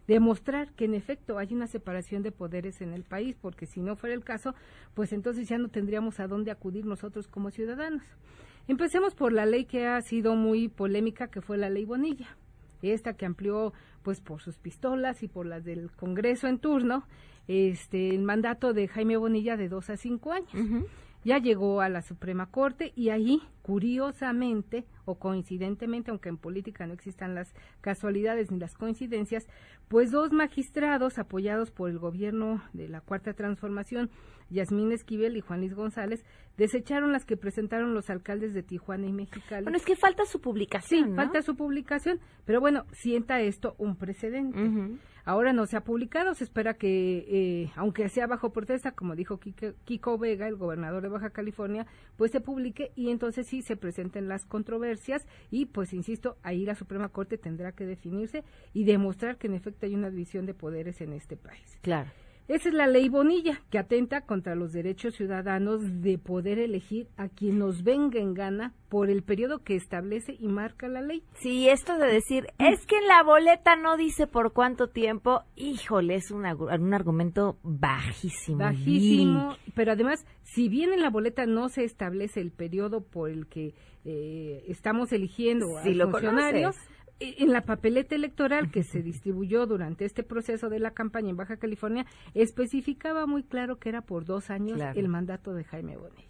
demostrar 0.07 0.71
que 0.73 0.85
en 0.85 0.93
efecto 0.93 1.39
hay 1.39 1.53
una 1.55 1.65
separación 1.65 2.21
de 2.21 2.31
poderes 2.31 2.81
en 2.81 2.93
el 2.93 3.03
país 3.03 3.35
porque 3.41 3.65
si 3.65 3.81
no 3.81 3.95
fuera 3.95 4.13
el 4.13 4.23
caso 4.23 4.53
pues 4.93 5.11
entonces 5.11 5.49
ya 5.49 5.57
no 5.57 5.69
tendríamos 5.69 6.19
a 6.19 6.27
dónde 6.27 6.51
acudir 6.51 6.85
nosotros 6.85 7.27
como 7.27 7.49
ciudadanos. 7.49 8.03
Empecemos 8.67 9.15
por 9.15 9.33
la 9.33 9.47
ley 9.47 9.65
que 9.65 9.87
ha 9.87 9.99
sido 10.01 10.35
muy 10.35 10.67
polémica 10.67 11.29
que 11.29 11.41
fue 11.41 11.57
la 11.57 11.71
ley 11.71 11.85
Bonilla 11.85 12.37
esta 12.81 13.13
que 13.13 13.25
amplió 13.25 13.73
pues 14.03 14.21
por 14.21 14.41
sus 14.41 14.57
pistolas 14.57 15.23
y 15.23 15.27
por 15.27 15.45
las 15.45 15.63
del 15.63 15.91
Congreso 15.91 16.47
en 16.47 16.59
turno, 16.59 17.05
este 17.47 18.09
el 18.09 18.23
mandato 18.23 18.73
de 18.73 18.87
Jaime 18.87 19.17
Bonilla 19.17 19.57
de 19.57 19.69
dos 19.69 19.89
a 19.89 19.97
cinco 19.97 20.31
años. 20.31 20.51
Ya 21.23 21.39
llegó 21.39 21.81
a 21.81 21.89
la 21.89 22.03
Suprema 22.03 22.45
Corte 22.51 22.93
y 22.95 23.09
ahí, 23.09 23.41
curiosamente 23.61 24.85
o 25.05 25.15
coincidentemente, 25.15 26.11
aunque 26.11 26.29
en 26.29 26.37
política 26.37 26.85
no 26.85 26.93
existan 26.93 27.35
las 27.35 27.53
casualidades 27.81 28.51
ni 28.51 28.59
las 28.59 28.75
coincidencias, 28.75 29.45
pues 29.87 30.11
dos 30.11 30.31
magistrados 30.31 31.17
apoyados 31.17 31.71
por 31.71 31.89
el 31.89 31.97
gobierno 31.97 32.61
de 32.73 32.87
la 32.87 33.01
Cuarta 33.01 33.33
Transformación, 33.33 34.09
Yasmín 34.49 34.91
Esquivel 34.91 35.35
y 35.35 35.41
Juan 35.41 35.61
Luis 35.61 35.73
González, 35.73 36.23
desecharon 36.57 37.11
las 37.11 37.25
que 37.25 37.35
presentaron 37.35 37.93
los 37.93 38.09
alcaldes 38.09 38.53
de 38.53 38.63
Tijuana 38.63 39.07
y 39.07 39.13
Mexicali. 39.13 39.63
Bueno, 39.63 39.77
es 39.77 39.85
que 39.85 39.95
falta 39.95 40.23
su 40.25 40.39
publicación, 40.39 41.03
Sí, 41.03 41.09
¿no? 41.09 41.15
falta 41.15 41.41
su 41.41 41.55
publicación, 41.55 42.19
pero 42.45 42.59
bueno, 42.61 42.85
sienta 42.93 43.41
esto 43.41 43.75
un 43.79 43.95
precedente. 43.97 44.59
Ahora 45.27 45.51
no 45.51 45.65
se 45.65 45.75
ha 45.75 45.83
publicado, 45.83 46.33
se 46.35 46.45
espera 46.45 46.75
que, 46.75 47.25
eh, 47.27 47.71
aunque 47.75 48.07
sea 48.07 48.27
bajo 48.27 48.53
protesta, 48.53 48.93
como 48.93 49.13
dijo 49.13 49.39
Kike- 49.41 49.75
Kiko 49.83 50.17
Vega, 50.17 50.47
el 50.47 50.55
gobernador 50.55 51.03
de 51.03 51.09
Baja 51.09 51.31
California, 51.31 51.85
pues 52.15 52.31
se 52.31 52.39
publique 52.39 52.93
y 52.95 53.09
entonces 53.09 53.45
sí 53.45 53.61
se 53.61 53.75
presenten 53.75 54.29
las 54.29 54.45
controversias 54.45 55.27
y 55.51 55.65
pues 55.65 55.91
insisto, 55.91 56.37
ahí 56.43 56.65
la 56.65 56.75
Suprema 56.75 57.09
Corte 57.09 57.37
tendrá 57.37 57.73
que 57.73 57.85
definirse 57.85 58.45
y 58.73 58.85
demostrar 58.85 59.37
que 59.37 59.47
en 59.47 59.55
efecto 59.55 59.85
hay 59.85 59.95
una 59.95 60.09
división 60.09 60.45
de 60.45 60.53
poderes 60.53 61.01
en 61.01 61.11
este 61.11 61.35
país. 61.35 61.77
Claro. 61.81 62.09
Esa 62.47 62.69
es 62.69 62.75
la 62.75 62.87
ley 62.87 63.09
Bonilla, 63.09 63.61
que 63.69 63.77
atenta 63.77 64.21
contra 64.21 64.55
los 64.55 64.71
derechos 64.71 65.15
ciudadanos 65.15 66.01
de 66.01 66.17
poder 66.17 66.59
elegir 66.59 67.09
a 67.17 67.27
quien 67.27 67.59
nos 67.59 67.83
venga 67.83 68.19
en 68.19 68.33
gana 68.33 68.73
por 68.87 69.09
el 69.09 69.21
periodo 69.21 69.63
que 69.63 69.75
establece 69.75 70.37
y 70.39 70.47
marca 70.47 70.87
la 70.87 71.01
ley. 71.01 71.23
Sí, 71.33 71.67
esto 71.67 71.97
de 71.97 72.07
decir, 72.07 72.47
es 72.57 72.85
que 72.85 72.97
en 72.97 73.07
la 73.07 73.21
boleta 73.23 73.75
no 73.75 73.97
dice 73.97 74.27
por 74.27 74.53
cuánto 74.53 74.87
tiempo, 74.87 75.41
híjole, 75.57 76.15
es 76.15 76.31
un, 76.31 76.45
un 76.45 76.93
argumento 76.93 77.57
bajísimo. 77.63 78.59
Bajísimo, 78.59 79.57
pero 79.75 79.91
además, 79.91 80.25
si 80.43 80.69
bien 80.69 80.93
en 80.93 81.01
la 81.01 81.09
boleta 81.09 81.45
no 81.45 81.67
se 81.67 81.83
establece 81.83 82.39
el 82.39 82.51
periodo 82.51 83.01
por 83.01 83.29
el 83.29 83.47
que 83.47 83.73
eh, 84.05 84.63
estamos 84.69 85.11
eligiendo 85.11 85.65
Si 85.83 85.89
al 85.89 85.97
lo 85.97 86.11
funcionario, 86.11 86.71
conoces. 86.71 86.96
Eh, 87.19 87.35
en 87.39 87.51
la 87.51 87.61
papeleta 87.61 88.15
electoral 88.15 88.69
que 88.71 88.83
se 88.83 89.01
distribuyó 89.01 89.65
durante 89.65 90.05
este 90.05 90.23
proceso 90.23 90.69
de 90.69 90.79
la 90.79 90.91
campaña 90.91 91.29
en 91.29 91.37
Baja 91.37 91.57
California, 91.57 92.05
especificaba 92.33 93.25
muy 93.25 93.43
claro 93.43 93.77
que 93.79 93.89
era 93.89 94.01
por 94.01 94.25
dos 94.25 94.49
años 94.49 94.77
Claro. 94.77 94.99
el 94.99 95.07
mandato 95.07 95.53
de 95.53 95.63
Jaime 95.63 95.97
Bonilla. 95.97 96.23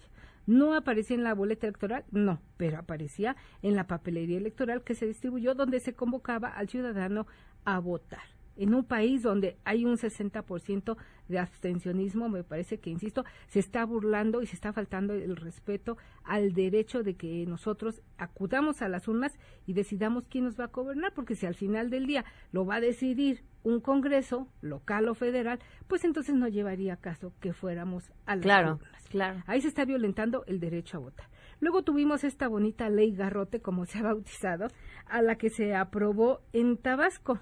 No 0.45 0.75
aparecía 0.75 1.17
en 1.17 1.23
la 1.25 1.33
boleta 1.33 1.67
electoral, 1.67 2.05
no, 2.11 2.39
pero 2.55 2.77
aparecía 2.79 3.35
en 3.61 3.75
la 3.75 3.85
papelería 3.87 4.37
electoral 4.37 4.81
que 4.83 4.95
se 4.95 5.05
distribuyó 5.05 5.55
donde 5.55 5.81
se 5.81 5.93
convocaba 5.93 6.47
al 6.47 6.69
ciudadano 6.69 7.27
a 7.65 7.79
votar. 7.79 8.36
En 8.57 8.73
un 8.73 8.83
país 8.83 9.21
donde 9.23 9.57
hay 9.63 9.85
un 9.85 9.97
60% 9.97 10.97
de 11.27 11.39
abstencionismo, 11.39 12.29
me 12.29 12.43
parece 12.43 12.79
que, 12.79 12.89
insisto, 12.89 13.23
se 13.47 13.59
está 13.59 13.85
burlando 13.85 14.41
y 14.41 14.47
se 14.47 14.55
está 14.55 14.73
faltando 14.73 15.13
el 15.13 15.35
respeto 15.35 15.97
al 16.23 16.53
derecho 16.53 17.03
de 17.03 17.15
que 17.15 17.45
nosotros 17.47 18.01
acudamos 18.17 18.81
a 18.81 18.89
las 18.89 19.07
urnas 19.07 19.37
y 19.65 19.73
decidamos 19.73 20.23
quién 20.29 20.45
nos 20.45 20.59
va 20.59 20.65
a 20.65 20.67
gobernar, 20.67 21.13
porque 21.13 21.35
si 21.35 21.45
al 21.45 21.55
final 21.55 21.89
del 21.89 22.07
día 22.07 22.25
lo 22.51 22.65
va 22.65 22.75
a 22.75 22.81
decidir 22.81 23.43
un 23.63 23.81
Congreso, 23.81 24.47
local 24.61 25.09
o 25.09 25.13
federal, 25.13 25.59
pues 25.87 26.05
entonces 26.05 26.33
no 26.35 26.47
llevaría 26.47 26.95
caso 26.95 27.33
que 27.41 27.53
fuéramos 27.53 28.11
a 28.25 28.35
las 28.37 28.43
Claro, 28.43 28.73
urnas. 28.75 29.03
claro. 29.09 29.43
Ahí 29.45 29.59
se 29.61 29.67
está 29.67 29.83
violentando 29.83 30.43
el 30.47 30.59
derecho 30.59 30.97
a 30.97 31.01
votar. 31.01 31.27
Luego 31.59 31.83
tuvimos 31.83 32.23
esta 32.23 32.47
bonita 32.47 32.89
ley 32.89 33.11
garrote, 33.13 33.59
como 33.61 33.85
se 33.85 33.99
ha 33.99 34.03
bautizado, 34.03 34.67
a 35.07 35.21
la 35.21 35.35
que 35.35 35.49
se 35.49 35.75
aprobó 35.75 36.39
en 36.53 36.77
Tabasco, 36.77 37.39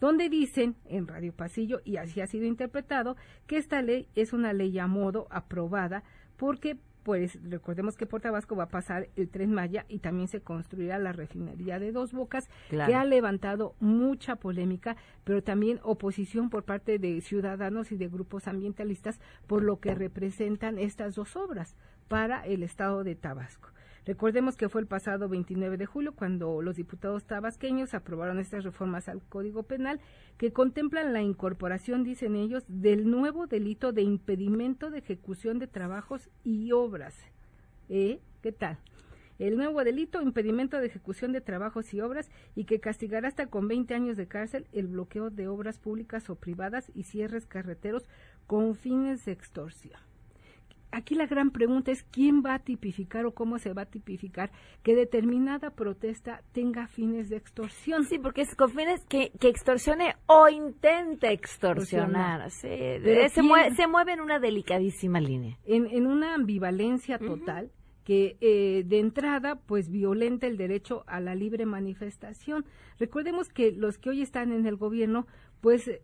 donde 0.00 0.28
dicen 0.28 0.76
en 0.86 1.06
Radio 1.06 1.32
Pasillo, 1.32 1.80
y 1.84 1.96
así 1.96 2.20
ha 2.20 2.26
sido 2.26 2.46
interpretado, 2.46 3.16
que 3.46 3.56
esta 3.56 3.82
ley 3.82 4.08
es 4.14 4.32
una 4.32 4.52
ley 4.52 4.78
a 4.78 4.86
modo 4.86 5.26
aprobada 5.30 6.02
porque 6.36 6.76
pues 7.04 7.38
recordemos 7.42 7.96
que 7.96 8.04
por 8.04 8.20
Tabasco 8.20 8.54
va 8.54 8.64
a 8.64 8.68
pasar 8.68 9.08
el 9.16 9.30
tren 9.30 9.50
Maya 9.54 9.86
y 9.88 10.00
también 10.00 10.28
se 10.28 10.42
construirá 10.42 10.98
la 10.98 11.12
refinería 11.12 11.78
de 11.78 11.90
Dos 11.90 12.12
Bocas, 12.12 12.50
Claro. 12.68 12.90
que 12.90 12.94
ha 12.96 13.04
levantado 13.06 13.74
mucha 13.80 14.36
polémica, 14.36 14.94
pero 15.24 15.42
también 15.42 15.80
oposición 15.84 16.50
por 16.50 16.64
parte 16.64 16.98
de 16.98 17.18
ciudadanos 17.22 17.92
y 17.92 17.96
de 17.96 18.08
grupos 18.08 18.46
ambientalistas 18.46 19.20
por 19.46 19.62
lo 19.62 19.80
que 19.80 19.94
representan 19.94 20.78
estas 20.78 21.14
dos 21.14 21.34
obras 21.34 21.76
para 22.08 22.44
el 22.46 22.62
estado 22.62 23.04
de 23.04 23.14
Tabasco. 23.14 23.70
Recordemos 24.08 24.56
que 24.56 24.70
fue 24.70 24.80
el 24.80 24.86
pasado 24.86 25.28
29 25.28 25.76
de 25.76 25.84
julio 25.84 26.14
cuando 26.14 26.62
los 26.62 26.76
diputados 26.76 27.26
tabasqueños 27.26 27.92
aprobaron 27.92 28.38
estas 28.38 28.64
reformas 28.64 29.06
al 29.06 29.20
Código 29.20 29.64
Penal 29.64 30.00
que 30.38 30.50
contemplan 30.50 31.12
la 31.12 31.20
incorporación, 31.20 32.04
dicen 32.04 32.34
ellos, 32.34 32.64
del 32.68 33.10
nuevo 33.10 33.46
delito 33.46 33.92
de 33.92 34.00
impedimento 34.00 34.88
de 34.88 35.00
ejecución 35.00 35.58
de 35.58 35.66
trabajos 35.66 36.30
y 36.42 36.72
obras. 36.72 37.16
¿Eh? 37.90 38.20
¿Qué 38.40 38.50
tal? 38.50 38.78
El 39.38 39.58
nuevo 39.58 39.84
delito, 39.84 40.22
impedimento 40.22 40.78
de 40.78 40.86
ejecución 40.86 41.32
de 41.32 41.42
trabajos 41.42 41.92
y 41.92 42.00
obras 42.00 42.30
y 42.56 42.64
que 42.64 42.80
castigará 42.80 43.28
hasta 43.28 43.48
con 43.48 43.68
20 43.68 43.92
años 43.92 44.16
de 44.16 44.26
cárcel 44.26 44.66
el 44.72 44.86
bloqueo 44.86 45.28
de 45.28 45.48
obras 45.48 45.78
públicas 45.78 46.30
o 46.30 46.36
privadas 46.36 46.90
y 46.94 47.02
cierres 47.02 47.44
carreteros 47.44 48.08
con 48.46 48.74
fines 48.74 49.26
de 49.26 49.32
extorsión. 49.32 50.07
Aquí 50.90 51.14
la 51.14 51.26
gran 51.26 51.50
pregunta 51.50 51.90
es 51.92 52.02
quién 52.02 52.42
va 52.42 52.54
a 52.54 52.58
tipificar 52.60 53.26
o 53.26 53.32
cómo 53.34 53.58
se 53.58 53.72
va 53.74 53.82
a 53.82 53.86
tipificar 53.86 54.50
que 54.82 54.94
determinada 54.96 55.70
protesta 55.70 56.42
tenga 56.52 56.86
fines 56.86 57.28
de 57.28 57.36
extorsión. 57.36 58.04
Sí, 58.06 58.18
porque 58.18 58.40
es 58.40 58.54
con 58.54 58.70
fines 58.70 59.04
que, 59.06 59.30
que 59.38 59.48
extorsione 59.48 60.16
o 60.26 60.48
intente 60.48 61.30
extorsionar. 61.30 62.50
Sí, 62.50 62.68
Pero 62.68 63.28
se, 63.28 63.42
mue- 63.42 63.62
¿quién? 63.64 63.76
se 63.76 63.86
mueve 63.86 64.12
en 64.12 64.20
una 64.20 64.38
delicadísima 64.38 65.20
línea. 65.20 65.58
en, 65.66 65.86
en 65.86 66.06
una 66.06 66.34
ambivalencia 66.34 67.18
total 67.18 67.70
que 68.04 68.38
eh, 68.40 68.84
de 68.86 69.00
entrada 69.00 69.56
pues 69.56 69.90
violenta 69.90 70.46
el 70.46 70.56
derecho 70.56 71.04
a 71.06 71.20
la 71.20 71.34
libre 71.34 71.66
manifestación. 71.66 72.64
Recordemos 72.98 73.50
que 73.50 73.72
los 73.72 73.98
que 73.98 74.08
hoy 74.08 74.22
están 74.22 74.52
en 74.52 74.64
el 74.66 74.76
gobierno 74.76 75.26
pues 75.60 75.86
eh, 75.88 76.00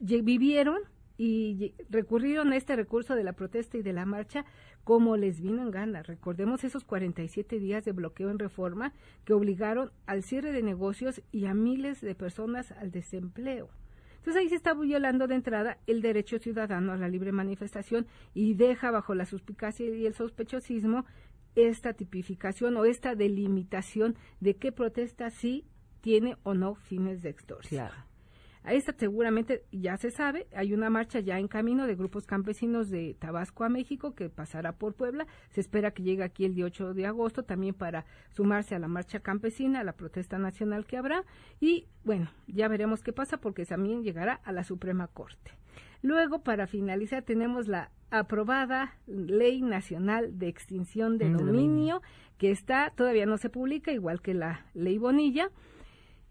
vivieron 0.00 0.78
y 1.22 1.74
recurrieron 1.90 2.50
a 2.50 2.56
este 2.56 2.74
recurso 2.76 3.14
de 3.14 3.24
la 3.24 3.34
protesta 3.34 3.76
y 3.76 3.82
de 3.82 3.92
la 3.92 4.06
marcha 4.06 4.46
como 4.84 5.18
les 5.18 5.42
vino 5.42 5.60
en 5.60 5.70
gana. 5.70 6.02
Recordemos 6.02 6.64
esos 6.64 6.82
47 6.82 7.58
días 7.58 7.84
de 7.84 7.92
bloqueo 7.92 8.30
en 8.30 8.38
reforma 8.38 8.94
que 9.26 9.34
obligaron 9.34 9.92
al 10.06 10.22
cierre 10.22 10.50
de 10.50 10.62
negocios 10.62 11.20
y 11.30 11.44
a 11.44 11.52
miles 11.52 12.00
de 12.00 12.14
personas 12.14 12.72
al 12.72 12.90
desempleo. 12.90 13.68
Entonces 14.16 14.40
ahí 14.40 14.48
se 14.48 14.54
está 14.54 14.72
violando 14.72 15.26
de 15.26 15.34
entrada 15.34 15.76
el 15.86 16.00
derecho 16.00 16.38
ciudadano 16.38 16.92
a 16.92 16.96
la 16.96 17.08
libre 17.08 17.32
manifestación 17.32 18.06
y 18.32 18.54
deja 18.54 18.90
bajo 18.90 19.14
la 19.14 19.26
suspicacia 19.26 19.94
y 19.94 20.06
el 20.06 20.14
sospechosismo 20.14 21.04
esta 21.54 21.92
tipificación 21.92 22.78
o 22.78 22.86
esta 22.86 23.14
delimitación 23.14 24.16
de 24.40 24.56
qué 24.56 24.72
protesta 24.72 25.28
sí 25.28 25.66
tiene 26.00 26.38
o 26.44 26.54
no 26.54 26.76
fines 26.76 27.20
de 27.20 27.28
extorsión. 27.28 27.90
Esta 28.64 28.92
seguramente 28.92 29.64
ya 29.72 29.96
se 29.96 30.10
sabe, 30.10 30.46
hay 30.54 30.74
una 30.74 30.90
marcha 30.90 31.20
ya 31.20 31.38
en 31.38 31.48
camino 31.48 31.86
de 31.86 31.94
grupos 31.94 32.26
campesinos 32.26 32.90
de 32.90 33.16
Tabasco 33.18 33.64
a 33.64 33.68
México 33.68 34.14
que 34.14 34.28
pasará 34.28 34.72
por 34.72 34.94
Puebla. 34.94 35.26
Se 35.50 35.60
espera 35.60 35.92
que 35.92 36.02
llegue 36.02 36.22
aquí 36.22 36.44
el 36.44 36.54
día 36.54 36.66
8 36.66 36.92
de 36.92 37.06
agosto 37.06 37.42
también 37.42 37.74
para 37.74 38.04
sumarse 38.30 38.74
a 38.74 38.78
la 38.78 38.88
marcha 38.88 39.20
campesina, 39.20 39.80
a 39.80 39.84
la 39.84 39.94
protesta 39.94 40.38
nacional 40.38 40.84
que 40.84 40.98
habrá. 40.98 41.24
Y 41.58 41.86
bueno, 42.04 42.30
ya 42.46 42.68
veremos 42.68 43.02
qué 43.02 43.12
pasa 43.12 43.38
porque 43.38 43.64
también 43.64 44.02
llegará 44.02 44.34
a 44.44 44.52
la 44.52 44.62
Suprema 44.62 45.08
Corte. 45.08 45.52
Luego, 46.02 46.42
para 46.42 46.66
finalizar, 46.66 47.22
tenemos 47.22 47.66
la 47.66 47.90
aprobada 48.10 48.94
Ley 49.06 49.62
Nacional 49.62 50.38
de 50.38 50.48
Extinción 50.48 51.18
de 51.18 51.26
de 51.26 51.32
Dominio, 51.32 51.52
dominio. 51.52 52.02
que 52.38 52.50
está, 52.50 52.90
todavía 52.90 53.26
no 53.26 53.36
se 53.36 53.50
publica, 53.50 53.92
igual 53.92 54.20
que 54.20 54.34
la 54.34 54.66
Ley 54.74 54.98
Bonilla 54.98 55.50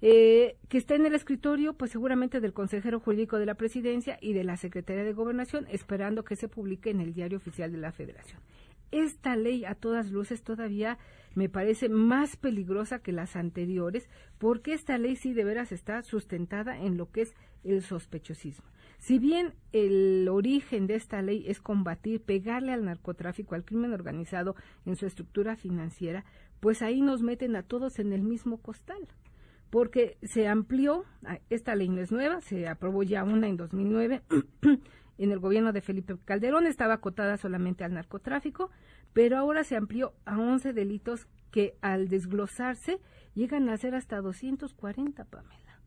eh, 0.02 0.56
que 0.70 0.78
está 0.78 0.96
en 0.96 1.06
el 1.06 1.14
escritorio, 1.14 1.74
pues 1.74 1.92
seguramente 1.92 2.40
del 2.40 2.54
consejero 2.54 3.00
jurídico 3.00 3.38
de 3.38 3.46
la 3.46 3.56
presidencia 3.56 4.18
y 4.22 4.34
de 4.34 4.46
la 4.46 4.56
Secretaría 4.56 5.04
de 5.04 5.14
Gobernación, 5.14 5.68
esperando 5.70 6.24
que 6.24 6.38
se 6.38 6.48
publique 6.48 6.90
en 6.90 7.02
el 7.02 7.14
diario 7.14 7.38
oficial 7.38 7.72
de 7.72 7.80
la 7.80 7.92
Federación. 7.92 8.40
Esta 8.92 9.36
ley, 9.36 9.66
a 9.66 9.76
todas 9.76 10.10
luces, 10.10 10.42
todavía 10.42 10.98
me 11.36 11.50
parece 11.50 11.90
más 11.90 12.38
peligrosa 12.38 13.00
que 13.00 13.12
las 13.12 13.36
anteriores, 13.36 14.10
porque 14.40 14.74
esta 14.74 14.98
ley 14.98 15.16
sí 15.16 15.34
de 15.34 15.44
veras 15.44 15.72
está 15.72 16.02
sustentada 16.02 16.80
en 16.80 16.98
lo 16.98 17.12
que 17.12 17.22
es 17.22 17.36
el 17.64 17.84
sospechosismo. 17.84 18.66
Si 18.98 19.20
bien 19.20 19.54
el 19.74 20.28
origen 20.30 20.88
de 20.88 20.96
esta 20.96 21.22
ley 21.22 21.44
es 21.48 21.62
combatir, 21.62 22.22
pegarle 22.22 22.72
al 22.72 22.86
narcotráfico, 22.86 23.54
al 23.54 23.64
crimen 23.64 23.94
organizado 23.94 24.56
en 24.86 24.96
su 24.96 25.06
estructura 25.06 25.56
financiera, 25.56 26.26
pues 26.60 26.82
ahí 26.82 27.02
nos 27.02 27.22
meten 27.22 27.56
a 27.56 27.64
todos 27.64 28.00
en 28.00 28.12
el 28.12 28.24
mismo 28.24 28.58
costal 28.58 29.08
porque 29.70 30.18
se 30.24 30.48
amplió, 30.48 31.06
ah, 31.26 31.40
esta 31.50 31.76
ley 31.76 31.90
no 31.90 32.02
es 32.02 32.12
nueva, 32.12 32.42
se 32.42 32.68
aprobó 32.68 33.04
ya 33.04 33.24
una 33.24 33.48
en 33.48 33.58
2009 33.58 34.22
en 35.18 35.32
el 35.32 35.40
gobierno 35.40 35.74
de 35.74 35.82
Felipe 35.82 36.16
Calderón, 36.26 36.66
estaba 36.66 36.96
acotada 36.96 37.38
solamente 37.38 37.84
al 37.84 37.94
narcotráfico, 37.94 38.72
pero 39.14 39.38
ahora 39.38 39.64
se 39.64 39.76
amplió 39.76 40.14
a 40.26 40.38
11 40.38 40.74
delitos 40.74 41.28
que 41.52 41.76
al 41.82 42.08
desglosarse 42.08 43.00
llegan 43.34 43.70
a 43.70 43.78
ser 43.78 43.96
hasta 43.96 44.22
240, 44.22 45.26
Pamela. 45.26 45.80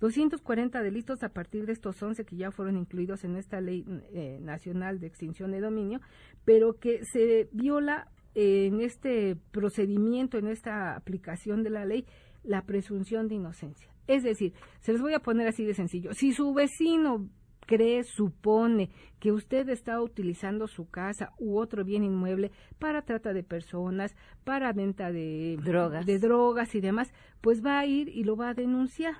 240 0.00 0.82
delitos 0.82 1.22
a 1.22 1.30
partir 1.30 1.66
de 1.66 1.72
estos 1.72 2.02
11 2.02 2.24
que 2.24 2.36
ya 2.36 2.50
fueron 2.50 2.76
incluidos 2.76 3.24
en 3.24 3.36
esta 3.36 3.60
ley 3.60 3.84
eh, 4.12 4.38
nacional 4.42 5.00
de 5.00 5.06
extinción 5.06 5.52
de 5.52 5.60
dominio, 5.60 6.00
pero 6.44 6.78
que 6.78 7.04
se 7.04 7.48
viola 7.52 8.08
en 8.34 8.80
este 8.80 9.36
procedimiento, 9.52 10.38
en 10.38 10.48
esta 10.48 10.96
aplicación 10.96 11.62
de 11.62 11.70
la 11.70 11.84
ley, 11.84 12.06
la 12.44 12.62
presunción 12.62 13.28
de 13.28 13.34
inocencia. 13.36 13.88
Es 14.06 14.22
decir, 14.22 14.52
se 14.80 14.92
les 14.92 15.00
voy 15.00 15.14
a 15.14 15.20
poner 15.20 15.48
así 15.48 15.64
de 15.64 15.74
sencillo. 15.74 16.12
Si 16.14 16.32
su 16.32 16.52
vecino 16.54 17.28
cree, 17.66 18.02
supone 18.04 18.90
que 19.18 19.32
usted 19.32 19.68
está 19.70 20.00
utilizando 20.02 20.66
su 20.66 20.90
casa 20.90 21.32
u 21.38 21.56
otro 21.58 21.84
bien 21.84 22.04
inmueble 22.04 22.50
para 22.78 23.02
trata 23.02 23.32
de 23.32 23.42
personas, 23.42 24.14
para 24.44 24.72
venta 24.74 25.10
de 25.10 25.58
Drogas. 25.64 26.04
de 26.04 26.18
drogas 26.18 26.74
y 26.74 26.80
demás, 26.82 27.12
pues 27.40 27.64
va 27.64 27.78
a 27.78 27.86
ir 27.86 28.08
y 28.10 28.24
lo 28.24 28.36
va 28.36 28.50
a 28.50 28.54
denunciar. 28.54 29.14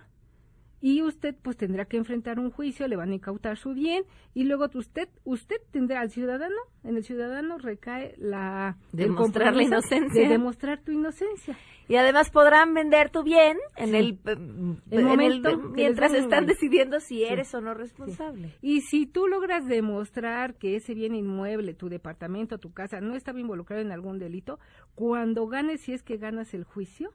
Y 0.82 1.00
usted 1.00 1.34
pues 1.40 1.56
tendrá 1.56 1.86
que 1.86 1.96
enfrentar 1.96 2.38
un 2.38 2.50
juicio, 2.50 2.86
le 2.86 2.96
van 2.96 3.10
a 3.10 3.14
incautar 3.14 3.56
su 3.56 3.72
bien 3.72 4.04
y 4.34 4.44
luego 4.44 4.66
usted 4.74 5.08
usted 5.24 5.56
tendrá 5.70 6.02
al 6.02 6.10
ciudadano, 6.10 6.56
en 6.82 6.98
el 6.98 7.04
ciudadano 7.04 7.56
recae 7.56 8.14
la 8.18 8.76
Demostrar 8.92 9.56
la 9.56 9.62
inocencia. 9.62 10.22
de 10.22 10.28
demostrar 10.28 10.82
tu 10.82 10.92
inocencia. 10.92 11.56
Y 11.88 11.96
además 11.96 12.30
podrán 12.30 12.72
vender 12.74 13.10
tu 13.10 13.22
bien 13.22 13.58
en 13.76 13.90
Sí. 13.90 13.96
el, 13.96 14.18
El 14.90 14.98
en 15.00 15.04
momento 15.06 15.48
el- 15.50 15.58
mientras 15.70 16.14
están 16.14 16.46
decidiendo 16.46 16.98
si 17.00 17.16
Sí. 17.18 17.24
eres 17.24 17.54
o 17.54 17.60
no 17.60 17.74
responsable. 17.74 18.54
Y 18.62 18.80
si 18.82 19.06
tú 19.06 19.26
logras 19.28 19.66
demostrar 19.66 20.54
que 20.54 20.76
ese 20.76 20.94
bien 20.94 21.14
inmueble, 21.14 21.74
tu 21.74 21.88
departamento, 21.88 22.58
tu 22.58 22.72
casa, 22.72 23.00
no 23.00 23.14
estaba 23.16 23.38
involucrado 23.40 23.82
en 23.82 23.92
algún 23.92 24.18
delito, 24.18 24.58
cuando 24.94 25.46
ganes, 25.46 25.82
si 25.82 25.92
es 25.92 26.02
que 26.02 26.16
ganas 26.16 26.54
el 26.54 26.64
juicio, 26.64 27.10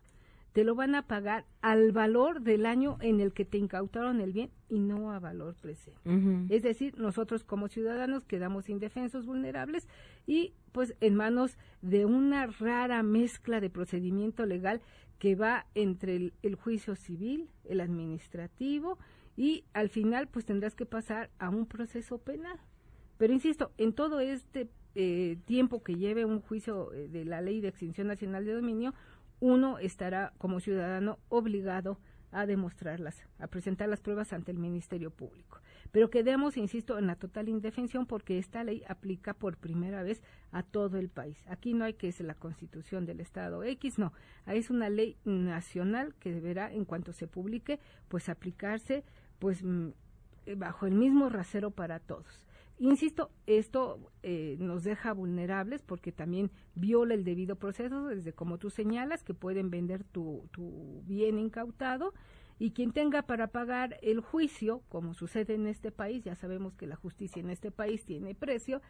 te 0.53 0.63
lo 0.63 0.75
van 0.75 0.95
a 0.95 1.03
pagar 1.03 1.45
al 1.61 1.91
valor 1.91 2.41
del 2.41 2.65
año 2.65 2.97
en 3.01 3.19
el 3.19 3.33
que 3.33 3.45
te 3.45 3.57
incautaron 3.57 4.19
el 4.19 4.33
bien 4.33 4.49
y 4.67 4.79
no 4.79 5.11
a 5.11 5.19
valor 5.19 5.55
presente. 5.55 5.99
Es 6.49 6.63
decir, 6.63 6.97
nosotros 6.97 7.43
como 7.43 7.67
ciudadanos 7.67 8.25
quedamos 8.25 8.69
indefensos, 8.69 9.25
vulnerables 9.25 9.87
y 10.25 10.53
pues 10.71 10.95
en 11.01 11.15
manos 11.15 11.57
de 11.81 12.05
una 12.05 12.47
rara 12.47 13.03
mezcla 13.03 13.59
de 13.59 13.69
procedimiento 13.69 14.45
legal 14.45 14.81
que 15.19 15.35
va 15.35 15.65
entre 15.75 16.15
el, 16.15 16.33
el 16.41 16.55
juicio 16.55 16.95
civil, 16.95 17.49
el 17.65 17.81
administrativo 17.81 18.97
y 19.35 19.65
al 19.73 19.89
final 19.89 20.27
pues 20.27 20.45
tendrás 20.45 20.75
que 20.75 20.85
pasar 20.85 21.29
a 21.39 21.49
un 21.49 21.65
proceso 21.65 22.17
penal. 22.17 22.59
Pero 23.17 23.33
insisto, 23.33 23.71
en 23.77 23.93
todo 23.93 24.21
este 24.21 24.69
eh, 24.95 25.37
tiempo 25.45 25.83
que 25.83 25.95
lleve 25.95 26.25
un 26.25 26.41
juicio 26.41 26.91
eh, 26.93 27.07
de 27.07 27.23
la 27.23 27.41
ley 27.41 27.61
de 27.61 27.67
extinción 27.67 28.07
nacional 28.07 28.43
de 28.45 28.53
dominio, 28.53 28.93
uno 29.39 29.79
estará 29.79 30.33
como 30.37 30.59
ciudadano 30.59 31.19
obligado 31.29 31.99
a 32.31 32.45
demostrarlas, 32.45 33.23
a 33.39 33.47
presentar 33.47 33.89
las 33.89 34.01
pruebas 34.01 34.33
ante 34.33 34.51
el 34.51 34.59
Ministerio 34.59 35.09
Público. 35.09 35.59
Pero 35.91 36.11
quedemos, 36.11 36.57
insisto, 36.57 36.99
en 36.99 37.07
la 37.07 37.15
total 37.15 37.49
indefensión 37.49 38.05
porque 38.05 38.37
esta 38.37 38.63
ley 38.63 38.83
aplica 38.87 39.33
por 39.33 39.57
primera 39.57 40.03
vez 40.03 40.21
a 40.51 40.61
todo 40.61 40.97
el 40.97 41.09
país. 41.09 41.43
Aquí 41.47 41.73
no 41.73 41.85
hay 41.85 41.95
que 41.95 42.07
es 42.07 42.19
la 42.19 42.35
constitución 42.35 43.05
del 43.05 43.19
Estado 43.19 43.63
X, 43.63 43.97
no. 43.97 44.13
Ahí 44.45 44.59
es 44.59 44.69
una 44.69 44.89
ley 44.89 45.17
nacional 45.25 46.13
que 46.19 46.31
deberá, 46.31 46.71
en 46.71 46.85
cuanto 46.85 47.13
se 47.13 47.27
publique, 47.27 47.79
pues 48.07 48.29
aplicarse 48.29 49.03
pues 49.39 49.63
mm, 49.63 49.89
eh, 50.45 50.55
bajo 50.55 50.85
el 50.85 50.93
mismo 50.93 51.29
rasero 51.29 51.71
para 51.71 51.99
todos. 51.99 52.45
Insisto, 52.81 53.29
esto 53.45 54.09
eh, 54.23 54.55
nos 54.57 54.85
deja 54.85 55.11
vulnerables 55.13 55.81
porque 55.81 56.13
también 56.13 56.49
viola 56.75 57.13
el 57.13 57.25
debido 57.25 57.57
proceso, 57.57 58.07
desde 58.07 58.31
como 58.31 58.57
tú 58.57 58.69
señalas, 58.69 59.21
que 59.21 59.33
pueden 59.33 59.69
vender 59.69 60.05
tu, 60.05 60.47
tu 60.51 61.03
bien 61.05 61.39
incautado. 61.39 62.13
Y 62.57 62.71
quien 62.71 62.93
tenga 62.93 63.23
para 63.23 63.47
pagar 63.47 63.97
el 64.01 64.21
juicio, 64.21 64.81
como 64.87 65.13
sucede 65.13 65.55
en 65.55 65.67
este 65.67 65.91
país, 65.91 66.23
ya 66.23 66.35
sabemos 66.35 66.73
que 66.75 66.87
la 66.87 66.95
justicia 66.95 67.41
en 67.41 67.49
este 67.49 67.69
país 67.69 68.05
tiene 68.05 68.33
precio, 68.33 68.81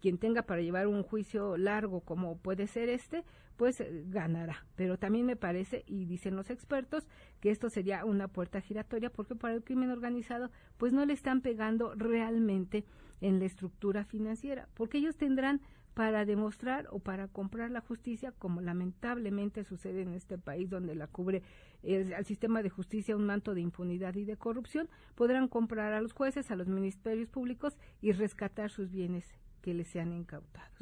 quien 0.00 0.18
tenga 0.18 0.42
para 0.42 0.62
llevar 0.62 0.86
un 0.86 1.02
juicio 1.02 1.56
largo 1.56 2.00
como 2.00 2.38
puede 2.38 2.66
ser 2.66 2.88
este, 2.88 3.24
pues 3.56 3.80
eh, 3.80 4.04
ganará. 4.08 4.64
Pero 4.76 4.98
también 4.98 5.26
me 5.26 5.36
parece, 5.36 5.84
y 5.86 6.06
dicen 6.06 6.36
los 6.36 6.50
expertos, 6.50 7.06
que 7.40 7.50
esto 7.50 7.68
sería 7.68 8.04
una 8.04 8.28
puerta 8.28 8.60
giratoria 8.60 9.10
porque 9.10 9.34
para 9.34 9.54
el 9.54 9.64
crimen 9.64 9.90
organizado 9.90 10.50
pues 10.78 10.92
no 10.92 11.04
le 11.04 11.12
están 11.12 11.40
pegando 11.40 11.94
realmente 11.94 12.84
en 13.20 13.38
la 13.40 13.46
estructura 13.46 14.04
financiera, 14.04 14.68
porque 14.74 14.98
ellos 14.98 15.16
tendrán 15.16 15.60
para 15.94 16.24
demostrar 16.24 16.86
o 16.92 17.00
para 17.00 17.26
comprar 17.26 17.72
la 17.72 17.80
justicia, 17.80 18.30
como 18.30 18.60
lamentablemente 18.60 19.64
sucede 19.64 20.02
en 20.02 20.14
este 20.14 20.38
país 20.38 20.70
donde 20.70 20.94
la 20.94 21.08
cubre 21.08 21.42
el, 21.82 22.14
al 22.14 22.24
sistema 22.24 22.62
de 22.62 22.70
justicia 22.70 23.16
un 23.16 23.26
manto 23.26 23.52
de 23.52 23.62
impunidad 23.62 24.14
y 24.14 24.24
de 24.24 24.36
corrupción, 24.36 24.88
podrán 25.16 25.48
comprar 25.48 25.92
a 25.92 26.00
los 26.00 26.12
jueces, 26.12 26.52
a 26.52 26.56
los 26.56 26.68
ministerios 26.68 27.28
públicos 27.28 27.76
y 28.00 28.12
rescatar 28.12 28.70
sus 28.70 28.92
bienes 28.92 29.34
que 29.60 29.74
les 29.74 29.88
sean 29.88 30.12
incautados. 30.12 30.78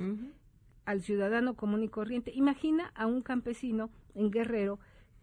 Al 0.85 1.03
ciudadano 1.03 1.55
común 1.55 1.83
y 1.83 1.89
corriente. 1.89 2.33
Imagina 2.35 2.93
a 2.95 3.07
un 3.07 3.23
campesino 3.23 3.91
en 4.15 4.31
Guerrero 4.31 4.79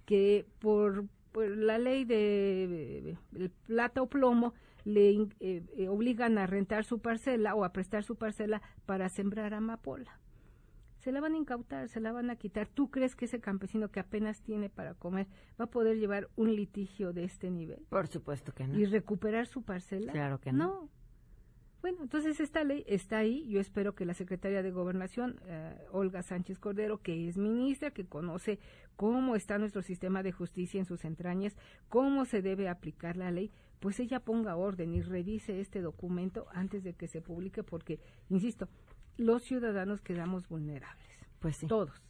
que 0.05 0.45
por, 0.59 1.05
por 1.31 1.47
la 1.47 1.77
ley 1.77 2.03
de, 2.03 3.17
de 3.31 3.49
plata 3.49 4.01
o 4.01 4.07
plomo 4.07 4.53
le 4.85 5.11
eh, 5.39 5.63
eh, 5.77 5.87
obligan 5.87 6.37
a 6.37 6.47
rentar 6.47 6.83
su 6.83 6.99
parcela 6.99 7.55
o 7.55 7.63
a 7.63 7.73
prestar 7.73 8.03
su 8.03 8.15
parcela 8.15 8.61
para 8.85 9.09
sembrar 9.09 9.53
amapola. 9.53 10.19
Se 10.99 11.11
la 11.11 11.19
van 11.19 11.33
a 11.33 11.37
incautar, 11.37 11.89
se 11.89 11.99
la 11.99 12.13
van 12.13 12.29
a 12.29 12.37
quitar. 12.37 12.67
¿Tú 12.67 12.89
crees 12.89 13.15
que 13.15 13.25
ese 13.25 13.41
campesino 13.41 13.89
que 13.89 13.99
apenas 13.99 14.41
tiene 14.41 14.69
para 14.69 14.93
comer 14.93 15.27
va 15.59 15.65
a 15.65 15.69
poder 15.69 15.97
llevar 15.97 16.29
un 16.37 16.55
litigio 16.55 17.11
de 17.11 17.25
este 17.25 17.51
nivel? 17.51 17.85
Por 17.89 18.07
supuesto 18.07 18.53
que 18.53 18.67
no. 18.67 18.79
¿Y 18.79 18.85
recuperar 18.85 19.47
su 19.47 19.63
parcela? 19.63 20.13
Claro 20.13 20.39
que 20.39 20.53
no. 20.53 20.65
No. 20.65 20.89
Bueno, 21.83 21.97
entonces 22.01 22.39
esta 22.39 22.63
ley 22.63 22.85
está 22.87 23.17
ahí. 23.17 23.45
Yo 23.49 23.59
espero 23.59 23.93
que 23.93 24.05
la 24.05 24.13
secretaria 24.13 24.63
de 24.63 24.71
Gobernación, 24.71 25.41
eh, 25.47 25.75
Olga 25.91 26.23
Sánchez 26.23 26.57
Cordero, 26.57 27.01
que 27.01 27.27
es 27.27 27.37
ministra, 27.37 27.91
que 27.91 28.05
conoce 28.05 28.57
cómo 28.95 29.35
está 29.35 29.57
nuestro 29.57 29.81
sistema 29.81 30.23
de 30.23 30.31
justicia 30.31 30.79
en 30.79 30.85
sus 30.85 31.03
entrañas, 31.03 31.57
cómo 31.89 32.23
se 32.23 32.41
debe 32.41 32.69
aplicar 32.69 33.17
la 33.17 33.31
ley, 33.31 33.51
pues 33.81 33.99
ella 33.99 34.21
ponga 34.21 34.55
orden 34.55 34.93
y 34.93 35.01
revise 35.01 35.59
este 35.59 35.81
documento 35.81 36.47
antes 36.53 36.85
de 36.85 36.93
que 36.93 37.09
se 37.09 37.19
publique, 37.19 37.63
porque, 37.63 37.99
insisto, 38.29 38.69
los 39.17 39.43
ciudadanos 39.43 39.99
quedamos 39.99 40.47
vulnerables. 40.47 41.05
Pues 41.39 41.57
sí. 41.57 41.67
Todos. 41.67 42.01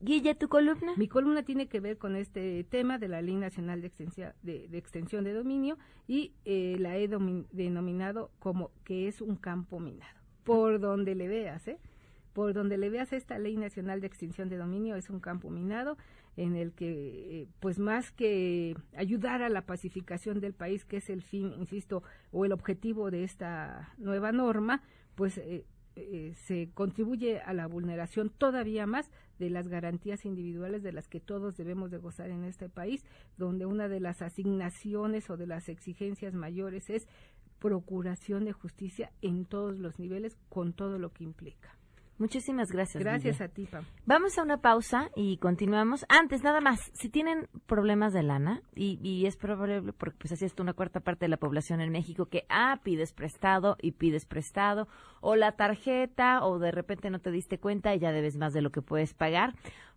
Guille, 0.00 0.34
¿tu 0.34 0.48
columna? 0.48 0.92
Mi 0.96 1.08
columna 1.08 1.42
tiene 1.42 1.68
que 1.68 1.80
ver 1.80 1.96
con 1.98 2.16
este 2.16 2.64
tema 2.64 2.98
de 2.98 3.08
la 3.08 3.22
Ley 3.22 3.36
Nacional 3.36 3.80
de, 3.80 3.86
Extensia- 3.90 4.34
de, 4.42 4.68
Extensión 4.72 5.24
de 5.24 5.32
Dominio 5.32 5.78
y 6.06 6.32
eh, 6.44 6.76
la 6.78 6.96
he 6.98 7.08
denominado 7.08 8.30
como 8.38 8.70
que 8.84 9.08
es 9.08 9.20
un 9.20 9.36
campo 9.36 9.80
minado. 9.80 10.10
Por 10.44 10.80
donde 10.80 11.14
le 11.14 11.28
veas, 11.28 11.66
¿eh? 11.66 11.78
Por 12.32 12.52
donde 12.52 12.76
le 12.76 12.90
veas 12.90 13.12
esta 13.14 13.38
Ley 13.38 13.56
Nacional 13.56 14.00
de 14.02 14.06
Extinción 14.06 14.48
de 14.50 14.58
Dominio 14.58 14.96
es 14.96 15.08
un 15.08 15.20
campo 15.20 15.48
minado 15.50 15.96
en 16.36 16.54
el 16.54 16.72
que, 16.74 17.42
eh, 17.42 17.48
pues 17.60 17.78
más 17.78 18.12
que 18.12 18.76
ayudar 18.94 19.40
a 19.42 19.48
la 19.48 19.64
pacificación 19.64 20.40
del 20.40 20.52
país, 20.52 20.84
que 20.84 20.98
es 20.98 21.08
el 21.08 21.22
fin, 21.22 21.54
insisto, 21.58 22.02
o 22.30 22.44
el 22.44 22.52
objetivo 22.52 23.10
de 23.10 23.24
esta 23.24 23.94
nueva 23.96 24.32
norma, 24.32 24.82
pues 25.14 25.38
eh, 25.38 25.64
eh, 25.96 26.34
se 26.34 26.68
contribuye 26.74 27.40
a 27.40 27.54
la 27.54 27.66
vulneración 27.66 28.28
todavía 28.28 28.86
más 28.86 29.10
de 29.38 29.50
las 29.50 29.68
garantías 29.68 30.24
individuales 30.24 30.82
de 30.82 30.92
las 30.92 31.08
que 31.08 31.20
todos 31.20 31.56
debemos 31.56 31.90
de 31.90 31.98
gozar 31.98 32.30
en 32.30 32.44
este 32.44 32.68
país, 32.68 33.04
donde 33.36 33.66
una 33.66 33.88
de 33.88 34.00
las 34.00 34.22
asignaciones 34.22 35.30
o 35.30 35.36
de 35.36 35.46
las 35.46 35.68
exigencias 35.68 36.34
mayores 36.34 36.90
es 36.90 37.06
procuración 37.58 38.44
de 38.44 38.52
justicia 38.52 39.10
en 39.22 39.44
todos 39.44 39.78
los 39.78 39.98
niveles 39.98 40.36
con 40.48 40.72
todo 40.72 40.98
lo 40.98 41.12
que 41.12 41.24
implica. 41.24 41.76
Muchísimas 42.18 42.72
gracias. 42.72 43.02
Gracias 43.02 43.42
a 43.42 43.48
ti, 43.48 43.66
Pam. 43.66 43.84
Vamos 44.06 44.38
a 44.38 44.42
una 44.42 44.62
pausa 44.62 45.10
y 45.14 45.36
continuamos. 45.36 46.06
Antes, 46.08 46.42
nada 46.42 46.62
más, 46.62 46.90
si 46.94 47.10
tienen 47.10 47.46
problemas 47.66 48.14
de 48.14 48.22
lana, 48.22 48.62
y, 48.74 48.98
y 49.02 49.26
es 49.26 49.36
probable, 49.36 49.92
porque 49.92 50.16
pues 50.18 50.32
así 50.32 50.46
está 50.46 50.62
una 50.62 50.72
cuarta 50.72 51.00
parte 51.00 51.26
de 51.26 51.28
la 51.28 51.36
población 51.36 51.82
en 51.82 51.92
México, 51.92 52.24
que, 52.26 52.46
ah, 52.48 52.80
pides 52.82 53.12
prestado 53.12 53.76
y 53.82 53.92
pides 53.92 54.24
prestado, 54.24 54.88
o 55.20 55.36
la 55.36 55.52
tarjeta, 55.52 56.42
o 56.44 56.58
de 56.58 56.70
repente 56.70 57.10
no 57.10 57.18
te 57.18 57.30
diste 57.30 57.58
cuenta 57.58 57.94
y 57.94 57.98
ya 57.98 58.12
debes 58.12 58.36
más 58.36 58.54
de 58.54 58.62
lo 58.62 58.70
que 58.70 58.80
puedes 58.80 59.12
pagar. 59.12 59.54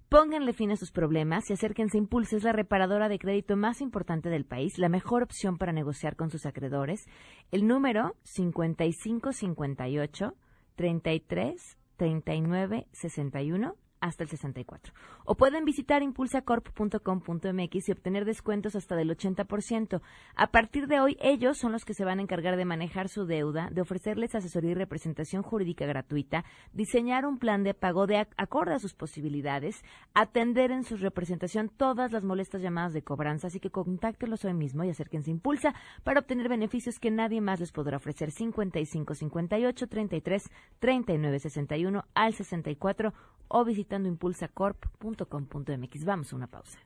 Pónganle 0.09 0.51
fin 0.53 0.71
a 0.71 0.75
sus 0.75 0.91
problemas 0.91 1.49
y 1.49 1.53
acérquense 1.53 1.97
a 1.97 1.99
Impulse, 1.99 2.35
es 2.35 2.43
la 2.43 2.51
reparadora 2.51 3.07
de 3.09 3.19
crédito 3.19 3.55
más 3.55 3.79
importante 3.79 4.29
del 4.29 4.43
país, 4.43 4.79
la 4.79 4.89
mejor 4.89 5.21
opción 5.21 5.59
para 5.59 5.71
negociar 5.71 6.15
con 6.15 6.31
sus 6.31 6.47
acreedores. 6.47 7.05
El 7.51 7.67
número 7.67 8.15
5558 8.23 10.33
33 10.75 11.78
39 11.99 12.85
61 12.93 13.75
hasta 14.01 14.23
el 14.23 14.29
64. 14.29 14.93
O 15.25 15.35
pueden 15.35 15.65
visitar 15.65 16.01
impulsacorp.com.mx 16.03 17.89
y 17.89 17.91
obtener 17.91 18.25
descuentos 18.25 18.75
hasta 18.75 18.95
del 18.95 19.09
80%. 19.15 20.01
A 20.35 20.47
partir 20.47 20.87
de 20.87 20.99
hoy, 20.99 21.17
ellos 21.21 21.57
son 21.57 21.71
los 21.71 21.85
que 21.85 21.93
se 21.93 22.05
van 22.05 22.19
a 22.19 22.21
encargar 22.21 22.57
de 22.57 22.65
manejar 22.65 23.09
su 23.09 23.25
deuda, 23.25 23.69
de 23.71 23.81
ofrecerles 23.81 24.35
asesoría 24.35 24.71
y 24.71 24.75
representación 24.75 25.43
jurídica 25.43 25.85
gratuita, 25.85 26.45
diseñar 26.73 27.25
un 27.25 27.39
plan 27.39 27.63
de 27.63 27.73
pago 27.73 28.07
de 28.07 28.17
ac- 28.17 28.33
acorde 28.37 28.73
a 28.73 28.79
sus 28.79 28.93
posibilidades, 28.93 29.83
atender 30.13 30.71
en 30.71 30.83
su 30.83 30.97
representación 30.97 31.69
todas 31.69 32.11
las 32.11 32.23
molestas 32.23 32.61
llamadas 32.61 32.93
de 32.93 33.01
cobranza, 33.01 33.47
así 33.47 33.59
que 33.59 33.69
contáctelos 33.69 34.45
hoy 34.45 34.53
mismo 34.53 34.83
y 34.83 34.89
acérquense 34.89 35.29
a 35.31 35.33
Impulsa 35.33 35.73
para 36.03 36.19
obtener 36.21 36.49
beneficios 36.49 36.99
que 36.99 37.11
nadie 37.11 37.41
más 37.41 37.59
les 37.59 37.71
podrá 37.71 37.97
ofrecer. 37.97 38.31
55 38.31 39.13
58 39.15 39.87
33 39.87 40.49
39 40.79 41.39
61 41.39 42.05
al 42.13 42.33
64 42.33 43.13
o 43.47 43.65
visitando 43.89 44.07
impulsacorp.com.mx. 44.07 46.05
Vamos 46.05 46.31
a 46.31 46.35
una 46.35 46.47
pausa. 46.47 46.77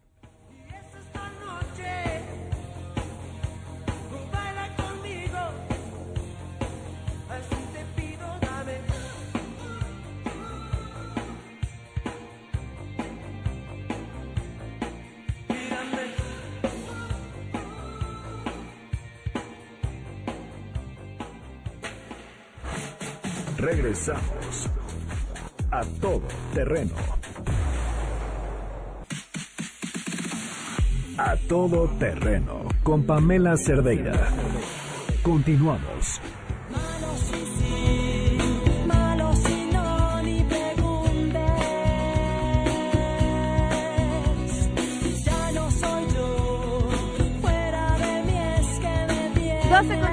Regresamos 23.57 24.69
a 25.73 25.81
todo 25.99 26.21
terreno. 26.53 26.93
A 31.17 31.35
todo 31.47 31.87
terreno 31.97 32.65
con 32.83 33.03
Pamela 33.03 33.57
Cerdeira. 33.57 34.13
Continuamos. 35.23 36.21
malo 36.69 37.09
si 37.17 37.41
sí, 37.57 38.37
malo 38.85 39.33
si 39.33 39.65
no, 39.73 40.21
ni 40.21 40.43
preguntes. 40.43 41.41
Ya 45.25 45.51
no 45.53 45.71
soy 45.71 46.03
yo, 46.13 46.89
fuera 47.41 47.97
de 47.97 48.23
mí 48.27 48.37
es 48.59 48.79
que 48.79 48.95
me 49.07 49.29
tienes. 49.39 49.69
12 49.71 49.99
con 49.99 50.12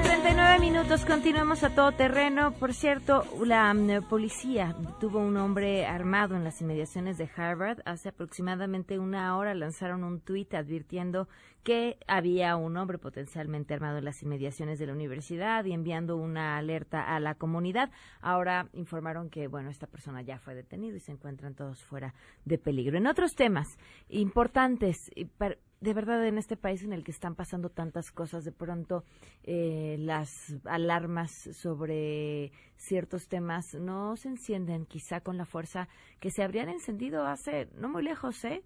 minutos, 0.91 1.09
continuamos 1.09 1.63
a 1.63 1.73
todo 1.73 1.93
terreno. 1.93 2.51
Por 2.51 2.73
cierto, 2.73 3.23
la 3.45 3.73
mm, 3.73 4.09
policía 4.09 4.75
tuvo 4.99 5.19
un 5.19 5.37
hombre 5.37 5.85
armado 5.85 6.35
en 6.35 6.43
las 6.43 6.59
inmediaciones 6.59 7.17
de 7.17 7.29
Harvard. 7.33 7.79
Hace 7.85 8.09
aproximadamente 8.09 8.99
una 8.99 9.37
hora 9.37 9.53
lanzaron 9.53 10.03
un 10.03 10.19
tuit 10.19 10.53
advirtiendo 10.53 11.29
que 11.63 11.97
había 12.07 12.57
un 12.57 12.75
hombre 12.75 12.97
potencialmente 12.97 13.73
armado 13.73 13.99
en 13.99 14.05
las 14.05 14.21
inmediaciones 14.21 14.79
de 14.79 14.87
la 14.87 14.93
universidad 14.93 15.63
y 15.63 15.71
enviando 15.71 16.17
una 16.17 16.57
alerta 16.57 17.15
a 17.15 17.21
la 17.21 17.35
comunidad. 17.35 17.89
Ahora 18.19 18.67
informaron 18.73 19.29
que, 19.29 19.47
bueno, 19.47 19.69
esta 19.69 19.87
persona 19.87 20.21
ya 20.23 20.39
fue 20.39 20.55
detenido 20.55 20.97
y 20.97 20.99
se 20.99 21.13
encuentran 21.13 21.55
todos 21.55 21.81
fuera 21.85 22.13
de 22.43 22.57
peligro. 22.57 22.97
En 22.97 23.07
otros 23.07 23.31
temas 23.35 23.77
importantes, 24.09 25.09
y 25.15 25.23
par- 25.23 25.57
de 25.81 25.93
verdad 25.95 26.25
en 26.25 26.37
este 26.37 26.55
país 26.55 26.83
en 26.83 26.93
el 26.93 27.03
que 27.03 27.11
están 27.11 27.35
pasando 27.35 27.69
tantas 27.69 28.11
cosas, 28.11 28.45
de 28.45 28.51
pronto 28.51 29.03
eh, 29.43 29.97
las 29.99 30.55
alarmas 30.65 31.31
sobre 31.31 32.51
ciertos 32.77 33.27
temas 33.27 33.73
no 33.73 34.15
se 34.15 34.29
encienden 34.29 34.85
quizá 34.85 35.21
con 35.21 35.37
la 35.37 35.45
fuerza 35.45 35.89
que 36.19 36.29
se 36.29 36.43
habrían 36.43 36.69
encendido 36.69 37.25
hace 37.25 37.67
no 37.75 37.89
muy 37.89 38.03
lejos, 38.03 38.45
¿eh? 38.45 38.63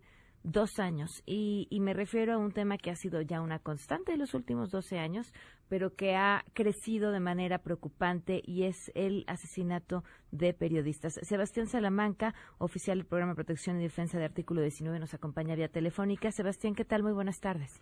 Dos 0.48 0.78
años. 0.78 1.24
Y, 1.26 1.66
y 1.72 1.80
me 1.80 1.94
refiero 1.94 2.34
a 2.34 2.38
un 2.38 2.52
tema 2.52 2.78
que 2.78 2.92
ha 2.92 2.96
sido 2.96 3.20
ya 3.22 3.42
una 3.42 3.58
constante 3.58 4.14
en 4.14 4.20
los 4.20 4.36
últimos 4.36 4.70
12 4.70 5.00
años, 5.00 5.34
pero 5.70 5.96
que 5.96 6.16
ha 6.16 6.46
crecido 6.54 7.12
de 7.12 7.20
manera 7.20 7.58
preocupante 7.58 8.44
y 8.46 8.66
es 8.66 8.92
el 8.94 9.24
asesinato 9.26 10.04
de 10.32 10.54
periodistas. 10.54 11.20
Sebastián 11.24 11.66
Salamanca, 11.66 12.36
oficial 12.60 13.00
del 13.00 13.08
Programa 13.08 13.32
de 13.32 13.38
Protección 13.38 13.80
y 13.80 13.84
Defensa 13.84 14.20
de 14.20 14.26
Artículo 14.26 14.62
19, 14.62 15.00
nos 15.00 15.16
acompaña 15.16 15.56
vía 15.56 15.68
telefónica. 15.68 16.32
Sebastián, 16.32 16.76
¿qué 16.76 16.86
tal? 16.86 17.02
Muy 17.02 17.14
buenas 17.14 17.40
tardes. 17.40 17.82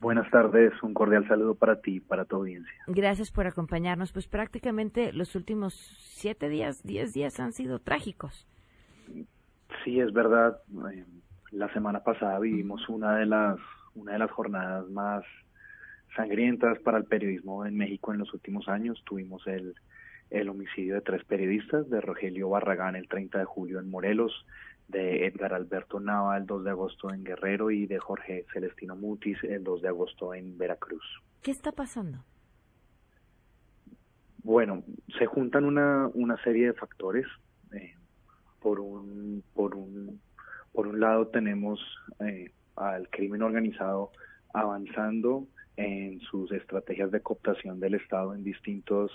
Buenas 0.00 0.28
tardes, 0.32 0.72
un 0.82 0.94
cordial 0.94 1.28
saludo 1.28 1.54
para 1.54 1.80
ti 1.80 1.98
y 1.98 2.00
para 2.00 2.24
tu 2.24 2.34
audiencia. 2.34 2.74
Gracias 2.88 3.30
por 3.30 3.46
acompañarnos. 3.46 4.12
Pues 4.12 4.26
prácticamente 4.26 5.12
los 5.12 5.36
últimos 5.36 5.74
siete 5.74 6.48
días, 6.48 6.82
diez 6.82 7.12
días 7.12 7.38
han 7.38 7.52
sido 7.52 7.78
trágicos. 7.78 8.48
Sí, 9.84 10.00
es 10.00 10.12
verdad. 10.12 10.58
La 11.54 11.72
semana 11.72 12.00
pasada 12.00 12.38
vivimos 12.40 12.88
una 12.88 13.16
de 13.16 13.26
las 13.26 13.58
una 13.94 14.12
de 14.12 14.18
las 14.18 14.30
jornadas 14.30 14.88
más 14.90 15.24
sangrientas 16.16 16.80
para 16.80 16.98
el 16.98 17.04
periodismo 17.04 17.64
en 17.64 17.76
México 17.76 18.12
en 18.12 18.18
los 18.18 18.34
últimos 18.34 18.68
años. 18.68 19.02
Tuvimos 19.04 19.46
el 19.46 19.74
el 20.30 20.48
homicidio 20.48 20.94
de 20.94 21.00
tres 21.00 21.24
periodistas, 21.24 21.88
de 21.90 22.00
Rogelio 22.00 22.48
Barragán 22.48 22.96
el 22.96 23.08
30 23.08 23.38
de 23.38 23.44
julio 23.44 23.78
en 23.78 23.88
Morelos, 23.88 24.32
de 24.88 25.26
Edgar 25.26 25.54
Alberto 25.54 26.00
Nava 26.00 26.36
el 26.36 26.46
2 26.46 26.64
de 26.64 26.70
agosto 26.70 27.12
en 27.12 27.22
Guerrero 27.22 27.70
y 27.70 27.86
de 27.86 27.98
Jorge 27.98 28.44
Celestino 28.52 28.96
Mutis 28.96 29.38
el 29.44 29.62
2 29.62 29.82
de 29.82 29.88
agosto 29.88 30.34
en 30.34 30.58
Veracruz. 30.58 31.04
¿Qué 31.42 31.52
está 31.52 31.70
pasando? 31.70 32.24
Bueno, 34.42 34.82
se 35.18 35.26
juntan 35.26 35.64
una, 35.64 36.08
una 36.14 36.36
serie 36.42 36.66
de 36.66 36.72
factores. 36.74 37.26
eh, 37.72 37.94
por 38.60 38.80
un, 38.80 39.44
por 39.54 39.74
un, 39.74 40.20
por 40.74 40.86
un 40.86 41.00
lado 41.00 41.28
tenemos 41.28 41.80
eh, 42.20 42.50
al 42.76 43.08
crimen 43.08 43.42
organizado 43.42 44.10
avanzando 44.52 45.46
en 45.76 46.20
sus 46.20 46.52
estrategias 46.52 47.10
de 47.10 47.20
cooptación 47.20 47.80
del 47.80 47.94
Estado 47.94 48.34
en 48.34 48.44
distintas 48.44 49.10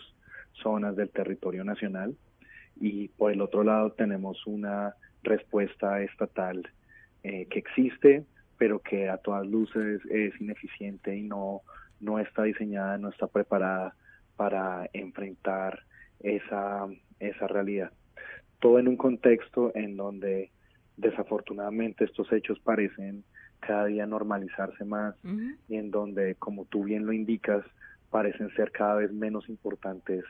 zonas 0.54 0.96
del 0.96 1.10
territorio 1.10 1.64
nacional 1.64 2.16
y 2.80 3.10
por 3.10 3.32
el 3.32 3.42
otro 3.42 3.64
lado 3.64 3.92
tenemos 3.92 4.48
una 4.48 4.96
respuesta 5.22 6.02
estatal 6.02 6.68
eh, 7.24 7.46
que 7.50 7.60
existe 7.60 8.26
pero 8.58 8.80
que 8.80 9.10
a 9.10 9.18
todas 9.18 9.46
luces 9.46 10.02
es 10.10 10.40
ineficiente 10.42 11.16
y 11.16 11.24
no 11.24 11.62
no 12.00 12.20
está 12.20 12.44
diseñada, 12.44 12.98
no 12.98 13.10
está 13.10 13.28
preparada 13.28 13.94
para 14.36 14.90
enfrentar 14.94 15.84
esa, 16.22 16.88
esa 17.20 17.48
realidad. 17.48 17.92
Todo 18.60 18.80
en 18.80 18.88
un 18.88 18.98
contexto 18.98 19.72
en 19.76 19.98
donde 19.98 20.52
desafortunadamente 21.00 22.04
estos 22.04 22.32
hechos 22.32 22.60
parecen 22.60 23.24
cada 23.60 23.86
día 23.86 24.06
normalizarse 24.06 24.86
más 24.86 25.16
y 25.68 25.76
en 25.76 25.92
donde, 25.92 26.36
como 26.36 26.66
tú 26.66 26.84
bien 26.84 27.06
lo 27.06 27.14
indicas, 27.14 27.66
parecen 28.10 28.50
ser 28.56 28.72
cada 28.72 28.96
vez 28.96 29.12
menos 29.12 29.48
importantes 29.50 30.24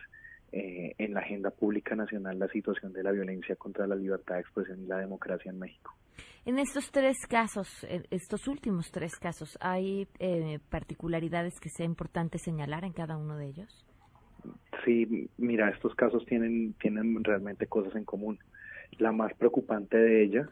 eh, 0.51 0.95
en 0.97 1.13
la 1.13 1.21
agenda 1.21 1.51
pública 1.51 1.95
nacional 1.95 2.39
la 2.39 2.47
situación 2.47 2.91
de 2.93 3.03
la 3.03 3.11
violencia 3.11 3.55
contra 3.55 3.85
la 3.87 3.95
libertad 3.95 4.35
de 4.35 4.41
expresión 4.41 4.81
y 4.81 4.87
la 4.87 4.97
democracia 4.97 5.51
en 5.51 5.59
México. 5.59 5.95
En 6.45 6.57
estos 6.57 6.91
tres 6.91 7.17
casos, 7.27 7.85
estos 8.09 8.47
últimos 8.47 8.91
tres 8.91 9.15
casos, 9.17 9.57
¿hay 9.61 10.07
eh, 10.19 10.59
particularidades 10.69 11.59
que 11.59 11.69
sea 11.69 11.85
importante 11.85 12.39
señalar 12.39 12.85
en 12.85 12.93
cada 12.93 13.17
uno 13.17 13.37
de 13.37 13.47
ellos? 13.47 13.85
Sí, 14.85 15.29
mira, 15.37 15.69
estos 15.69 15.93
casos 15.95 16.25
tienen, 16.25 16.73
tienen 16.73 17.23
realmente 17.23 17.67
cosas 17.67 17.95
en 17.95 18.05
común. 18.05 18.39
La 18.97 19.11
más 19.11 19.33
preocupante 19.35 19.97
de 19.97 20.23
ellas 20.23 20.49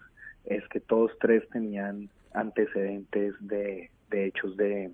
es 0.48 0.68
que 0.70 0.80
todos 0.80 1.12
tres 1.20 1.48
tenían 1.50 2.10
antecedentes 2.34 3.36
de, 3.40 3.92
de 4.10 4.26
hechos 4.26 4.56
de, 4.58 4.92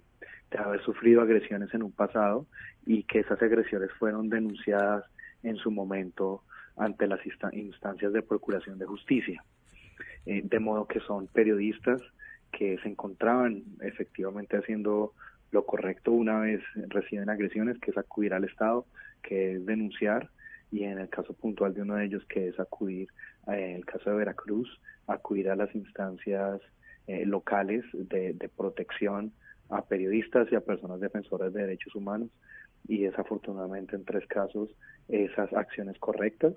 haber 0.58 0.84
sufrido 0.84 1.22
agresiones 1.22 1.74
en 1.74 1.82
un 1.82 1.92
pasado 1.92 2.46
y 2.86 3.04
que 3.04 3.22
esas 3.22 3.42
agresiones 3.42 3.90
fueron 3.98 4.30
denunciadas 4.30 5.04
en 5.42 5.56
su 5.56 5.72
momento 5.72 6.44
ante 6.78 7.08
las 7.08 7.20
instancias 7.54 8.14
de 8.14 8.22
procuración 8.22 8.78
de 8.78 8.86
justicia. 8.86 9.44
Eh, 10.28 10.42
de 10.44 10.60
modo 10.60 10.88
que 10.88 11.00
son 11.00 11.26
periodistas 11.26 12.02
que 12.52 12.78
se 12.84 12.90
encontraban 12.90 13.64
efectivamente 13.82 14.58
haciendo 14.58 15.14
lo 15.52 15.66
correcto 15.66 16.12
una 16.12 16.40
vez 16.40 16.62
reciben 16.88 17.30
agresiones, 17.30 17.80
que 17.80 17.92
es 17.92 17.98
acudir 17.98 18.34
al 18.34 18.44
Estado, 18.44 18.86
que 19.24 19.54
es 19.54 19.66
denunciar, 19.66 20.30
y 20.72 20.84
en 20.84 20.98
el 20.98 21.10
caso 21.10 21.34
puntual 21.34 21.74
de 21.74 21.84
uno 21.84 21.96
de 21.96 22.06
ellos, 22.06 22.26
que 22.26 22.48
es 22.48 22.60
acudir, 22.60 23.08
en 23.48 23.76
el 23.76 23.86
caso 23.86 24.10
de 24.10 24.16
Veracruz, 24.18 24.70
acudir 25.08 25.50
a 25.50 25.56
las 25.56 25.74
instancias 25.76 26.62
eh, 27.08 27.26
locales 27.26 27.84
de, 27.94 28.34
de 28.34 28.50
protección 28.50 29.34
a 29.70 29.84
periodistas 29.84 30.48
y 30.52 30.56
a 30.56 30.62
personas 30.62 31.00
defensoras 31.00 31.54
de 31.54 31.62
derechos 31.62 31.96
humanos, 31.96 32.30
y 32.88 33.04
desafortunadamente 33.04 33.96
en 33.96 34.06
tres 34.06 34.28
casos 34.28 34.70
esas 35.08 35.52
acciones 35.54 35.98
correctas 36.00 36.54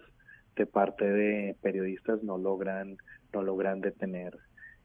de 0.57 0.67
parte 0.67 1.05
de 1.05 1.57
periodistas 1.63 2.23
no 2.23 2.39
logran 2.39 2.97
no 3.33 3.43
logran 3.43 3.81
detener 3.81 4.37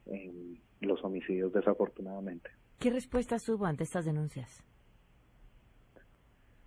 eh, 0.06 0.60
los 0.80 1.02
homicidios 1.04 1.52
desafortunadamente. 1.52 2.50
¿Qué 2.78 2.90
respuestas 2.90 3.48
hubo 3.48 3.66
ante 3.66 3.84
estas 3.84 4.04
denuncias? 4.04 4.62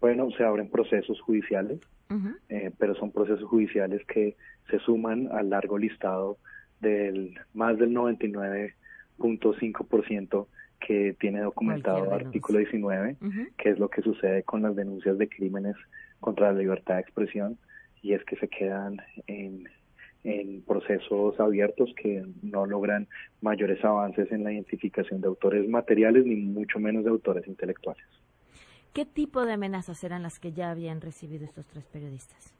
Bueno, 0.05 0.29
se 0.37 0.43
abren 0.43 0.69
procesos 0.69 1.19
judiciales, 1.21 1.79
eh, 2.49 2.69
pero 2.77 2.93
son 2.93 3.11
procesos 3.11 3.49
judiciales 3.49 4.05
que 4.05 4.35
se 4.69 4.77
suman 4.77 5.29
al 5.31 5.49
largo 5.49 5.79
listado 5.79 6.37
del 6.79 7.39
más 7.55 7.79
del 7.79 7.89
99.5% 7.89 10.45
que 10.79 11.15
tiene 11.19 11.41
documentado 11.41 12.13
artículo 12.13 12.59
19, 12.59 13.17
que 13.57 13.69
es 13.71 13.79
lo 13.79 13.89
que 13.89 14.03
sucede 14.03 14.43
con 14.43 14.61
las 14.61 14.75
denuncias 14.75 15.17
de 15.17 15.27
crímenes 15.27 15.75
contra 16.19 16.51
la 16.51 16.59
libertad 16.59 16.97
de 16.97 17.01
expresión, 17.01 17.57
y 18.03 18.13
es 18.13 18.23
que 18.25 18.35
se 18.35 18.47
quedan 18.47 19.01
en 19.25 19.67
en 20.23 20.61
procesos 20.61 21.39
abiertos 21.39 21.91
que 21.95 22.23
no 22.43 22.67
logran 22.67 23.07
mayores 23.41 23.83
avances 23.83 24.31
en 24.31 24.43
la 24.43 24.53
identificación 24.53 25.21
de 25.21 25.27
autores 25.27 25.67
materiales 25.67 26.27
ni 26.27 26.35
mucho 26.35 26.79
menos 26.79 27.03
de 27.03 27.09
autores 27.11 27.47
intelectuales. 27.47 28.05
¿Qué 28.95 29.05
tipo 29.05 29.45
de 29.45 29.51
amenazas 29.51 30.01
eran 30.05 30.23
las 30.23 30.39
que 30.39 30.53
ya 30.53 30.71
habían 30.71 31.01
recibido 31.01 31.43
estos 31.43 31.67
tres 31.67 31.83
periodistas? 31.83 32.53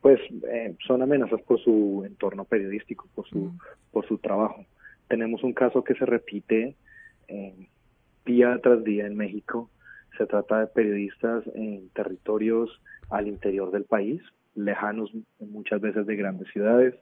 Pues 0.00 0.18
eh, 0.48 0.74
son 0.86 1.02
amenazas 1.02 1.42
por 1.42 1.60
su 1.60 2.02
entorno 2.06 2.46
periodístico, 2.46 3.06
por 3.14 3.28
su, 3.28 3.52
por 3.92 4.08
su 4.08 4.16
trabajo. 4.16 4.64
Tenemos 5.06 5.42
un 5.42 5.52
caso 5.52 5.84
que 5.84 5.92
se 5.92 6.06
repite 6.06 6.76
eh, 7.28 7.68
día 8.24 8.58
tras 8.62 8.84
día 8.84 9.06
en 9.06 9.18
México. 9.18 9.68
Se 10.16 10.24
trata 10.24 10.60
de 10.60 10.66
periodistas 10.68 11.44
en 11.54 11.90
territorios 11.90 12.80
al 13.10 13.28
interior 13.28 13.70
del 13.70 13.84
país, 13.84 14.22
lejanos 14.54 15.12
muchas 15.40 15.82
veces 15.82 16.06
de 16.06 16.16
grandes 16.16 16.48
ciudades, 16.54 16.94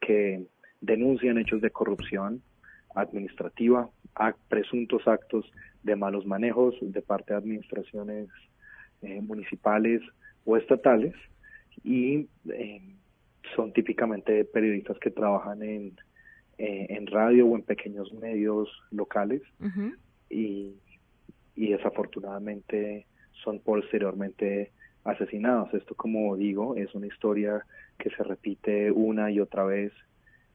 que 0.00 0.46
denuncian 0.80 1.36
hechos 1.36 1.60
de 1.60 1.70
corrupción 1.70 2.40
administrativa, 2.94 3.90
presuntos 4.48 5.06
actos 5.06 5.50
de 5.82 5.96
malos 5.96 6.26
manejos 6.26 6.74
de 6.80 7.02
parte 7.02 7.32
de 7.32 7.38
administraciones 7.38 8.28
eh, 9.02 9.20
municipales 9.20 10.00
o 10.44 10.56
estatales 10.56 11.14
y 11.82 12.28
eh, 12.50 12.94
son 13.54 13.72
típicamente 13.72 14.44
periodistas 14.44 14.98
que 14.98 15.10
trabajan 15.10 15.62
en, 15.62 15.96
eh, 16.58 16.86
en 16.88 17.06
radio 17.06 17.46
o 17.46 17.56
en 17.56 17.62
pequeños 17.62 18.12
medios 18.14 18.68
locales 18.90 19.42
y, 20.30 20.74
y 21.54 21.68
desafortunadamente 21.68 23.06
son 23.42 23.60
posteriormente 23.60 24.72
asesinados. 25.04 25.72
Esto, 25.74 25.94
como 25.94 26.36
digo, 26.36 26.76
es 26.76 26.94
una 26.94 27.06
historia 27.06 27.64
que 27.98 28.10
se 28.10 28.22
repite 28.22 28.90
una 28.90 29.30
y 29.30 29.40
otra 29.40 29.64
vez 29.64 29.92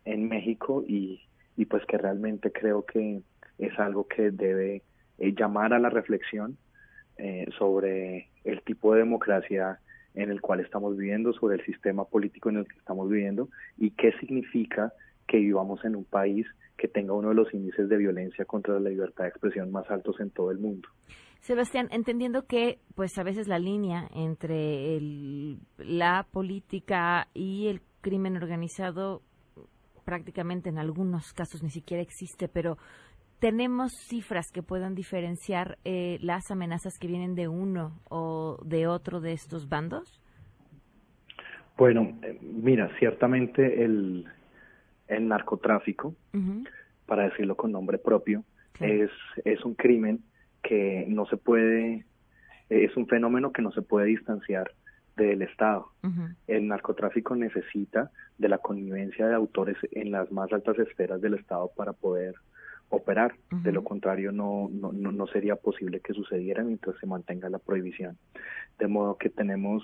en 0.05 0.27
México 0.27 0.83
y, 0.87 1.21
y 1.55 1.65
pues 1.65 1.85
que 1.85 1.97
realmente 1.97 2.51
creo 2.51 2.85
que 2.85 3.21
es 3.59 3.77
algo 3.77 4.07
que 4.07 4.31
debe 4.31 4.83
eh, 5.17 5.33
llamar 5.37 5.73
a 5.73 5.79
la 5.79 5.89
reflexión 5.89 6.57
eh, 7.17 7.45
sobre 7.57 8.29
el 8.43 8.61
tipo 8.63 8.93
de 8.93 8.99
democracia 8.99 9.79
en 10.15 10.31
el 10.31 10.41
cual 10.41 10.61
estamos 10.61 10.97
viviendo, 10.97 11.33
sobre 11.33 11.57
el 11.57 11.65
sistema 11.65 12.05
político 12.05 12.49
en 12.49 12.57
el 12.57 12.67
que 12.67 12.77
estamos 12.77 13.09
viviendo 13.09 13.49
y 13.77 13.91
qué 13.91 14.13
significa 14.19 14.93
que 15.27 15.37
vivamos 15.37 15.83
en 15.85 15.95
un 15.95 16.05
país 16.05 16.47
que 16.77 16.87
tenga 16.87 17.13
uno 17.13 17.29
de 17.29 17.35
los 17.35 17.53
índices 17.53 17.89
de 17.89 17.97
violencia 17.97 18.45
contra 18.45 18.79
la 18.79 18.89
libertad 18.89 19.25
de 19.25 19.29
expresión 19.29 19.71
más 19.71 19.89
altos 19.91 20.19
en 20.19 20.31
todo 20.31 20.49
el 20.49 20.57
mundo. 20.57 20.89
Sebastián, 21.41 21.87
entendiendo 21.91 22.45
que 22.45 22.79
pues 22.95 23.17
a 23.17 23.23
veces 23.23 23.47
la 23.47 23.59
línea 23.59 24.07
entre 24.13 24.95
el, 24.97 25.59
la 25.77 26.25
política 26.31 27.27
y 27.33 27.67
el 27.67 27.81
crimen 28.01 28.37
organizado 28.37 29.21
prácticamente 30.05 30.69
en 30.69 30.79
algunos 30.79 31.33
casos 31.33 31.61
ni 31.61 31.69
siquiera 31.69 32.01
existe, 32.01 32.47
pero 32.47 32.77
tenemos 33.39 33.93
cifras 33.93 34.51
que 34.51 34.61
puedan 34.61 34.95
diferenciar 34.95 35.77
eh, 35.85 36.17
las 36.21 36.51
amenazas 36.51 36.97
que 36.99 37.07
vienen 37.07 37.35
de 37.35 37.47
uno 37.47 37.99
o 38.09 38.59
de 38.63 38.87
otro 38.87 39.21
de 39.21 39.33
estos 39.33 39.69
bandos. 39.69 40.21
Bueno, 41.77 42.17
eh, 42.21 42.37
mira, 42.41 42.89
ciertamente 42.99 43.83
el, 43.83 44.25
el 45.07 45.27
narcotráfico, 45.27 46.13
para 47.05 47.23
decirlo 47.23 47.55
con 47.55 47.71
nombre 47.71 47.97
propio, 47.97 48.43
es, 48.79 49.09
es 49.45 49.63
un 49.63 49.75
crimen 49.75 50.19
que 50.61 51.05
no 51.07 51.25
se 51.25 51.37
puede, 51.37 52.05
es 52.69 52.95
un 52.97 53.07
fenómeno 53.07 53.51
que 53.53 53.61
no 53.61 53.71
se 53.71 53.81
puede 53.81 54.07
distanciar 54.07 54.71
del 55.15 55.41
Estado. 55.41 55.87
El 56.47 56.67
narcotráfico 56.67 57.35
necesita 57.35 58.11
de 58.37 58.49
la 58.49 58.57
connivencia 58.57 59.27
de 59.27 59.35
autores 59.35 59.77
en 59.91 60.11
las 60.11 60.31
más 60.31 60.51
altas 60.51 60.77
esferas 60.79 61.21
del 61.21 61.33
Estado 61.35 61.71
para 61.75 61.93
poder 61.93 62.35
operar. 62.89 63.35
De 63.63 63.71
lo 63.71 63.83
contrario, 63.83 64.31
no, 64.31 64.69
no, 64.71 64.91
no 64.91 65.27
sería 65.27 65.55
posible 65.55 65.99
que 65.99 66.13
sucediera 66.13 66.63
mientras 66.63 66.97
se 66.99 67.07
mantenga 67.07 67.49
la 67.49 67.59
prohibición. 67.59 68.17
De 68.77 68.87
modo 68.87 69.17
que 69.17 69.29
tenemos, 69.29 69.83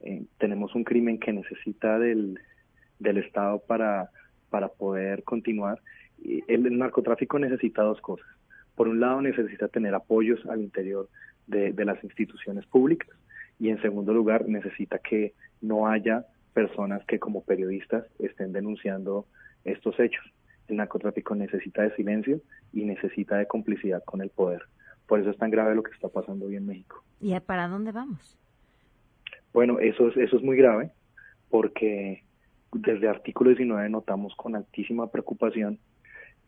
eh, 0.00 0.24
tenemos 0.38 0.74
un 0.74 0.84
crimen 0.84 1.18
que 1.18 1.32
necesita 1.32 1.98
del, 1.98 2.38
del 2.98 3.18
Estado 3.18 3.60
para, 3.66 4.10
para 4.50 4.68
poder 4.68 5.22
continuar. 5.24 5.80
el 6.22 6.78
narcotráfico 6.78 7.38
necesita 7.38 7.82
dos 7.82 8.00
cosas 8.00 8.26
por 8.74 8.88
un 8.88 9.00
lado 9.00 9.20
necesita 9.22 9.68
tener 9.68 9.94
apoyos 9.94 10.44
al 10.46 10.60
interior 10.60 11.08
de, 11.46 11.72
las 11.84 12.02
instituciones 12.02 12.66
públicas 12.66 13.10
y 13.58 13.68
en 13.68 13.80
segundo 13.82 14.12
lugar 14.12 14.48
necesita 14.48 14.98
que 14.98 15.34
no 15.60 15.86
haya 15.86 16.24
personas 16.52 17.04
que 17.06 17.18
como 17.18 17.44
periodistas 17.44 18.04
estén 18.18 18.52
denunciando 18.52 19.26
estos 19.64 19.98
hechos. 20.00 20.24
El 20.68 20.76
narcotráfico 20.76 21.34
necesita 21.34 21.82
de 21.82 21.94
silencio 21.94 22.40
y 22.72 22.84
necesita 22.84 23.36
de 23.36 23.46
complicidad 23.46 24.02
con 24.04 24.22
el 24.22 24.30
poder. 24.30 24.62
Por 25.06 25.20
eso 25.20 25.30
es 25.30 25.36
tan 25.36 25.50
grave 25.50 25.74
lo 25.74 25.82
que 25.82 25.92
está 25.92 26.08
pasando 26.08 26.46
hoy 26.46 26.56
en 26.56 26.66
México. 26.66 27.04
¿Y 27.20 27.38
para 27.40 27.68
dónde 27.68 27.92
vamos? 27.92 28.38
Bueno, 29.52 29.78
eso 29.78 30.08
es, 30.08 30.16
eso 30.16 30.36
es 30.36 30.42
muy 30.42 30.56
grave 30.56 30.90
porque 31.50 32.24
desde 32.72 33.08
artículo 33.08 33.50
19 33.50 33.88
notamos 33.88 34.34
con 34.34 34.56
altísima 34.56 35.10
preocupación 35.10 35.78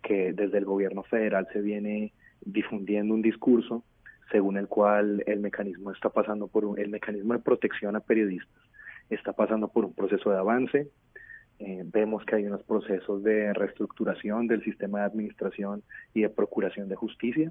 que 0.03 0.33
desde 0.33 0.59
el 0.59 0.65
gobierno 0.65 1.03
federal 1.05 1.47
se 1.53 1.61
viene 1.61 2.13
difundiendo 2.41 3.15
un 3.15 3.23
discurso 3.23 3.85
según 4.33 4.57
el 4.57 4.67
cual 4.67 5.23
el 5.27 5.41
mecanismo 5.41 5.93
está 5.93 6.09
pasando 6.09 6.49
por 6.49 6.65
un, 6.65 6.79
el 6.79 6.89
mecanismo 6.89 7.35
de 7.35 7.39
protección 7.39 7.95
a 7.95 8.01
periodistas 8.01 8.67
está 9.11 9.33
pasando 9.33 9.69
por 9.69 9.85
un 9.85 9.95
proceso 9.95 10.31
de 10.31 10.39
avance. 10.39 10.91
Eh, 11.59 11.85
vemos 11.87 12.25
que 12.27 12.37
hay 12.37 12.47
unos 12.47 12.63
procesos 12.65 13.23
de 13.23 13.53
reestructuración 13.55 14.47
del 14.47 14.63
sistema 14.63 14.99
de 15.01 15.05
administración 15.07 15.83
y 16.13 16.21
de 16.23 16.29
procuración 16.29 16.89
de 16.89 16.97
justicia 16.97 17.51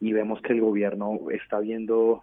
y 0.00 0.12
vemos 0.12 0.40
que 0.42 0.52
el 0.52 0.60
gobierno 0.60 1.18
está 1.30 1.60
viendo 1.60 2.22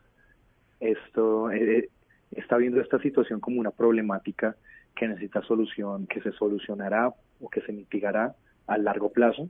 esto 0.79 1.49
eh, 1.51 1.89
está 2.31 2.57
viendo 2.57 2.81
esta 2.81 2.99
situación 2.99 3.39
como 3.39 3.59
una 3.59 3.71
problemática 3.71 4.55
que 4.95 5.07
necesita 5.07 5.41
solución, 5.43 6.07
que 6.07 6.21
se 6.21 6.31
solucionará 6.33 7.13
o 7.39 7.49
que 7.49 7.61
se 7.61 7.71
mitigará 7.71 8.35
a 8.67 8.77
largo 8.77 9.11
plazo. 9.11 9.49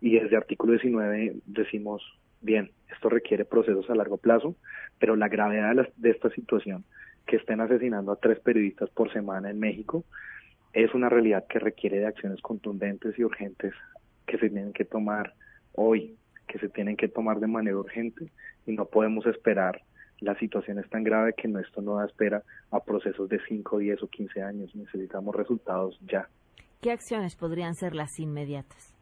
Y 0.00 0.18
desde 0.18 0.36
artículo 0.36 0.72
19 0.74 1.36
decimos, 1.46 2.02
bien, 2.40 2.70
esto 2.92 3.08
requiere 3.08 3.44
procesos 3.44 3.88
a 3.90 3.94
largo 3.94 4.16
plazo, 4.16 4.54
pero 4.98 5.16
la 5.16 5.28
gravedad 5.28 5.70
de, 5.70 5.74
la- 5.76 5.88
de 5.96 6.10
esta 6.10 6.30
situación, 6.30 6.84
que 7.26 7.36
estén 7.36 7.60
asesinando 7.60 8.12
a 8.12 8.16
tres 8.16 8.38
periodistas 8.40 8.90
por 8.90 9.12
semana 9.12 9.50
en 9.50 9.58
México, 9.58 10.04
es 10.72 10.94
una 10.94 11.08
realidad 11.08 11.46
que 11.48 11.58
requiere 11.58 11.98
de 11.98 12.06
acciones 12.06 12.40
contundentes 12.40 13.18
y 13.18 13.24
urgentes 13.24 13.74
que 14.26 14.38
se 14.38 14.48
tienen 14.48 14.72
que 14.72 14.84
tomar 14.84 15.34
hoy, 15.74 16.16
que 16.46 16.58
se 16.58 16.68
tienen 16.68 16.96
que 16.96 17.08
tomar 17.08 17.40
de 17.40 17.46
manera 17.46 17.76
urgente 17.76 18.30
y 18.66 18.72
no 18.72 18.84
podemos 18.86 19.26
esperar. 19.26 19.82
La 20.20 20.38
situación 20.38 20.78
es 20.78 20.88
tan 20.90 21.02
grave 21.02 21.32
que 21.32 21.48
esto 21.48 21.80
no 21.80 21.96
da 21.96 22.06
espera 22.06 22.42
a 22.70 22.80
procesos 22.80 23.28
de 23.28 23.40
5, 23.48 23.78
10 23.78 24.02
o 24.02 24.08
15 24.08 24.42
años. 24.42 24.74
Necesitamos 24.76 25.34
resultados 25.34 25.98
ya. 26.06 26.28
¿Qué 26.82 26.92
acciones 26.92 27.36
podrían 27.36 27.74
ser 27.74 27.94
las 27.94 28.18
inmediatas? 28.20 28.94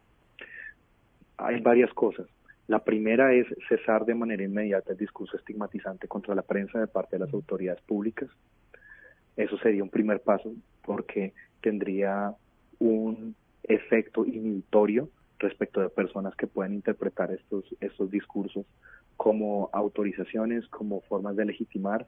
Hay 1.37 1.61
varias 1.61 1.93
cosas. 1.93 2.27
La 2.67 2.83
primera 2.83 3.33
es 3.33 3.47
cesar 3.67 4.05
de 4.05 4.15
manera 4.15 4.43
inmediata 4.43 4.91
el 4.91 4.97
discurso 4.97 5.37
estigmatizante 5.37 6.07
contra 6.07 6.35
la 6.35 6.41
prensa 6.41 6.79
de 6.79 6.87
parte 6.87 7.17
de 7.17 7.25
las 7.25 7.33
autoridades 7.33 7.81
públicas. 7.81 8.29
Eso 9.35 9.57
sería 9.57 9.83
un 9.83 9.89
primer 9.89 10.21
paso 10.21 10.53
porque 10.83 11.33
tendría 11.61 12.33
un 12.79 13.35
efecto 13.63 14.25
inhibitorio 14.25 15.09
respecto 15.37 15.81
de 15.81 15.89
personas 15.89 16.35
que 16.35 16.47
pueden 16.47 16.73
interpretar 16.73 17.31
estos, 17.31 17.63
estos 17.79 18.11
discursos 18.11 18.65
como 19.15 19.69
autorizaciones, 19.73 20.67
como 20.67 21.01
formas 21.01 21.35
de 21.35 21.45
legitimar, 21.45 22.07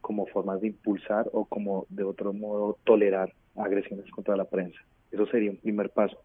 como 0.00 0.26
formas 0.26 0.60
de 0.60 0.68
impulsar 0.68 1.28
o 1.32 1.44
como 1.44 1.86
de 1.88 2.04
otro 2.04 2.32
modo 2.32 2.78
tolerar 2.84 3.32
agresiones 3.56 4.10
contra 4.10 4.36
la 4.36 4.44
prensa. 4.44 4.78
Eso 5.10 5.26
sería 5.26 5.50
un 5.50 5.58
primer 5.58 5.90
paso. 5.90 6.18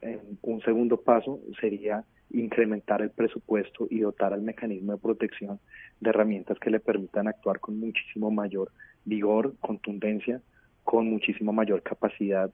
Eh, 0.00 0.20
un 0.42 0.60
segundo 0.62 0.96
paso 0.96 1.40
sería 1.60 2.04
incrementar 2.30 3.02
el 3.02 3.10
presupuesto 3.10 3.86
y 3.90 4.00
dotar 4.00 4.32
al 4.32 4.42
mecanismo 4.42 4.92
de 4.92 4.98
protección 4.98 5.60
de 6.00 6.10
herramientas 6.10 6.58
que 6.58 6.70
le 6.70 6.80
permitan 6.80 7.28
actuar 7.28 7.60
con 7.60 7.78
muchísimo 7.78 8.30
mayor 8.30 8.72
vigor, 9.04 9.54
contundencia, 9.60 10.40
con 10.84 11.08
muchísimo 11.08 11.52
mayor 11.52 11.82
capacidad 11.82 12.50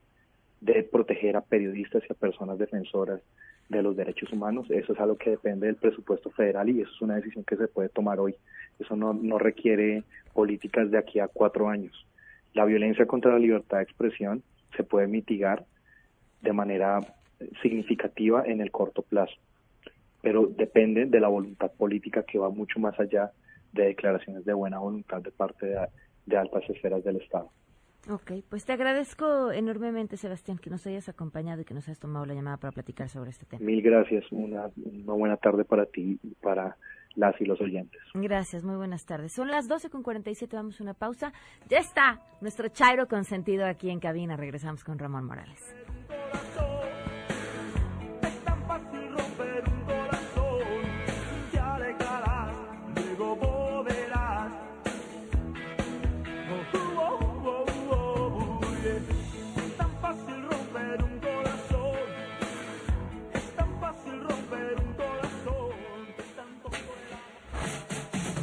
de 0.60 0.82
proteger 0.82 1.36
a 1.36 1.40
periodistas 1.40 2.02
y 2.08 2.12
a 2.12 2.16
personas 2.16 2.58
defensoras 2.58 3.20
de 3.68 3.82
los 3.82 3.96
derechos 3.96 4.32
humanos. 4.32 4.66
Eso 4.70 4.92
es 4.92 5.00
algo 5.00 5.16
que 5.16 5.30
depende 5.30 5.66
del 5.66 5.76
presupuesto 5.76 6.30
federal 6.30 6.68
y 6.68 6.80
eso 6.80 6.90
es 6.94 7.02
una 7.02 7.16
decisión 7.16 7.44
que 7.44 7.56
se 7.56 7.68
puede 7.68 7.88
tomar 7.88 8.18
hoy. 8.18 8.34
Eso 8.78 8.96
no, 8.96 9.12
no 9.12 9.38
requiere 9.38 10.04
políticas 10.32 10.90
de 10.90 10.98
aquí 10.98 11.20
a 11.20 11.28
cuatro 11.28 11.68
años. 11.68 12.06
La 12.54 12.64
violencia 12.64 13.06
contra 13.06 13.32
la 13.32 13.38
libertad 13.38 13.78
de 13.78 13.84
expresión 13.84 14.42
se 14.76 14.84
puede 14.84 15.06
mitigar 15.06 15.64
de 16.40 16.52
manera 16.52 17.00
significativa 17.62 18.44
en 18.44 18.60
el 18.60 18.70
corto 18.70 19.02
plazo, 19.02 19.34
pero 20.22 20.46
depende 20.46 21.06
de 21.06 21.20
la 21.20 21.28
voluntad 21.28 21.70
política 21.72 22.22
que 22.22 22.38
va 22.38 22.50
mucho 22.50 22.80
más 22.80 22.98
allá 22.98 23.32
de 23.72 23.86
declaraciones 23.86 24.44
de 24.44 24.52
buena 24.54 24.78
voluntad 24.78 25.22
de 25.22 25.30
parte 25.30 25.74
de 26.26 26.36
altas 26.36 26.68
esferas 26.68 27.04
del 27.04 27.16
Estado. 27.16 27.50
Ok, 28.10 28.32
pues 28.48 28.64
te 28.64 28.72
agradezco 28.72 29.52
enormemente, 29.52 30.16
Sebastián, 30.16 30.56
que 30.58 30.70
nos 30.70 30.86
hayas 30.86 31.08
acompañado 31.10 31.60
y 31.60 31.64
que 31.64 31.74
nos 31.74 31.86
hayas 31.88 31.98
tomado 31.98 32.24
la 32.24 32.32
llamada 32.32 32.56
para 32.56 32.72
platicar 32.72 33.08
sobre 33.10 33.30
este 33.30 33.44
tema. 33.44 33.64
Mil 33.64 33.82
gracias, 33.82 34.24
una, 34.30 34.70
una 34.76 35.12
buena 35.12 35.36
tarde 35.36 35.64
para 35.64 35.84
ti 35.84 36.18
y 36.22 36.34
para 36.36 36.76
las 37.16 37.38
y 37.40 37.44
los 37.44 37.60
oyentes. 37.60 38.00
Gracias, 38.14 38.64
muy 38.64 38.76
buenas 38.76 39.04
tardes. 39.04 39.32
Son 39.32 39.48
las 39.48 39.68
12 39.68 39.90
con 39.90 40.02
47, 40.02 40.56
vamos 40.56 40.80
a 40.80 40.84
una 40.84 40.94
pausa. 40.94 41.32
Ya 41.68 41.78
está 41.78 42.22
nuestro 42.40 42.68
Chairo 42.68 43.08
consentido 43.08 43.66
aquí 43.66 43.90
en 43.90 44.00
cabina. 44.00 44.36
Regresamos 44.36 44.84
con 44.84 44.98
Ramón 44.98 45.26
Morales. 45.26 45.60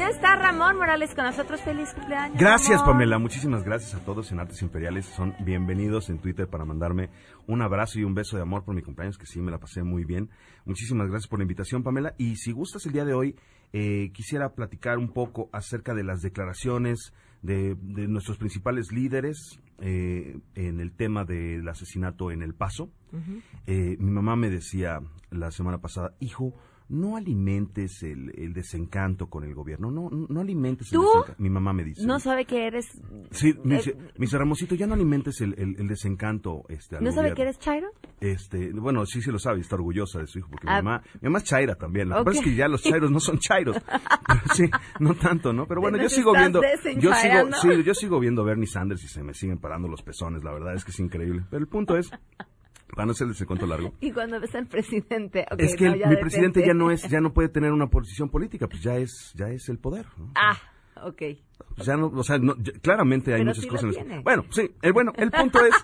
Ya 0.00 0.08
está 0.08 0.34
Ramón 0.34 0.78
Morales 0.78 1.14
con 1.14 1.26
nosotros. 1.26 1.60
Feliz 1.60 1.92
cumpleaños. 1.92 2.38
Gracias, 2.38 2.80
Ramón. 2.80 2.94
Pamela. 2.94 3.18
Muchísimas 3.18 3.64
gracias 3.64 3.94
a 3.94 4.02
todos 4.02 4.32
en 4.32 4.40
Artes 4.40 4.62
Imperiales. 4.62 5.04
Son 5.04 5.34
bienvenidos 5.40 6.08
en 6.08 6.18
Twitter 6.20 6.48
para 6.48 6.64
mandarme 6.64 7.10
un 7.46 7.60
abrazo 7.60 7.98
y 7.98 8.04
un 8.04 8.14
beso 8.14 8.36
de 8.36 8.42
amor 8.42 8.64
por 8.64 8.74
mi 8.74 8.80
cumpleaños, 8.80 9.18
que 9.18 9.26
sí 9.26 9.42
me 9.42 9.50
la 9.50 9.58
pasé 9.58 9.82
muy 9.82 10.06
bien. 10.06 10.30
Muchísimas 10.64 11.10
gracias 11.10 11.28
por 11.28 11.38
la 11.38 11.42
invitación, 11.42 11.82
Pamela. 11.82 12.14
Y 12.16 12.36
si 12.36 12.50
gustas 12.50 12.86
el 12.86 12.92
día 12.92 13.04
de 13.04 13.12
hoy, 13.12 13.36
eh, 13.74 14.10
quisiera 14.14 14.54
platicar 14.54 14.96
un 14.96 15.12
poco 15.12 15.50
acerca 15.52 15.92
de 15.92 16.02
las 16.02 16.22
declaraciones 16.22 17.12
de, 17.42 17.76
de 17.78 18.08
nuestros 18.08 18.38
principales 18.38 18.92
líderes 18.92 19.60
eh, 19.80 20.38
en 20.54 20.80
el 20.80 20.92
tema 20.92 21.26
del 21.26 21.68
asesinato 21.68 22.30
en 22.30 22.40
El 22.40 22.54
Paso. 22.54 22.90
Eh, 23.66 23.98
mi 23.98 24.10
mamá 24.10 24.34
me 24.34 24.48
decía 24.48 25.00
la 25.30 25.50
semana 25.50 25.76
pasada, 25.76 26.14
hijo, 26.20 26.54
no 26.90 27.16
alimentes 27.16 28.02
el, 28.02 28.30
el 28.36 28.52
desencanto 28.52 29.28
con 29.28 29.44
el 29.44 29.54
gobierno, 29.54 29.90
no, 29.90 30.10
no, 30.10 30.40
alimentes 30.40 30.88
el 30.92 30.98
¿Tú? 30.98 31.04
desencanto. 31.06 31.42
Mi 31.42 31.48
mamá 31.50 31.72
me 31.72 31.84
dice. 31.84 32.04
No 32.04 32.18
sabe 32.20 32.44
que 32.44 32.66
eres. 32.66 32.86
Sí, 33.30 33.54
me 33.64 33.76
eh, 33.76 33.78
dice, 33.78 33.94
me 33.96 34.26
dice, 34.26 34.36
Ramosito, 34.38 34.74
ya 34.74 34.86
no 34.86 34.94
alimentes 34.94 35.40
el, 35.40 35.54
el- 35.56 35.76
el 35.78 35.88
desencanto 35.88 36.64
este, 36.68 36.96
al 36.96 37.04
¿No 37.04 37.10
sabe 37.12 37.30
gobierno". 37.30 37.36
que 37.36 37.42
eres 37.42 37.58
Chairo? 37.58 37.88
Este, 38.20 38.72
bueno, 38.72 39.06
sí, 39.06 39.22
sí 39.22 39.30
lo 39.30 39.38
sabe, 39.38 39.60
está 39.60 39.76
orgullosa 39.76 40.18
de 40.18 40.26
su 40.26 40.40
hijo, 40.40 40.48
porque 40.50 40.66
Ah. 40.68 40.78
mi 40.80 40.84
mamá, 40.84 41.02
mi 41.20 41.28
mamá 41.28 41.38
es 41.38 41.44
chaira 41.44 41.74
también. 41.76 42.08
Lo 42.08 42.18
que 42.18 42.24
pasa 42.24 42.38
es 42.40 42.44
que 42.44 42.54
ya 42.54 42.68
los 42.68 42.82
chairos 42.82 43.10
no 43.10 43.20
son 43.20 43.38
chairos. 43.38 43.76
Pero 44.26 44.40
sí, 44.54 44.64
no 44.98 45.14
tanto, 45.14 45.52
¿no? 45.52 45.66
Pero 45.66 45.80
bueno, 45.80 45.96
yo 45.98 46.08
sigo 46.08 46.32
viendo, 46.32 46.60
yo 47.00 47.12
sigo, 47.14 47.48
sí, 47.62 47.82
yo 47.84 47.94
sigo 47.94 48.20
viendo 48.20 48.42
a 48.42 48.44
Bernie 48.46 48.66
Sanders 48.66 49.02
y 49.04 49.08
se 49.08 49.22
me 49.22 49.32
siguen 49.32 49.58
parando 49.58 49.88
los 49.88 50.02
pezones, 50.02 50.42
la 50.44 50.52
verdad 50.52 50.74
es 50.74 50.84
que 50.84 50.90
es 50.90 50.98
increíble. 51.00 51.44
Pero 51.50 51.60
el 51.62 51.68
punto 51.68 51.96
es, 51.96 52.10
para 52.94 53.06
no 53.06 53.12
hacerles 53.12 53.40
el 53.40 53.46
cuento 53.46 53.66
largo, 53.66 53.94
Y 54.00 54.10
cuando 54.12 54.40
ves 54.40 54.54
al 54.54 54.66
presidente. 54.66 55.46
es 55.58 55.76
que 55.76 55.86
no, 55.86 55.92
el- 55.94 56.00
ya 56.00 56.06
mi 56.08 56.16
presidente 56.16 56.64
ya 56.66 56.74
no 56.74 56.90
es, 56.90 57.02
ya 57.08 57.20
no 57.20 57.32
puede 57.32 57.48
tener 57.48 57.72
una 57.72 57.86
posición 57.88 58.28
política, 58.28 58.66
pues 58.68 58.82
ya 58.82 58.96
es, 58.96 59.32
ya 59.36 59.48
es 59.48 59.68
el 59.68 59.78
poder. 59.78 60.06
¿no? 60.18 60.30
Ah, 60.34 60.56
ok. 61.04 61.22
Pues 61.76 61.86
ya 61.86 61.96
no, 61.96 62.06
o 62.06 62.22
sea, 62.24 62.38
no, 62.38 62.56
ya- 62.56 62.72
claramente 62.80 63.32
hay 63.32 63.40
Pero 63.40 63.50
muchas 63.50 63.62
sí 63.64 63.68
cosas 63.68 63.84
en 63.96 64.04
tiene. 64.06 64.18
Bueno, 64.22 64.44
sí, 64.50 64.70
el, 64.82 64.92
bueno, 64.92 65.12
el 65.16 65.30
punto 65.30 65.64
es 65.64 65.74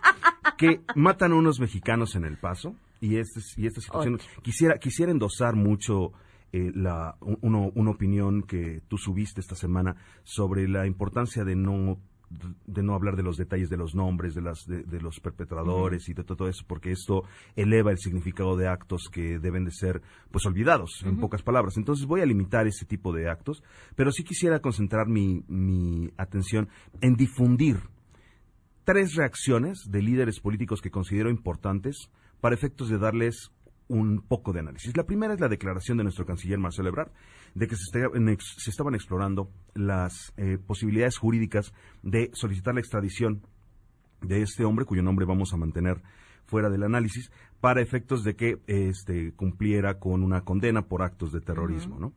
que 0.59 0.81
matan 0.95 1.33
a 1.33 1.35
unos 1.37 1.61
mexicanos 1.61 2.15
en 2.17 2.25
El 2.25 2.39
Paso 2.39 2.75
y, 3.01 3.17
este, 3.19 3.41
y 3.57 3.67
esta 3.67 3.81
situación, 3.81 4.19
quisiera, 4.43 4.79
quisiera 4.79 5.13
endosar 5.13 5.55
mucho 5.55 6.13
eh, 6.53 6.71
la, 6.75 7.17
un- 7.21 7.39
uno- 7.43 7.73
una 7.75 7.91
opinión 7.91 8.43
que 8.43 8.81
tú 8.89 8.97
subiste 8.99 9.41
esta 9.41 9.55
semana 9.55 9.97
sobre 10.23 10.67
la 10.69 10.87
importancia 10.87 11.45
de 11.45 11.55
no 11.57 11.99
de 12.29 12.83
no 12.83 12.95
hablar 12.95 13.17
de 13.17 13.23
los 13.23 13.37
detalles 13.37 13.71
de 13.71 13.77
los 13.77 13.95
nombres 13.95 14.35
de 14.35 14.43
las 14.43 14.67
de, 14.67 14.83
de 14.83 15.01
los 15.01 15.21
perpetradores 15.21 16.09
y 16.09 16.15
de 16.15 16.25
todo 16.25 16.49
eso 16.49 16.65
porque 16.67 16.91
esto 16.91 17.23
eleva 17.55 17.93
el 17.93 17.99
significado 17.99 18.57
de 18.57 18.67
actos 18.69 19.09
que 19.13 19.39
deben 19.39 19.65
de 19.65 19.71
ser 19.71 20.03
pues 20.31 20.45
olvidados 20.45 21.03
en 21.05 21.19
pocas 21.19 21.43
palabras. 21.43 21.77
Entonces 21.77 22.07
voy 22.07 22.21
a 22.21 22.27
limitar 22.27 22.67
ese 22.67 22.85
tipo 22.85 23.13
de 23.13 23.29
actos 23.29 23.63
pero 23.95 24.11
sí 24.11 24.25
quisiera 24.25 24.61
concentrar 24.61 25.07
mi, 25.07 25.45
mi 25.47 26.11
atención 26.17 26.69
en 27.01 27.15
difundir 27.15 27.79
tres 28.85 29.15
reacciones 29.15 29.91
de 29.91 30.03
líderes 30.03 30.41
políticos 30.41 30.81
que 30.81 30.91
considero 30.91 31.31
importantes 31.31 32.11
para 32.41 32.55
efectos 32.55 32.89
de 32.89 32.99
darles 32.99 33.51
un 33.89 34.21
poco 34.23 34.53
de 34.53 34.61
análisis. 34.61 34.97
La 34.97 35.05
primera 35.05 35.35
es 35.35 35.41
la 35.41 35.49
declaración 35.49 35.97
de 35.99 36.05
nuestro 36.05 36.27
canciller 36.27 36.59
Marcelo 36.59 36.89
Ebrard 36.89 37.11
de 37.55 37.67
que 37.69 37.77
se, 37.77 37.85
estaban 37.85 38.29
ex- 38.29 38.57
se 38.59 38.71
estaban 38.71 38.95
explorando 38.95 39.51
las 39.75 40.33
eh, 40.37 40.59
posibilidades 40.59 41.19
jurídicas 41.19 41.73
de 42.03 42.31
solicitar 42.35 42.75
la 42.75 42.81
extradición 42.81 43.43
de 44.23 44.43
este 44.43 44.65
hombre, 44.65 44.85
cuyo 44.87 45.03
nombre 45.03 45.25
vamos 45.27 45.53
a 45.53 45.57
mantener 45.57 46.03
fuera 46.47 46.69
del 46.71 46.83
análisis, 46.85 47.31
para 47.61 47.81
efectos 47.83 48.23
de 48.25 48.37
que 48.37 48.59
este, 48.67 49.33
cumpliera 49.33 49.99
con 49.99 50.23
una 50.23 50.43
condena 50.43 50.83
por 50.83 51.03
actos 51.03 51.33
de 51.33 51.41
terrorismo, 51.41 51.99
¿no? 51.99 52.13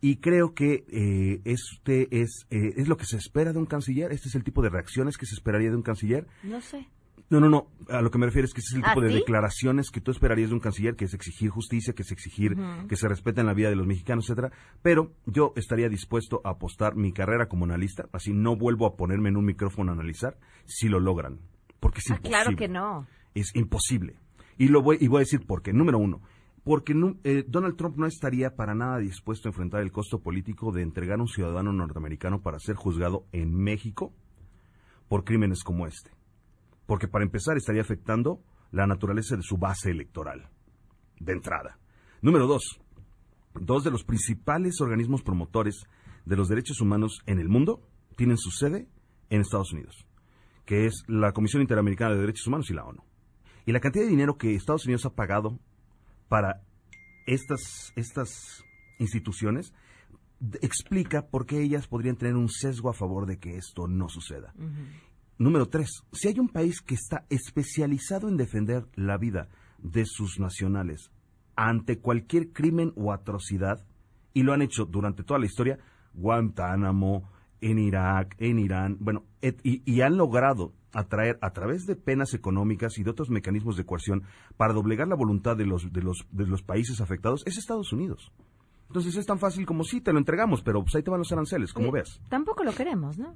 Y 0.00 0.16
creo 0.16 0.52
que 0.54 0.84
eh, 0.88 1.40
este 1.44 2.08
es, 2.20 2.46
eh, 2.50 2.74
es 2.76 2.88
lo 2.88 2.96
que 2.96 3.04
se 3.04 3.16
espera 3.16 3.52
de 3.52 3.58
un 3.58 3.66
canciller, 3.66 4.10
este 4.12 4.28
es 4.28 4.34
el 4.34 4.42
tipo 4.44 4.60
de 4.62 4.68
reacciones 4.70 5.16
que 5.16 5.26
se 5.26 5.34
esperaría 5.34 5.70
de 5.70 5.76
un 5.76 5.82
canciller. 5.82 6.26
No 6.42 6.60
sé. 6.60 6.88
No, 7.30 7.40
no, 7.40 7.48
no, 7.48 7.68
a 7.88 8.02
lo 8.02 8.10
que 8.10 8.18
me 8.18 8.26
refiero 8.26 8.44
es 8.44 8.52
que 8.52 8.60
ese 8.60 8.74
es 8.74 8.76
el 8.76 8.84
¿Ah, 8.84 8.88
tipo 8.90 9.00
de 9.00 9.08
sí? 9.08 9.14
declaraciones 9.14 9.90
que 9.90 10.02
tú 10.02 10.10
esperarías 10.10 10.50
de 10.50 10.54
un 10.54 10.60
canciller, 10.60 10.96
que 10.96 11.06
es 11.06 11.14
exigir 11.14 11.48
justicia, 11.48 11.94
que 11.94 12.02
es 12.02 12.12
exigir 12.12 12.56
que 12.88 12.96
se 12.96 13.08
respeten 13.08 13.46
la 13.46 13.54
vida 13.54 13.70
de 13.70 13.76
los 13.76 13.86
mexicanos, 13.86 14.24
etcétera. 14.26 14.52
Pero 14.82 15.12
yo 15.24 15.54
estaría 15.56 15.88
dispuesto 15.88 16.42
a 16.44 16.50
apostar 16.50 16.94
mi 16.94 17.12
carrera 17.12 17.48
como 17.48 17.64
analista, 17.64 18.06
así 18.12 18.32
no 18.34 18.54
vuelvo 18.56 18.84
a 18.86 18.96
ponerme 18.96 19.30
en 19.30 19.38
un 19.38 19.46
micrófono 19.46 19.92
a 19.92 19.94
analizar, 19.94 20.36
si 20.66 20.88
lo 20.88 21.00
logran. 21.00 21.38
Porque 21.80 22.00
es 22.00 22.10
Ah, 22.10 22.16
imposible. 22.16 22.28
claro 22.42 22.56
que 22.56 22.68
no. 22.68 23.06
Es 23.34 23.56
imposible. 23.56 24.16
Y 24.58 24.68
lo 24.68 24.82
voy, 24.82 24.98
y 25.00 25.08
voy 25.08 25.18
a 25.18 25.20
decir 25.20 25.46
por 25.46 25.62
qué. 25.62 25.72
Número 25.72 25.96
uno, 25.98 26.20
porque 26.64 26.94
eh, 27.24 27.44
Donald 27.48 27.76
Trump 27.76 27.96
no 27.96 28.06
estaría 28.06 28.54
para 28.56 28.74
nada 28.74 28.98
dispuesto 28.98 29.48
a 29.48 29.50
enfrentar 29.50 29.80
el 29.80 29.90
costo 29.90 30.20
político 30.20 30.70
de 30.70 30.82
entregar 30.82 31.18
a 31.18 31.22
un 31.22 31.28
ciudadano 31.28 31.72
norteamericano 31.72 32.42
para 32.42 32.58
ser 32.60 32.76
juzgado 32.76 33.24
en 33.32 33.54
México 33.54 34.12
por 35.08 35.24
crímenes 35.24 35.64
como 35.64 35.86
este. 35.86 36.10
Porque 36.86 37.08
para 37.08 37.24
empezar 37.24 37.56
estaría 37.56 37.82
afectando 37.82 38.42
la 38.70 38.86
naturaleza 38.86 39.36
de 39.36 39.42
su 39.42 39.56
base 39.58 39.90
electoral, 39.90 40.48
de 41.20 41.32
entrada. 41.32 41.78
Número 42.20 42.46
dos, 42.46 42.80
dos 43.54 43.84
de 43.84 43.90
los 43.90 44.04
principales 44.04 44.80
organismos 44.80 45.22
promotores 45.22 45.86
de 46.24 46.36
los 46.36 46.48
derechos 46.48 46.80
humanos 46.80 47.20
en 47.26 47.38
el 47.38 47.48
mundo 47.48 47.82
tienen 48.16 48.38
su 48.38 48.50
sede 48.50 48.88
en 49.30 49.40
Estados 49.40 49.72
Unidos, 49.72 50.06
que 50.64 50.86
es 50.86 51.04
la 51.06 51.32
Comisión 51.32 51.62
Interamericana 51.62 52.14
de 52.14 52.20
Derechos 52.20 52.46
Humanos 52.46 52.70
y 52.70 52.74
la 52.74 52.84
ONU. 52.84 53.02
Y 53.66 53.72
la 53.72 53.80
cantidad 53.80 54.04
de 54.04 54.10
dinero 54.10 54.36
que 54.36 54.54
Estados 54.54 54.84
Unidos 54.84 55.06
ha 55.06 55.14
pagado 55.14 55.58
para 56.28 56.62
estas, 57.26 57.92
estas 57.96 58.64
instituciones 58.98 59.72
explica 60.60 61.26
por 61.26 61.46
qué 61.46 61.62
ellas 61.62 61.86
podrían 61.86 62.16
tener 62.16 62.36
un 62.36 62.48
sesgo 62.48 62.90
a 62.90 62.94
favor 62.94 63.26
de 63.26 63.38
que 63.38 63.56
esto 63.56 63.86
no 63.86 64.08
suceda. 64.08 64.52
Número 65.42 65.66
tres, 65.66 66.04
si 66.12 66.28
hay 66.28 66.38
un 66.38 66.48
país 66.48 66.80
que 66.80 66.94
está 66.94 67.24
especializado 67.28 68.28
en 68.28 68.36
defender 68.36 68.86
la 68.94 69.18
vida 69.18 69.48
de 69.78 70.04
sus 70.06 70.38
nacionales 70.38 71.10
ante 71.56 71.98
cualquier 71.98 72.52
crimen 72.52 72.92
o 72.94 73.12
atrocidad, 73.12 73.84
y 74.34 74.44
lo 74.44 74.52
han 74.52 74.62
hecho 74.62 74.84
durante 74.84 75.24
toda 75.24 75.40
la 75.40 75.46
historia, 75.46 75.78
Guantánamo, 76.14 77.28
en 77.60 77.78
Irak, 77.80 78.36
en 78.38 78.60
Irán, 78.60 78.96
bueno, 79.00 79.24
et- 79.40 79.60
y, 79.64 79.82
y 79.84 80.00
han 80.02 80.16
logrado 80.16 80.72
atraer 80.92 81.38
a 81.42 81.52
través 81.52 81.86
de 81.86 81.96
penas 81.96 82.34
económicas 82.34 82.96
y 82.98 83.02
de 83.02 83.10
otros 83.10 83.28
mecanismos 83.28 83.76
de 83.76 83.84
coerción 83.84 84.22
para 84.56 84.72
doblegar 84.74 85.08
la 85.08 85.16
voluntad 85.16 85.56
de 85.56 85.66
los, 85.66 85.92
de 85.92 86.02
los, 86.02 86.24
de 86.30 86.46
los 86.46 86.62
países 86.62 87.00
afectados, 87.00 87.42
es 87.46 87.58
Estados 87.58 87.92
Unidos. 87.92 88.30
Entonces 88.86 89.16
es 89.16 89.26
tan 89.26 89.38
fácil 89.40 89.66
como 89.66 89.82
sí, 89.84 90.00
te 90.00 90.12
lo 90.12 90.18
entregamos, 90.18 90.62
pero 90.62 90.82
pues 90.82 90.94
ahí 90.94 91.02
te 91.02 91.10
van 91.10 91.18
los 91.20 91.32
aranceles, 91.32 91.72
como 91.72 91.86
Oye, 91.88 91.94
veas. 91.94 92.20
Tampoco 92.28 92.62
lo 92.62 92.72
queremos, 92.72 93.18
¿no? 93.18 93.34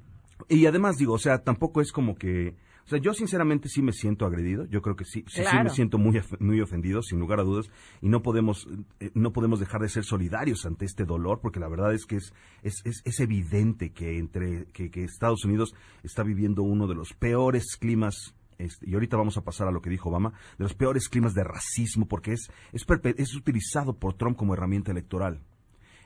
Y 0.49 0.65
además 0.65 0.97
digo, 0.97 1.13
o 1.13 1.19
sea, 1.19 1.43
tampoco 1.43 1.81
es 1.81 1.91
como 1.91 2.15
que, 2.15 2.55
o 2.85 2.89
sea, 2.89 2.99
yo 2.99 3.13
sinceramente 3.13 3.69
sí 3.69 3.81
me 3.81 3.91
siento 3.91 4.25
agredido, 4.25 4.65
yo 4.65 4.81
creo 4.81 4.95
que 4.95 5.03
sí, 5.03 5.25
sí, 5.27 5.41
sí 5.43 5.57
me 5.63 5.69
siento 5.69 5.97
muy 5.97 6.21
muy 6.39 6.61
ofendido, 6.61 7.01
sin 7.01 7.19
lugar 7.19 7.39
a 7.39 7.43
dudas, 7.43 7.69
y 8.01 8.09
no 8.09 8.21
podemos 8.21 8.67
eh, 8.99 9.11
no 9.13 9.33
podemos 9.33 9.59
dejar 9.59 9.81
de 9.81 9.89
ser 9.89 10.03
solidarios 10.03 10.65
ante 10.65 10.85
este 10.85 11.05
dolor, 11.05 11.39
porque 11.41 11.59
la 11.59 11.67
verdad 11.67 11.93
es 11.93 12.05
que 12.05 12.17
es 12.17 12.33
es, 12.63 12.81
es, 12.85 13.01
es 13.03 13.19
evidente 13.19 13.91
que 13.91 14.17
entre 14.17 14.65
que, 14.73 14.89
que 14.89 15.03
Estados 15.03 15.43
Unidos 15.43 15.73
está 16.03 16.23
viviendo 16.23 16.63
uno 16.63 16.87
de 16.87 16.95
los 16.95 17.13
peores 17.13 17.75
climas 17.77 18.35
este, 18.57 18.89
y 18.89 18.93
ahorita 18.93 19.17
vamos 19.17 19.37
a 19.37 19.43
pasar 19.43 19.67
a 19.67 19.71
lo 19.71 19.81
que 19.81 19.89
dijo 19.89 20.09
Obama, 20.09 20.33
de 20.57 20.63
los 20.63 20.73
peores 20.73 21.09
climas 21.09 21.33
de 21.33 21.43
racismo, 21.43 22.07
porque 22.07 22.33
es, 22.33 22.49
es, 22.73 22.85
es 23.17 23.35
utilizado 23.35 23.97
por 23.97 24.15
Trump 24.15 24.37
como 24.37 24.53
herramienta 24.53 24.91
electoral 24.91 25.41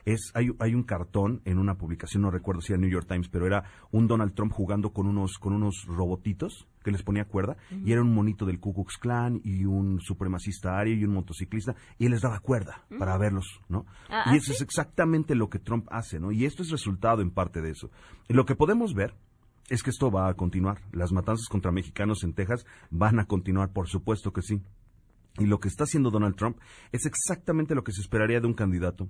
es 0.06 0.32
hay, 0.34 0.50
hay 0.60 0.76
un 0.76 0.84
cartón 0.84 1.42
en 1.46 1.58
una 1.58 1.76
publicación, 1.76 2.24
no 2.24 2.32
recuerdo 2.32 2.62
si 2.62 2.74
era 2.74 2.82
New 2.82 2.90
York 2.90 3.08
Times, 3.08 3.30
pero 3.30 3.46
era 3.46 3.64
un 3.92 4.08
Donald 4.08 4.34
Trump 4.34 4.52
jugando 4.54 4.92
con 4.92 5.08
unos 5.08 5.38
con 5.38 5.54
unos 5.54 5.86
robotitos 5.88 6.68
que 6.84 6.92
les 6.92 7.04
ponía 7.04 7.26
cuerda 7.26 7.58
y 7.84 7.92
era 7.92 8.02
un 8.02 8.14
monito 8.14 8.46
del 8.46 8.60
Ku 8.60 8.74
Klux 8.74 8.98
Klan 8.98 9.40
y 9.44 9.66
un 9.66 10.00
supremacista 10.02 10.78
ario 10.78 10.96
y 10.96 11.06
un 11.06 11.14
motociclista 11.14 11.76
y 11.98 12.06
él 12.06 12.12
les 12.12 12.22
daba 12.22 12.40
cuerda 12.40 12.86
para 12.98 13.18
verlos, 13.18 13.62
¿no? 13.70 13.86
Ah, 14.10 14.32
y 14.34 14.38
eso 14.38 14.52
es 14.52 14.62
exactamente 14.62 15.36
lo 15.36 15.50
que 15.50 15.60
Trump 15.60 15.88
hace, 15.92 16.20
¿no? 16.20 16.32
Y 16.32 16.46
esto 16.46 16.64
es 16.64 16.70
resultado 16.70 17.22
en 17.22 17.32
parte 17.32 17.62
de 17.62 17.72
eso. 17.72 17.92
Lo 18.28 18.46
que 18.46 18.56
podemos 18.56 18.94
ver 18.94 19.16
es 19.70 19.84
que 19.84 19.90
esto 19.90 20.12
va 20.12 20.28
a 20.28 20.34
continuar. 20.34 20.82
Las 20.92 21.12
matanzas 21.12 21.48
contra 21.48 21.72
mexicanos 21.72 22.24
en 22.24 22.34
Texas 22.34 22.66
van 22.90 23.20
a 23.20 23.26
continuar, 23.26 23.72
por 23.72 23.88
supuesto 23.88 24.34
que 24.34 24.42
sí. 24.42 24.62
Y 25.38 25.46
lo 25.46 25.60
que 25.60 25.70
está 25.70 25.86
haciendo 25.86 26.10
Donald 26.10 26.36
Trump 26.36 26.58
es 26.92 27.06
exactamente 27.06 27.74
lo 27.74 27.84
que 27.84 27.94
se 27.94 28.02
esperaría 28.02 28.42
de 28.42 28.48
un 28.48 28.54
candidato. 28.54 29.08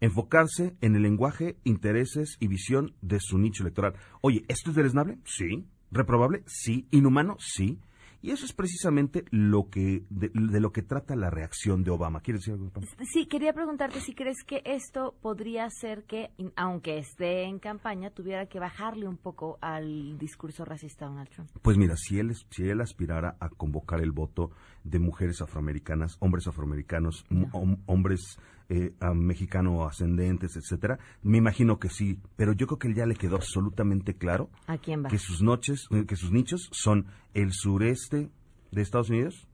Enfocarse 0.00 0.76
en 0.80 0.94
el 0.96 1.02
lenguaje, 1.02 1.56
intereses 1.64 2.36
y 2.40 2.46
visión 2.48 2.94
de 3.02 3.18
su 3.20 3.38
nicho 3.38 3.62
electoral. 3.64 3.94
Oye, 4.20 4.44
¿esto 4.48 4.70
es 4.70 4.76
deleznable? 4.76 5.18
Sí. 5.24 5.66
¿Reprobable? 5.90 6.42
Sí. 6.46 6.86
¿Inhumano? 6.90 7.36
Sí. 7.40 7.80
Y 8.20 8.32
eso 8.32 8.44
es 8.44 8.52
precisamente 8.52 9.24
lo 9.30 9.70
que 9.70 10.02
de, 10.10 10.30
de 10.34 10.60
lo 10.60 10.72
que 10.72 10.82
trata 10.82 11.14
la 11.14 11.30
reacción 11.30 11.84
de 11.84 11.92
Obama. 11.92 12.20
¿Quieres 12.20 12.40
decir 12.42 12.54
algo? 12.54 12.68
Pam? 12.70 12.82
Sí, 13.12 13.26
quería 13.26 13.52
preguntarte 13.52 14.00
si 14.00 14.12
crees 14.12 14.42
que 14.44 14.60
esto 14.64 15.14
podría 15.22 15.70
ser 15.70 16.02
que, 16.02 16.30
aunque 16.56 16.98
esté 16.98 17.44
en 17.44 17.60
campaña, 17.60 18.10
tuviera 18.10 18.46
que 18.46 18.58
bajarle 18.58 19.06
un 19.06 19.18
poco 19.18 19.56
al 19.60 20.18
discurso 20.18 20.64
racista 20.64 21.04
de 21.04 21.10
Donald 21.12 21.28
Trump. 21.30 21.50
Pues 21.62 21.76
mira, 21.78 21.96
si 21.96 22.18
él, 22.18 22.34
si 22.50 22.64
él 22.68 22.80
aspirara 22.80 23.36
a 23.38 23.50
convocar 23.50 24.00
el 24.00 24.10
voto 24.10 24.50
de 24.82 24.98
mujeres 24.98 25.40
afroamericanas, 25.40 26.16
hombres 26.18 26.48
afroamericanos, 26.48 27.24
hom- 27.30 27.78
hombres 27.86 28.36
eh, 28.70 28.92
ah, 29.00 29.14
mexicano 29.14 29.86
ascendentes, 29.86 30.56
etcétera, 30.56 30.98
me 31.22 31.38
imagino 31.38 31.78
que 31.78 31.88
sí, 31.88 32.18
pero 32.36 32.52
yo 32.52 32.66
creo 32.66 32.78
que 32.78 32.88
él 32.88 32.94
ya 32.94 33.06
le 33.06 33.14
quedó 33.16 33.36
absolutamente 33.36 34.14
claro 34.14 34.50
¿A 34.66 34.76
quién 34.78 35.04
va? 35.04 35.08
que 35.08 35.18
sus 35.18 35.40
noches, 35.42 35.86
eh, 35.90 36.04
que 36.06 36.16
sus 36.16 36.30
nichos 36.32 36.68
son 36.72 37.06
el 37.34 37.52
sureste 37.52 38.28
de 38.70 38.82
Estados 38.82 39.08
Unidos 39.10 39.48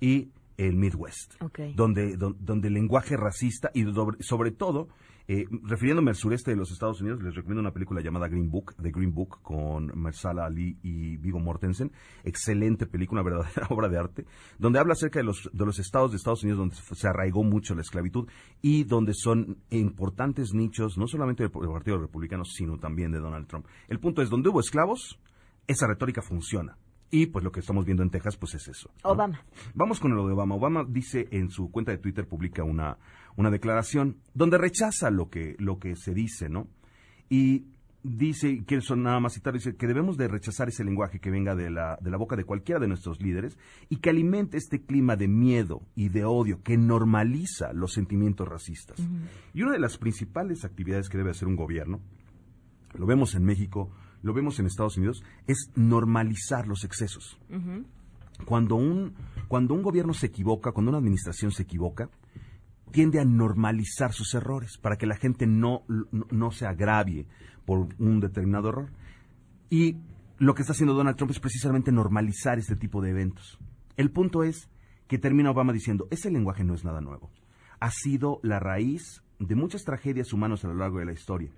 y 0.00 0.30
el 0.56 0.76
Midwest, 0.76 1.34
donde, 1.74 2.16
don- 2.16 2.36
donde 2.40 2.68
el 2.68 2.74
lenguaje 2.74 3.16
racista 3.16 3.70
y 3.74 3.84
sobre, 3.92 4.18
sobre 4.22 4.50
todo, 4.52 4.88
eh, 5.26 5.46
refiriéndome 5.62 6.10
al 6.10 6.16
sureste 6.16 6.50
de 6.50 6.56
los 6.56 6.70
Estados 6.70 7.00
Unidos, 7.00 7.22
les 7.22 7.34
recomiendo 7.34 7.60
una 7.60 7.72
película 7.72 8.02
llamada 8.02 8.28
Green 8.28 8.50
Book, 8.50 8.74
The 8.80 8.90
Green 8.90 9.14
Book, 9.14 9.40
con 9.42 9.90
Marsala 9.94 10.44
Ali 10.44 10.76
y 10.82 11.16
Vigo 11.16 11.40
Mortensen. 11.40 11.92
Excelente 12.24 12.86
película, 12.86 13.22
una 13.22 13.30
verdadera 13.30 13.66
obra 13.70 13.88
de 13.88 13.98
arte, 13.98 14.26
donde 14.58 14.78
habla 14.78 14.92
acerca 14.92 15.20
de 15.20 15.24
los, 15.24 15.48
de 15.52 15.64
los 15.64 15.78
estados 15.78 16.10
de 16.10 16.18
Estados 16.18 16.42
Unidos 16.42 16.58
donde 16.58 16.76
se 16.76 17.08
arraigó 17.08 17.42
mucho 17.42 17.74
la 17.74 17.80
esclavitud 17.80 18.28
y 18.60 18.84
donde 18.84 19.14
son 19.14 19.58
importantes 19.70 20.52
nichos, 20.52 20.98
no 20.98 21.06
solamente 21.06 21.42
del 21.42 21.50
Partido 21.50 21.98
Republicano, 21.98 22.44
sino 22.44 22.78
también 22.78 23.10
de 23.10 23.18
Donald 23.18 23.46
Trump. 23.46 23.66
El 23.88 24.00
punto 24.00 24.20
es, 24.20 24.28
donde 24.28 24.50
hubo 24.50 24.60
esclavos, 24.60 25.18
esa 25.66 25.86
retórica 25.86 26.20
funciona. 26.20 26.76
Y 27.10 27.26
pues 27.26 27.44
lo 27.44 27.52
que 27.52 27.60
estamos 27.60 27.84
viendo 27.84 28.02
en 28.02 28.10
Texas, 28.10 28.36
pues 28.36 28.54
es 28.54 28.66
eso. 28.66 28.90
¿no? 29.04 29.10
Obama. 29.10 29.40
Vamos 29.72 30.00
con 30.00 30.16
lo 30.16 30.26
de 30.26 30.32
Obama. 30.32 30.56
Obama 30.56 30.84
dice 30.84 31.28
en 31.30 31.48
su 31.48 31.70
cuenta 31.70 31.92
de 31.92 31.98
Twitter, 31.98 32.26
publica 32.26 32.64
una, 32.64 32.98
una 33.36 33.50
declaración 33.50 34.18
donde 34.34 34.58
rechaza 34.58 35.10
lo 35.10 35.28
que, 35.30 35.56
lo 35.58 35.78
que 35.78 35.96
se 35.96 36.14
dice, 36.14 36.48
¿no? 36.48 36.68
Y 37.28 37.66
dice, 38.02 38.50
y 38.50 38.62
quiero 38.64 38.82
son- 38.82 39.02
nada 39.02 39.18
más 39.18 39.32
citar, 39.34 39.54
dice 39.54 39.76
que 39.76 39.86
debemos 39.86 40.16
de 40.18 40.28
rechazar 40.28 40.68
ese 40.68 40.84
lenguaje 40.84 41.20
que 41.20 41.30
venga 41.30 41.54
de 41.54 41.70
la, 41.70 41.96
de 42.02 42.10
la 42.10 42.16
boca 42.18 42.36
de 42.36 42.44
cualquiera 42.44 42.78
de 42.80 42.86
nuestros 42.86 43.20
líderes 43.22 43.58
y 43.88 43.96
que 43.96 44.10
alimente 44.10 44.56
este 44.58 44.82
clima 44.84 45.16
de 45.16 45.26
miedo 45.26 45.80
y 45.96 46.10
de 46.10 46.24
odio 46.24 46.62
que 46.62 46.76
normaliza 46.76 47.72
los 47.72 47.92
sentimientos 47.94 48.46
racistas. 48.46 49.00
Y 49.54 49.62
una 49.62 49.72
de 49.72 49.78
las 49.78 49.96
principales 49.98 50.64
actividades 50.64 51.08
que 51.08 51.16
debe 51.18 51.30
hacer 51.30 51.48
un 51.48 51.56
gobierno, 51.56 52.00
lo 52.94 53.06
vemos 53.06 53.34
en 53.34 53.44
México, 53.44 53.90
lo 54.22 54.32
vemos 54.34 54.58
en 54.60 54.66
Estados 54.66 54.96
Unidos, 54.98 55.22
es 55.46 55.70
normalizar 55.74 56.66
los 56.66 56.84
excesos 56.84 57.38
cuando 58.46 58.74
un, 58.76 59.14
cuando 59.48 59.74
un 59.74 59.82
gobierno 59.82 60.12
se 60.12 60.26
equivoca, 60.26 60.72
cuando 60.72 60.90
una 60.90 60.98
administración 60.98 61.52
se 61.52 61.62
equivoca, 61.62 62.10
tiende 62.94 63.18
a 63.18 63.24
normalizar 63.24 64.12
sus 64.12 64.34
errores 64.34 64.78
para 64.78 64.96
que 64.96 65.04
la 65.04 65.16
gente 65.16 65.48
no, 65.48 65.82
no, 66.30 66.52
se 66.52 66.64
agravie 66.64 67.26
por 67.66 67.88
un 67.98 68.20
determinado 68.20 68.68
error. 68.68 68.92
Y 69.68 69.96
lo 70.38 70.54
que 70.54 70.62
está 70.62 70.74
haciendo 70.74 70.94
Donald 70.94 71.16
Trump 71.16 71.32
es 71.32 71.40
precisamente 71.40 71.90
normalizar 71.90 72.56
este 72.56 72.76
tipo 72.76 73.02
de 73.02 73.10
eventos. 73.10 73.58
El 73.96 74.12
punto 74.12 74.44
es 74.44 74.70
que 75.08 75.18
termina 75.18 75.50
Obama 75.50 75.72
diciendo, 75.72 76.06
ese 76.12 76.30
lenguaje 76.30 76.62
no 76.62 76.72
es 76.72 76.84
nada 76.84 77.00
nuevo. 77.00 77.32
Ha 77.80 77.90
sido 77.90 78.38
la 78.44 78.60
raíz 78.60 79.24
de 79.40 79.56
muchas 79.56 79.82
tragedias 79.82 80.32
humanas 80.32 80.64
a 80.64 80.68
lo 80.68 80.76
largo 80.76 81.00
de 81.00 81.06
la 81.06 81.12
historia. 81.12 81.50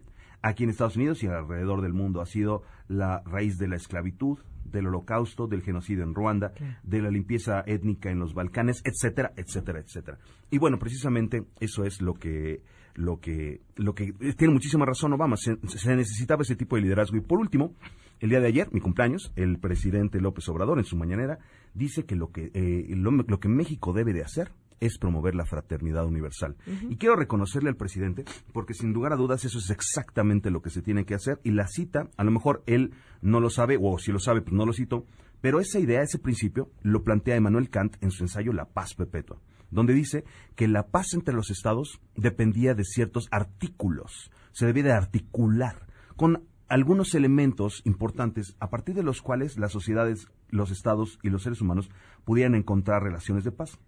Aquí 0.43 0.64
en 0.64 0.70
Estados 0.70 0.97
Unidos 0.97 1.22
y 1.22 1.26
alrededor 1.26 1.82
del 1.82 1.93
mundo. 1.93 2.20
Ha 2.20 2.26
sido 2.26 2.62
la 2.89 3.22
raíz 3.24 3.59
de 3.59 3.68
la 3.68 3.76
esclavitud, 3.76 4.39
del 4.64 4.87
holocausto, 4.87 5.47
del 5.47 5.62
genocidio 5.62 6.05
en 6.05 6.14
Ruanda, 6.14 6.53
de 6.82 7.01
la 7.01 7.11
limpieza 7.11 7.62
étnica 7.66 8.11
en 8.11 8.18
los 8.18 8.34
Balcanes, 8.34 8.82
etcétera, 8.84 9.32
etcétera, 9.37 9.80
etcétera. 9.80 10.18
Y 10.51 10.59
bueno, 10.59 10.78
precisamente 10.78 11.45
eso 11.61 11.84
es 11.84 12.01
lo 12.01 12.14
que 12.14 12.62
lo 12.95 13.20
que 13.20 13.61
lo 13.76 13.95
que 13.95 14.12
tiene 14.37 14.55
muchísima 14.55 14.87
razón 14.87 15.12
Obama, 15.12 15.37
se, 15.37 15.59
se 15.66 15.95
necesitaba 15.95 16.43
ese 16.43 16.57
tipo 16.57 16.76
de 16.76 16.82
liderazgo 16.82 17.16
y 17.16 17.20
por 17.20 17.39
último, 17.39 17.74
el 18.20 18.30
día 18.30 18.41
de 18.41 18.47
ayer, 18.47 18.68
mi 18.72 18.80
cumpleaños, 18.80 19.32
el 19.37 19.59
presidente 19.59 20.20
López 20.20 20.49
Obrador 20.49 20.78
en 20.78 20.84
su 20.84 20.97
mañanera 20.97 21.39
dice 21.74 22.05
que 22.05 22.16
lo 22.16 22.32
que 22.32 22.51
eh, 22.55 22.87
lo, 22.97 23.11
lo 23.11 23.39
que 23.39 23.49
México 23.49 23.93
debe 23.93 24.14
de 24.14 24.22
hacer 24.22 24.51
es 24.81 24.99
promover 24.99 25.35
la 25.35 25.47
fraternidad 25.47 26.07
universal. 26.07 26.57
Y 26.89 26.97
quiero 26.97 27.16
reconocerle 27.16 27.68
al 27.68 27.77
presidente 27.77 28.24
porque 28.53 28.74
sin 28.74 28.93
lugar 28.93 29.12
a 29.12 29.16
dudas 29.16 29.45
eso 29.45 29.59
es 29.59 29.70
exactamente 29.70 30.51
lo 30.51 30.62
que 30.62 30.70
se 30.70 30.83
tiene 30.83 31.05
que 31.05 31.14
hacer 31.14 31.41
y 31.45 31.51
la 31.51 31.66
cita, 31.66 32.11
a 32.16 32.24
lo 32.24 32.31
mejor 32.31 32.62
él 32.66 32.93
no 33.22 33.41
lo 33.41 33.51
sabe 33.51 33.79
o 33.81 33.99
si 33.99 34.12
lo 34.12 34.18
sabe 34.18 34.43
pues 34.43 34.55
no 34.55 34.66
lo 34.66 34.72
cito, 34.72 35.07
pero 35.41 35.61
esa 35.61 35.79
idea, 35.79 36.03
ese 36.03 36.18
principio 36.18 36.70
lo 36.83 37.03
plantea 37.03 37.37
Emmanuel 37.37 37.70
Kant 37.70 37.97
en 38.01 38.11
su 38.11 38.24
ensayo 38.24 38.53
La 38.53 38.66
paz 38.66 38.95
perpetua, 38.95 39.41
donde 39.70 39.93
dice 39.93 40.24
que 40.55 40.68
la 40.68 40.89
paz 40.89 41.14
entre 41.14 41.35
los 41.35 41.51
estados 41.51 42.01
dependía 42.16 42.74
de 42.74 42.85
ciertos 42.85 43.29
artículos, 43.31 44.31
se 44.53 44.66
debía 44.66 44.85
de 44.85 44.93
articular 44.93 45.87
con 46.16 46.47
algunos 46.68 47.14
elementos 47.14 47.83
importantes 47.85 48.57
a 48.59 48.70
partir 48.70 48.95
de 48.95 49.03
los 49.03 49.22
cuales 49.22 49.57
las 49.57 49.72
sociedades, 49.72 50.29
los 50.49 50.70
estados 50.70 51.18
y 51.22 51.31
los 51.31 51.43
seres 51.43 51.61
humanos 51.61 51.91
pudieran 52.24 52.55
encontrar 52.55 53.03
relaciones 53.03 53.45
de 53.45 53.53
paz. 53.53 53.79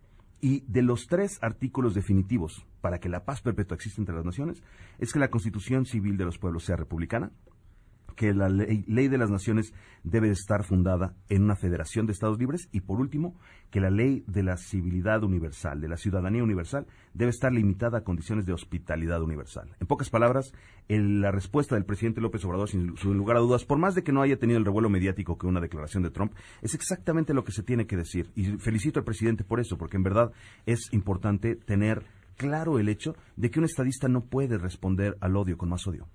Y 0.40 0.60
de 0.68 0.82
los 0.82 1.08
tres 1.08 1.38
artículos 1.42 1.94
definitivos 1.94 2.64
para 2.80 3.00
que 3.00 3.08
la 3.08 3.24
paz 3.24 3.40
perpetua 3.40 3.74
exista 3.74 4.00
entre 4.00 4.14
las 4.14 4.24
naciones 4.24 4.62
es 4.98 5.12
que 5.12 5.18
la 5.18 5.30
constitución 5.30 5.84
civil 5.84 6.16
de 6.16 6.24
los 6.24 6.38
pueblos 6.38 6.64
sea 6.64 6.76
republicana, 6.76 7.32
que 8.18 8.34
la 8.34 8.48
ley, 8.48 8.82
de 9.08 9.16
las 9.16 9.30
naciones 9.30 9.72
debe 10.02 10.28
estar 10.30 10.64
fundada 10.64 11.14
en 11.28 11.44
una 11.44 11.54
federación 11.54 12.04
de 12.04 12.12
estados 12.12 12.36
libres 12.36 12.68
y 12.72 12.80
por 12.80 12.98
último 12.98 13.38
que 13.70 13.80
la 13.80 13.90
ley 13.90 14.24
de 14.26 14.42
la 14.42 14.56
civilidad 14.56 15.22
universal, 15.22 15.80
de 15.80 15.88
la 15.88 15.96
ciudadanía 15.96 16.42
universal, 16.42 16.88
debe 17.14 17.30
estar 17.30 17.52
limitada 17.52 17.98
a 17.98 18.00
condiciones 18.02 18.44
de 18.44 18.52
hospitalidad 18.52 19.22
universal. 19.22 19.70
En 19.78 19.86
pocas 19.86 20.10
palabras, 20.10 20.52
la 20.88 21.30
respuesta 21.30 21.76
del 21.76 21.84
presidente 21.84 22.20
López 22.20 22.44
Obrador, 22.44 22.68
sin, 22.68 22.96
lugar 23.04 23.36
a 23.36 23.40
dudas, 23.40 23.64
por 23.64 23.78
más 23.78 23.94
de 23.94 24.02
que 24.02 24.10
no 24.10 24.20
haya 24.20 24.36
tenido 24.36 24.58
el 24.58 24.64
revuelo 24.64 24.90
mediático 24.90 25.38
que 25.38 25.46
una 25.46 25.60
declaración 25.60 26.02
de 26.02 26.10
Trump, 26.10 26.32
es 26.60 26.74
exactamente 26.74 27.34
lo 27.34 27.44
que 27.44 27.52
se 27.52 27.62
tiene 27.62 27.86
que 27.86 27.96
decir. 27.96 28.32
Y 28.34 28.46
felicito 28.58 28.98
al 28.98 29.04
presidente 29.04 29.44
por 29.44 29.60
eso, 29.60 29.78
porque 29.78 29.96
en 29.96 30.02
verdad 30.02 30.32
es 30.66 30.92
importante 30.92 31.54
tener 31.54 32.02
claro 32.36 32.80
el 32.80 32.88
hecho 32.88 33.14
de 33.36 33.48
que 33.52 33.60
un 33.60 33.64
estadista 33.64 34.08
no 34.08 34.24
puede 34.24 34.58
responder 34.58 35.16
al 35.20 35.36
odio 35.36 35.56
con 35.56 35.68
más 35.68 35.86
odio. 35.86 36.08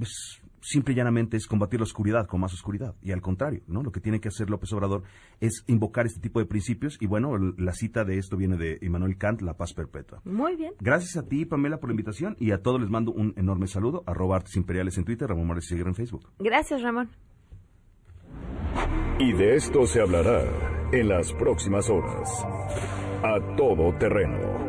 Es, 0.00 0.40
simple 0.64 0.94
y 0.94 0.96
llanamente 0.96 1.36
es 1.36 1.46
combatir 1.46 1.80
la 1.80 1.84
oscuridad 1.84 2.26
con 2.26 2.40
más 2.40 2.52
oscuridad. 2.52 2.94
Y 3.02 3.12
al 3.12 3.20
contrario, 3.20 3.62
¿no? 3.66 3.82
Lo 3.82 3.92
que 3.92 4.00
tiene 4.00 4.20
que 4.20 4.28
hacer 4.28 4.50
López 4.50 4.72
Obrador 4.72 5.02
es 5.40 5.62
invocar 5.66 6.06
este 6.06 6.20
tipo 6.20 6.40
de 6.40 6.46
principios. 6.46 6.96
Y 7.00 7.06
bueno, 7.06 7.36
la 7.38 7.72
cita 7.72 8.04
de 8.04 8.18
esto 8.18 8.36
viene 8.36 8.56
de 8.56 8.78
Immanuel 8.80 9.16
Kant, 9.18 9.42
La 9.42 9.56
Paz 9.56 9.74
Perpetua. 9.74 10.20
Muy 10.24 10.56
bien. 10.56 10.72
Gracias 10.80 11.16
a 11.16 11.28
ti, 11.28 11.44
Pamela, 11.44 11.78
por 11.78 11.90
la 11.90 11.92
invitación. 11.92 12.36
Y 12.38 12.52
a 12.52 12.62
todos 12.62 12.80
les 12.80 12.90
mando 12.90 13.12
un 13.12 13.34
enorme 13.36 13.66
saludo. 13.66 14.02
Arroba 14.06 14.36
Artes 14.36 14.56
Imperiales 14.56 14.96
en 14.98 15.04
Twitter, 15.04 15.28
Ramón 15.28 15.46
Morales 15.46 15.68
Seguir 15.68 15.86
en 15.86 15.94
Facebook. 15.94 16.28
Gracias, 16.38 16.82
Ramón. 16.82 17.10
Y 19.18 19.32
de 19.32 19.54
esto 19.54 19.86
se 19.86 20.00
hablará 20.00 20.42
en 20.92 21.08
las 21.08 21.32
próximas 21.34 21.88
horas. 21.88 22.44
A 23.22 23.56
todo 23.56 23.96
terreno. 23.96 24.63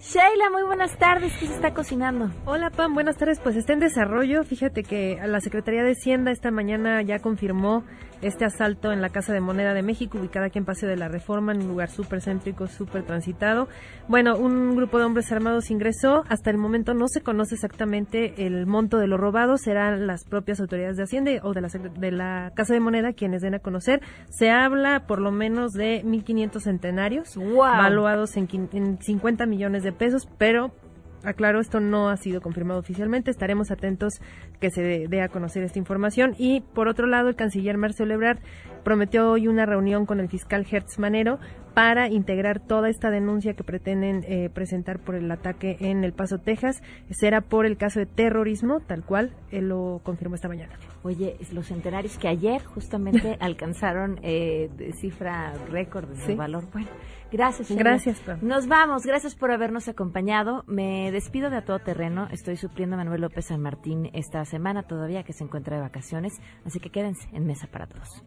Sheila, 0.00 0.48
muy 0.52 0.62
buenas 0.62 0.96
tardes. 0.96 1.32
¿Qué 1.40 1.46
se 1.48 1.54
está 1.54 1.74
cocinando? 1.74 2.30
Hola, 2.44 2.70
Pam. 2.70 2.94
Buenas 2.94 3.16
tardes. 3.16 3.40
Pues 3.40 3.56
está 3.56 3.72
en 3.72 3.80
desarrollo. 3.80 4.44
Fíjate 4.44 4.84
que 4.84 5.18
la 5.26 5.40
Secretaría 5.40 5.82
de 5.82 5.92
Hacienda 5.92 6.30
esta 6.30 6.52
mañana 6.52 7.02
ya 7.02 7.18
confirmó 7.18 7.82
este 8.22 8.44
asalto 8.44 8.92
en 8.92 9.00
la 9.00 9.10
Casa 9.10 9.32
de 9.32 9.40
Moneda 9.40 9.74
de 9.74 9.82
México, 9.82 10.18
ubicada 10.18 10.46
aquí 10.46 10.58
en 10.58 10.64
Paseo 10.64 10.88
de 10.88 10.96
la 10.96 11.08
Reforma, 11.08 11.52
en 11.52 11.62
un 11.62 11.68
lugar 11.68 11.90
súper 11.90 12.20
céntrico, 12.20 12.66
súper 12.66 13.04
transitado. 13.04 13.68
Bueno, 14.08 14.36
un 14.36 14.74
grupo 14.76 14.98
de 14.98 15.04
hombres 15.04 15.30
armados 15.32 15.70
ingresó. 15.70 16.24
Hasta 16.28 16.50
el 16.50 16.58
momento 16.58 16.94
no 16.94 17.08
se 17.08 17.20
conoce 17.20 17.54
exactamente 17.54 18.46
el 18.46 18.66
monto 18.66 18.98
de 18.98 19.06
lo 19.06 19.16
robado. 19.16 19.56
Serán 19.56 20.06
las 20.06 20.24
propias 20.24 20.60
autoridades 20.60 20.96
de 20.96 21.04
Hacienda 21.04 21.30
o 21.42 21.52
de 21.52 21.60
la, 21.60 21.68
de 21.68 22.10
la 22.10 22.52
Casa 22.54 22.74
de 22.74 22.80
Moneda 22.80 23.12
quienes 23.12 23.42
den 23.42 23.54
a 23.54 23.58
conocer. 23.58 24.00
Se 24.28 24.50
habla 24.50 25.06
por 25.06 25.20
lo 25.20 25.30
menos 25.30 25.72
de 25.72 26.02
1.500 26.04 26.60
centenarios, 26.60 27.36
wow. 27.36 27.58
valuados 27.58 28.36
en, 28.36 28.48
en 28.72 29.00
50 29.00 29.46
millones 29.46 29.82
de 29.82 29.92
pesos, 29.92 30.28
pero 30.38 30.72
aclaro, 31.24 31.60
esto 31.60 31.80
no 31.80 32.08
ha 32.08 32.16
sido 32.16 32.40
confirmado 32.40 32.80
oficialmente. 32.80 33.30
Estaremos 33.30 33.70
atentos 33.70 34.20
que 34.60 34.70
se 34.70 35.06
dé 35.08 35.22
a 35.22 35.28
conocer 35.28 35.62
esta 35.62 35.78
información. 35.78 36.34
Y 36.38 36.60
por 36.60 36.88
otro 36.88 37.06
lado, 37.06 37.28
el 37.28 37.36
canciller 37.36 37.76
Marcelo 37.76 38.14
Ebrard 38.14 38.38
prometió 38.84 39.30
hoy 39.30 39.48
una 39.48 39.66
reunión 39.66 40.06
con 40.06 40.20
el 40.20 40.28
fiscal 40.28 40.66
Hertz 40.70 40.98
Manero 40.98 41.38
para 41.78 42.08
integrar 42.08 42.58
toda 42.58 42.88
esta 42.88 43.08
denuncia 43.08 43.54
que 43.54 43.62
pretenden 43.62 44.24
eh, 44.26 44.50
presentar 44.52 44.98
por 44.98 45.14
el 45.14 45.30
ataque 45.30 45.76
en 45.78 46.02
El 46.02 46.12
Paso, 46.12 46.38
Texas. 46.38 46.82
Será 47.08 47.40
por 47.40 47.66
el 47.66 47.76
caso 47.76 48.00
de 48.00 48.06
terrorismo, 48.06 48.80
tal 48.80 49.04
cual 49.04 49.32
él 49.52 49.68
lo 49.68 50.00
confirmó 50.02 50.34
esta 50.34 50.48
mañana. 50.48 50.74
Oye, 51.04 51.36
los 51.52 51.68
centenarios 51.68 52.18
que 52.18 52.26
ayer 52.26 52.64
justamente 52.64 53.36
alcanzaron 53.40 54.18
eh, 54.24 54.68
cifra 55.00 55.52
récord 55.70 56.08
de 56.08 56.16
su 56.16 56.26
Sí. 56.26 56.34
valor. 56.34 56.64
Bueno, 56.72 56.88
gracias. 57.30 57.68
Sheila. 57.68 57.84
Gracias, 57.84 58.18
Pam. 58.22 58.40
Nos 58.42 58.66
vamos. 58.66 59.06
Gracias 59.06 59.36
por 59.36 59.52
habernos 59.52 59.86
acompañado. 59.86 60.64
Me 60.66 61.12
despido 61.12 61.48
de 61.48 61.58
a 61.58 61.64
todo 61.64 61.78
terreno. 61.78 62.26
Estoy 62.32 62.56
supliendo 62.56 62.96
a 62.96 62.98
Manuel 62.98 63.20
López 63.20 63.44
San 63.46 63.60
Martín 63.62 64.10
esta 64.14 64.44
semana 64.46 64.82
todavía 64.82 65.22
que 65.22 65.32
se 65.32 65.44
encuentra 65.44 65.76
de 65.76 65.82
vacaciones. 65.82 66.32
Así 66.66 66.80
que 66.80 66.90
quédense 66.90 67.28
en 67.32 67.46
Mesa 67.46 67.68
para 67.70 67.86
Todos. 67.86 68.24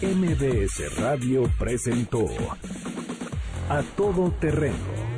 MBS 0.00 0.96
Radio 0.96 1.50
presentó 1.58 2.26
A 3.68 3.82
Todo 3.96 4.30
Terreno 4.30 5.17